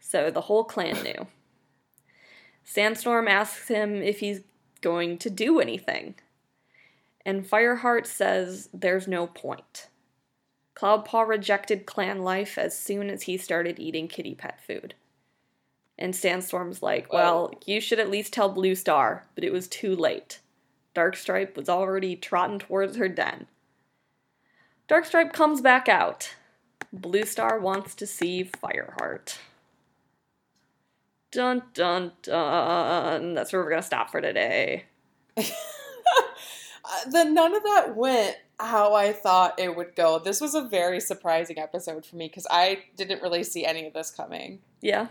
So 0.00 0.30
the 0.30 0.42
whole 0.42 0.64
clan 0.64 1.02
knew. 1.02 1.26
Sandstorm 2.64 3.28
asks 3.28 3.68
him 3.68 4.02
if 4.02 4.20
he's 4.20 4.42
going 4.80 5.18
to 5.18 5.30
do 5.30 5.60
anything. 5.60 6.14
And 7.24 7.44
Fireheart 7.44 8.06
says 8.06 8.68
there's 8.72 9.08
no 9.08 9.26
point. 9.26 9.88
Cloudpaw 10.74 11.26
rejected 11.26 11.86
clan 11.86 12.22
life 12.22 12.56
as 12.56 12.78
soon 12.78 13.10
as 13.10 13.22
he 13.22 13.36
started 13.36 13.78
eating 13.78 14.06
kitty 14.06 14.34
pet 14.34 14.60
food. 14.64 14.94
And 15.98 16.14
Sandstorm's 16.14 16.82
like, 16.82 17.12
well, 17.12 17.52
you 17.66 17.80
should 17.80 17.98
at 17.98 18.10
least 18.10 18.32
tell 18.32 18.48
Blue 18.48 18.76
Star, 18.76 19.24
but 19.34 19.42
it 19.42 19.52
was 19.52 19.66
too 19.66 19.96
late. 19.96 20.38
Darkstripe 20.94 21.56
was 21.56 21.68
already 21.68 22.14
trotting 22.14 22.60
towards 22.60 22.96
her 22.96 23.08
den. 23.08 23.46
Darkstripe 24.88 25.32
comes 25.32 25.60
back 25.60 25.88
out. 25.88 26.34
Blue 26.92 27.24
Star 27.24 27.58
wants 27.58 27.94
to 27.96 28.06
see 28.06 28.44
Fireheart. 28.44 29.38
Dun 31.30 31.62
dun 31.74 32.12
dun. 32.22 33.34
That's 33.34 33.52
where 33.52 33.62
we're 33.62 33.70
gonna 33.70 33.82
stop 33.82 34.10
for 34.10 34.20
today. 34.20 34.84
Uh, 36.88 37.10
then 37.10 37.34
none 37.34 37.54
of 37.54 37.62
that 37.62 37.94
went 37.94 38.36
how 38.58 38.94
I 38.94 39.12
thought 39.12 39.58
it 39.60 39.76
would 39.76 39.94
go. 39.94 40.18
This 40.18 40.40
was 40.40 40.54
a 40.54 40.62
very 40.62 41.00
surprising 41.00 41.58
episode 41.58 42.06
for 42.06 42.16
me 42.16 42.28
because 42.28 42.46
I 42.50 42.84
didn't 42.96 43.22
really 43.22 43.44
see 43.44 43.64
any 43.64 43.86
of 43.86 43.92
this 43.92 44.10
coming. 44.10 44.60
Yeah. 44.80 45.08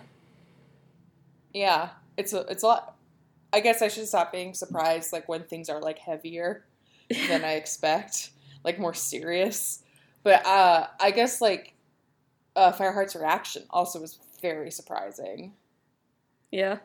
Yeah, 1.53 1.89
it's 2.18 2.34
a 2.34 2.41
it's 2.49 2.63
a 2.63 2.68
lot. 2.68 2.95
I 3.53 3.59
guess 3.59 3.82
I 3.82 3.88
should 3.88 4.07
stop 4.07 4.32
being 4.32 4.53
surprised 4.53 5.13
like 5.13 5.30
when 5.30 5.43
things 5.43 5.70
are 5.70 5.80
like 5.80 5.99
heavier 5.99 6.65
than 7.09 7.43
I 7.43 7.53
expect, 7.61 8.32
like 8.63 8.80
more 8.80 8.93
serious. 8.93 9.84
But 10.24 10.45
uh 10.45 10.88
I 10.99 11.11
guess 11.11 11.41
like 11.41 11.74
uh 12.55 12.72
Fireheart's 12.72 13.15
reaction 13.15 13.63
also 13.70 14.01
was 14.01 14.18
very 14.41 14.72
surprising. 14.72 15.53
Yeah. 16.52 16.78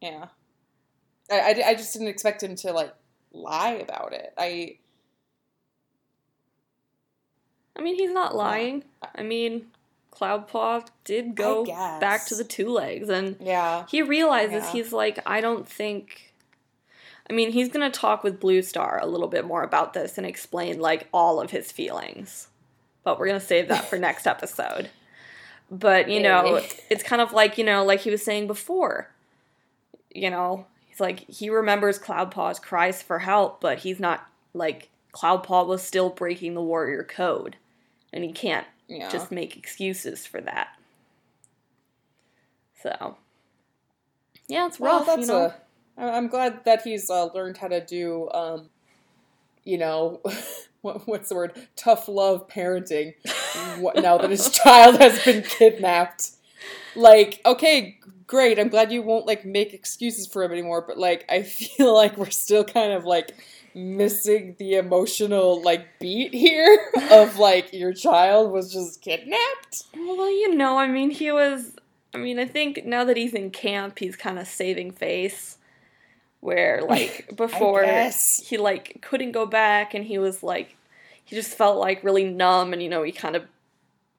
Yeah. 0.00 0.26
I, 1.30 1.40
I, 1.40 1.68
I 1.68 1.74
just 1.74 1.92
didn't 1.92 2.08
expect 2.08 2.42
him 2.42 2.56
to 2.56 2.72
like 2.72 2.94
lie 3.32 3.72
about 3.72 4.12
it. 4.12 4.32
I 4.36 4.78
I 7.76 7.82
mean, 7.82 7.96
he's 7.96 8.12
not 8.12 8.36
lying. 8.36 8.84
I 9.14 9.22
mean, 9.22 9.66
Cloudpaw 10.12 10.86
did 11.04 11.34
go 11.34 11.64
back 11.64 12.26
to 12.26 12.34
the 12.34 12.44
two 12.44 12.68
legs, 12.68 13.08
and 13.08 13.36
yeah. 13.40 13.84
he 13.88 14.02
realizes 14.02 14.64
Yeah. 14.64 14.72
he's 14.72 14.92
like, 14.92 15.18
I 15.26 15.40
don't 15.40 15.68
think. 15.68 16.32
I 17.28 17.32
mean, 17.32 17.52
he's 17.52 17.70
gonna 17.70 17.90
talk 17.90 18.22
with 18.22 18.38
Blue 18.38 18.62
Star 18.62 19.00
a 19.02 19.06
little 19.06 19.28
bit 19.28 19.44
more 19.46 19.62
about 19.62 19.94
this 19.94 20.18
and 20.18 20.26
explain 20.26 20.78
like 20.78 21.08
all 21.12 21.40
of 21.40 21.50
his 21.50 21.72
feelings, 21.72 22.48
but 23.02 23.18
we're 23.18 23.26
gonna 23.26 23.40
save 23.40 23.68
that 23.68 23.86
for 23.86 23.98
next 23.98 24.26
episode. 24.26 24.90
But 25.70 26.08
you 26.08 26.20
know, 26.20 26.60
it's 26.90 27.02
kind 27.02 27.22
of 27.22 27.32
like 27.32 27.58
you 27.58 27.64
know, 27.64 27.84
like 27.84 28.00
he 28.00 28.10
was 28.10 28.22
saying 28.22 28.46
before. 28.46 29.10
You 30.14 30.30
know, 30.30 30.66
he's 30.86 31.00
like 31.00 31.20
he 31.20 31.50
remembers 31.50 31.98
Cloudpaw's 31.98 32.58
cries 32.60 33.02
for 33.02 33.18
help, 33.18 33.60
but 33.60 33.78
he's 33.78 33.98
not 33.98 34.26
like 34.52 34.90
Cloudpaw 35.12 35.66
was 35.66 35.82
still 35.82 36.10
breaking 36.10 36.54
the 36.54 36.62
warrior 36.62 37.02
code, 37.04 37.56
and 38.12 38.22
he 38.24 38.32
can't 38.32 38.66
Yeah. 38.88 39.08
just 39.08 39.32
make 39.32 39.56
excuses 39.56 40.26
for 40.26 40.40
that. 40.42 40.68
So, 42.82 43.16
yeah, 44.46 44.66
it's 44.66 44.78
well, 44.78 44.98
rough. 44.98 45.06
that's 45.06 45.20
you 45.22 45.26
know, 45.26 45.52
a. 45.96 46.02
I'm 46.02 46.28
glad 46.28 46.64
that 46.64 46.82
he's 46.82 47.08
uh, 47.08 47.26
learned 47.32 47.56
how 47.56 47.68
to 47.68 47.84
do, 47.84 48.28
um, 48.32 48.68
you 49.64 49.78
know, 49.78 50.20
what, 50.82 51.06
what's 51.08 51.28
the 51.30 51.36
word? 51.36 51.52
Tough 51.76 52.08
love 52.08 52.48
parenting. 52.48 53.14
what, 53.78 53.96
now 53.96 54.18
that 54.18 54.30
his 54.30 54.50
child 54.64 55.00
has 55.00 55.24
been 55.24 55.42
kidnapped, 55.42 56.30
like, 56.94 57.40
okay, 57.44 57.98
great. 58.26 58.58
I'm 58.58 58.68
glad 58.68 58.92
you 58.92 59.02
won't 59.02 59.26
like 59.26 59.44
make 59.44 59.74
excuses 59.74 60.26
for 60.26 60.42
him 60.42 60.52
anymore. 60.52 60.84
But 60.86 60.98
like, 60.98 61.24
I 61.28 61.42
feel 61.42 61.94
like 62.02 62.16
we're 62.16 62.30
still 62.30 62.64
kind 62.64 62.92
of 62.92 63.04
like 63.04 63.32
missing 63.74 64.54
the 64.58 64.74
emotional 64.74 65.60
like 65.60 65.98
beat 65.98 66.32
here 66.32 66.78
of 67.10 67.38
like 67.38 67.72
your 67.72 67.92
child 67.92 68.52
was 68.52 68.72
just 68.72 69.00
kidnapped. 69.00 69.84
well, 69.94 70.30
you 70.30 70.54
know, 70.54 70.78
I 70.78 70.86
mean, 70.86 71.10
he 71.10 71.32
was. 71.32 71.72
I 72.12 72.18
mean, 72.18 72.38
I 72.38 72.46
think 72.46 72.84
now 72.84 73.02
that 73.04 73.16
he's 73.16 73.34
in 73.34 73.50
camp, 73.50 73.98
he's 73.98 74.14
kind 74.14 74.38
of 74.38 74.46
saving 74.46 74.92
face. 74.92 75.58
Where 76.40 76.82
like 76.82 77.34
before 77.36 77.86
he 78.44 78.58
like 78.58 78.98
couldn't 79.00 79.32
go 79.32 79.46
back, 79.46 79.94
and 79.94 80.04
he 80.04 80.18
was 80.18 80.42
like, 80.42 80.76
he 81.24 81.34
just 81.36 81.56
felt 81.56 81.78
like 81.78 82.04
really 82.04 82.24
numb, 82.24 82.72
and 82.72 82.82
you 82.82 82.88
know, 82.88 83.02
he 83.02 83.12
kind 83.12 83.36
of 83.36 83.44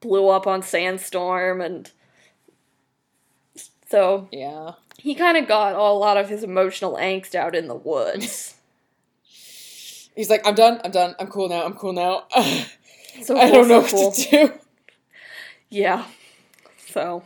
blew 0.01 0.29
up 0.29 0.47
on 0.47 0.61
Sandstorm, 0.61 1.61
and 1.61 1.91
so 3.89 4.27
Yeah. 4.31 4.71
he 4.97 5.15
kind 5.15 5.37
of 5.37 5.47
got 5.47 5.75
a 5.75 5.81
lot 5.93 6.17
of 6.17 6.29
his 6.29 6.43
emotional 6.43 6.95
angst 6.95 7.35
out 7.35 7.55
in 7.55 7.67
the 7.67 7.75
woods. 7.75 8.55
He's 10.15 10.29
like, 10.29 10.47
I'm 10.47 10.55
done. 10.55 10.79
I'm 10.83 10.91
done. 10.91 11.13
I'm 11.19 11.27
cool 11.27 11.49
now. 11.49 11.65
I'm 11.65 11.73
cool 11.73 11.91
now. 11.93 12.23
So 13.21 13.37
I 13.37 13.49
cool, 13.49 13.51
don't 13.51 13.67
know 13.67 13.85
so 13.85 13.97
what 14.07 14.15
to 14.15 14.29
do. 14.47 14.53
Yeah. 15.69 16.05
So. 16.87 17.23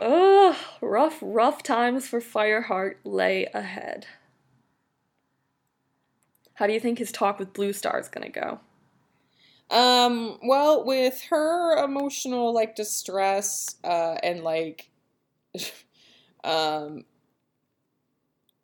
Ugh, 0.00 0.56
rough, 0.80 1.18
rough 1.20 1.62
times 1.62 2.06
for 2.08 2.20
Fireheart 2.20 2.96
lay 3.04 3.46
ahead. 3.52 4.06
How 6.62 6.68
do 6.68 6.74
you 6.74 6.78
think 6.78 6.98
his 7.00 7.10
talk 7.10 7.40
with 7.40 7.54
Blue 7.54 7.72
Star 7.72 7.98
is 7.98 8.08
gonna 8.08 8.28
go? 8.28 8.60
Um, 9.68 10.38
well, 10.44 10.84
with 10.84 11.20
her 11.30 11.76
emotional 11.82 12.54
like 12.54 12.76
distress, 12.76 13.74
uh, 13.82 14.14
and 14.22 14.44
like 14.44 14.88
um 16.44 17.04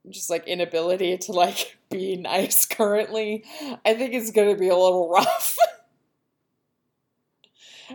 just 0.08 0.30
like 0.30 0.46
inability 0.46 1.18
to 1.18 1.32
like 1.32 1.76
be 1.90 2.14
nice 2.14 2.66
currently, 2.66 3.44
I 3.84 3.94
think 3.94 4.14
it's 4.14 4.30
gonna 4.30 4.54
be 4.54 4.68
a 4.68 4.76
little 4.76 5.10
rough. 5.12 5.58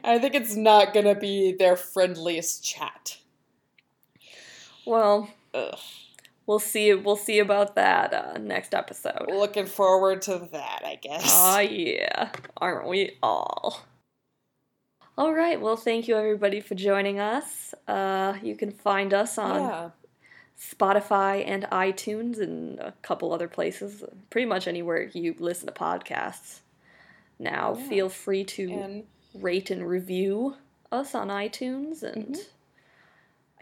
I 0.04 0.20
think 0.20 0.36
it's 0.36 0.58
not 0.58 0.94
gonna 0.94 1.16
be 1.16 1.54
their 1.54 1.78
friendliest 1.78 2.62
chat. 2.62 3.20
Well, 4.86 5.30
Ugh. 5.54 5.80
We'll 6.46 6.60
see. 6.60 6.94
We'll 6.94 7.16
see 7.16 7.40
about 7.40 7.76
that 7.76 8.14
uh, 8.14 8.38
next 8.40 8.74
episode. 8.74 9.26
Looking 9.28 9.66
forward 9.66 10.22
to 10.24 10.48
that, 10.52 10.82
I 10.86 10.96
guess. 10.96 11.30
Ah, 11.32 11.60
yeah, 11.60 12.32
aren't 12.58 12.88
we 12.88 13.18
all? 13.22 13.82
All 15.18 15.34
right. 15.34 15.62
Well, 15.62 15.76
thank 15.76 16.08
you 16.08 16.16
everybody 16.18 16.60
for 16.60 16.74
joining 16.76 17.20
us. 17.20 17.74
Uh, 17.88 18.36
you 18.42 18.56
can 18.56 18.72
find 18.72 19.14
us 19.14 19.38
on 19.38 19.62
yeah. 19.62 19.90
Spotify 20.60 21.44
and 21.46 21.64
iTunes 21.66 22.40
and 22.40 22.80
a 22.80 22.94
couple 23.04 23.32
other 23.32 23.48
places. 23.48 24.04
Pretty 24.32 24.48
much 24.48 24.68
anywhere 24.68 25.10
you 25.14 25.36
listen 25.38 25.68
to 25.68 25.74
podcasts. 25.74 26.62
Now, 27.38 27.76
Yeah. 27.78 27.90
feel 27.90 28.10
free 28.10 28.44
to 28.46 28.72
And 28.72 29.04
rate 29.36 29.70
and 29.70 29.88
review 29.88 30.56
us 30.92 31.14
on 31.16 31.30
iTunes, 31.30 32.04
and 32.04 32.38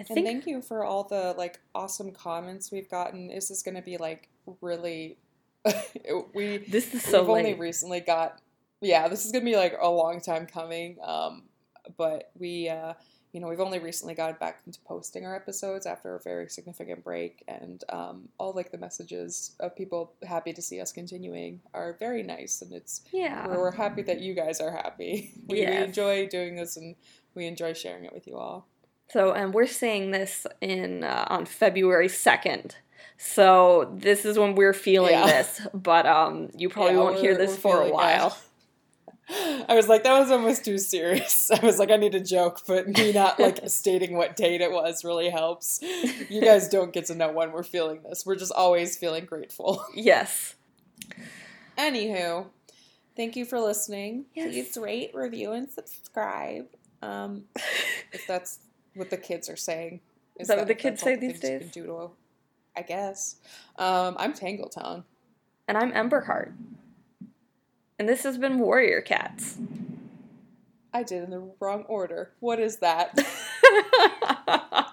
I 0.09 0.13
And 0.13 0.25
thank 0.25 0.47
you 0.47 0.61
for 0.61 0.83
all 0.83 1.03
the 1.03 1.35
like 1.37 1.59
awesome 1.75 2.11
comments 2.11 2.71
we've 2.71 2.89
gotten. 2.89 3.27
This 3.27 3.51
is 3.51 3.61
going 3.61 3.75
to 3.75 3.81
be 3.81 3.97
like 3.97 4.29
really 4.61 5.17
we 6.33 6.57
this 6.57 6.93
is 6.93 7.03
so 7.03 7.21
we've 7.21 7.29
only 7.29 7.53
recently 7.53 7.99
got 7.99 8.39
yeah, 8.81 9.07
this 9.07 9.25
is 9.25 9.31
going 9.31 9.45
to 9.45 9.51
be 9.51 9.57
like 9.57 9.75
a 9.79 9.89
long 9.89 10.21
time 10.21 10.47
coming. 10.47 10.97
Um 11.03 11.43
but 11.97 12.31
we 12.37 12.69
uh 12.69 12.93
you 13.31 13.39
know, 13.39 13.47
we've 13.47 13.61
only 13.61 13.79
recently 13.79 14.13
gotten 14.13 14.35
back 14.41 14.61
into 14.65 14.79
posting 14.81 15.25
our 15.25 15.33
episodes 15.33 15.85
after 15.85 16.15
a 16.15 16.19
very 16.19 16.49
significant 16.49 17.03
break 17.03 17.43
and 17.47 17.83
um 17.89 18.29
all 18.37 18.53
like 18.53 18.71
the 18.71 18.77
messages 18.77 19.55
of 19.59 19.75
people 19.75 20.13
happy 20.23 20.51
to 20.51 20.61
see 20.61 20.81
us 20.81 20.91
continuing 20.91 21.61
are 21.73 21.95
very 21.99 22.23
nice 22.23 22.61
and 22.61 22.73
it's 22.73 23.01
yeah. 23.13 23.47
we're, 23.47 23.59
we're 23.59 23.71
happy 23.71 24.01
that 24.01 24.19
you 24.19 24.33
guys 24.33 24.59
are 24.59 24.71
happy. 24.71 25.33
We, 25.47 25.65
we 25.65 25.75
enjoy 25.75 26.27
doing 26.27 26.55
this 26.55 26.77
and 26.77 26.95
we 27.35 27.45
enjoy 27.45 27.73
sharing 27.73 28.05
it 28.05 28.13
with 28.13 28.25
you 28.25 28.37
all. 28.37 28.67
So, 29.11 29.33
and 29.33 29.53
we're 29.53 29.67
saying 29.67 30.11
this 30.11 30.47
in 30.61 31.03
uh, 31.03 31.25
on 31.27 31.45
February 31.45 32.07
second. 32.07 32.75
So 33.17 33.91
this 33.95 34.25
is 34.25 34.39
when 34.39 34.55
we're 34.55 34.73
feeling 34.73 35.11
Yeah. 35.11 35.25
this, 35.27 35.67
but 35.73 36.05
um, 36.05 36.49
you 36.55 36.69
probably 36.69 36.93
Yeah, 36.93 36.99
won't 36.99 37.19
hear 37.19 37.37
this 37.37 37.55
for 37.57 37.81
a 37.81 37.89
while. 37.91 38.29
that. 39.29 39.65
I 39.69 39.75
was 39.75 39.87
like, 39.87 40.03
that 40.03 40.17
was 40.19 40.31
almost 40.31 40.65
too 40.65 40.77
serious. 40.77 41.51
I 41.61 41.63
was 41.65 41.77
like, 41.77 41.91
I 41.91 41.97
need 41.97 42.15
a 42.15 42.19
joke, 42.19 42.61
but 42.67 42.87
me 42.87 43.11
not 43.13 43.39
like 43.39 43.59
stating 43.67 44.15
what 44.17 44.35
date 44.35 44.61
it 44.61 44.71
was 44.71 45.03
really 45.05 45.29
helps. 45.29 45.79
You 46.29 46.41
guys 46.41 46.67
don't 46.67 46.91
get 46.91 47.05
to 47.05 47.15
know 47.15 47.31
when 47.31 47.51
we're 47.51 47.63
feeling 47.63 48.01
this. 48.03 48.25
We're 48.25 48.35
just 48.35 48.51
always 48.51 48.97
feeling 48.97 49.25
grateful. 49.25 49.85
Yes. 49.93 50.55
Anywho, 51.77 52.47
thank 53.15 53.35
you 53.35 53.45
for 53.45 53.59
listening. 53.59 54.25
Yes. 54.33 54.47
Please 54.51 54.77
rate, 54.77 55.11
review, 55.13 55.51
and 55.51 55.69
subscribe. 55.69 56.65
Um, 57.01 57.43
if 58.11 58.25
that's 58.27 58.59
what 58.95 59.09
the 59.09 59.17
kids 59.17 59.49
are 59.49 59.55
saying. 59.55 60.01
Is 60.37 60.47
that 60.47 60.57
what 60.57 60.67
the 60.67 60.75
kids 60.75 61.01
say 61.01 61.15
the 61.15 61.27
these 61.27 61.39
days? 61.39 61.61
can 61.61 61.69
do 61.69 61.85
to- 61.85 62.11
I 62.75 62.81
guess. 62.83 63.35
Um, 63.77 64.15
I'm 64.17 64.33
Tangletown. 64.33 65.03
And 65.67 65.77
I'm 65.77 65.91
Emberheart. 65.91 66.53
And 67.99 68.09
this 68.09 68.23
has 68.23 68.37
been 68.37 68.59
Warrior 68.59 69.01
Cats. 69.01 69.57
I 70.93 71.03
did 71.03 71.23
in 71.23 71.29
the 71.29 71.51
wrong 71.59 71.83
order. 71.83 72.31
What 72.39 72.59
is 72.59 72.77
that? 72.77 73.17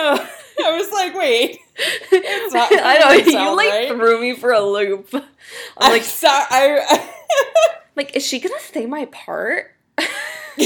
I 0.62 0.76
was 0.76 0.90
like, 0.92 1.14
wait. 1.14 1.58
It's 1.76 2.54
not 2.54 2.68
I 2.72 2.98
know 2.98 3.10
you 3.12 3.30
sound 3.32 3.56
like 3.56 3.70
right. 3.70 3.88
threw 3.88 4.20
me 4.20 4.34
for 4.34 4.52
a 4.52 4.60
loop. 4.60 5.08
I'm 5.12 5.22
I'm 5.78 5.92
like, 5.92 5.92
like, 5.92 6.02
sorry. 6.02 6.44
I, 6.50 7.10
like, 7.96 8.16
is 8.16 8.26
she 8.26 8.38
gonna 8.40 8.60
say 8.60 8.86
my 8.86 9.06
part? 9.06 9.74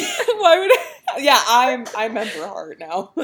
why 0.38 0.58
would? 0.58 0.70
I, 0.72 1.18
yeah, 1.20 1.40
I'm. 1.46 1.84
I'm 1.96 2.16
Ember 2.16 2.46
Heart 2.46 2.80
now. 2.80 3.12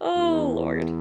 oh 0.00 0.52
lord. 0.56 0.95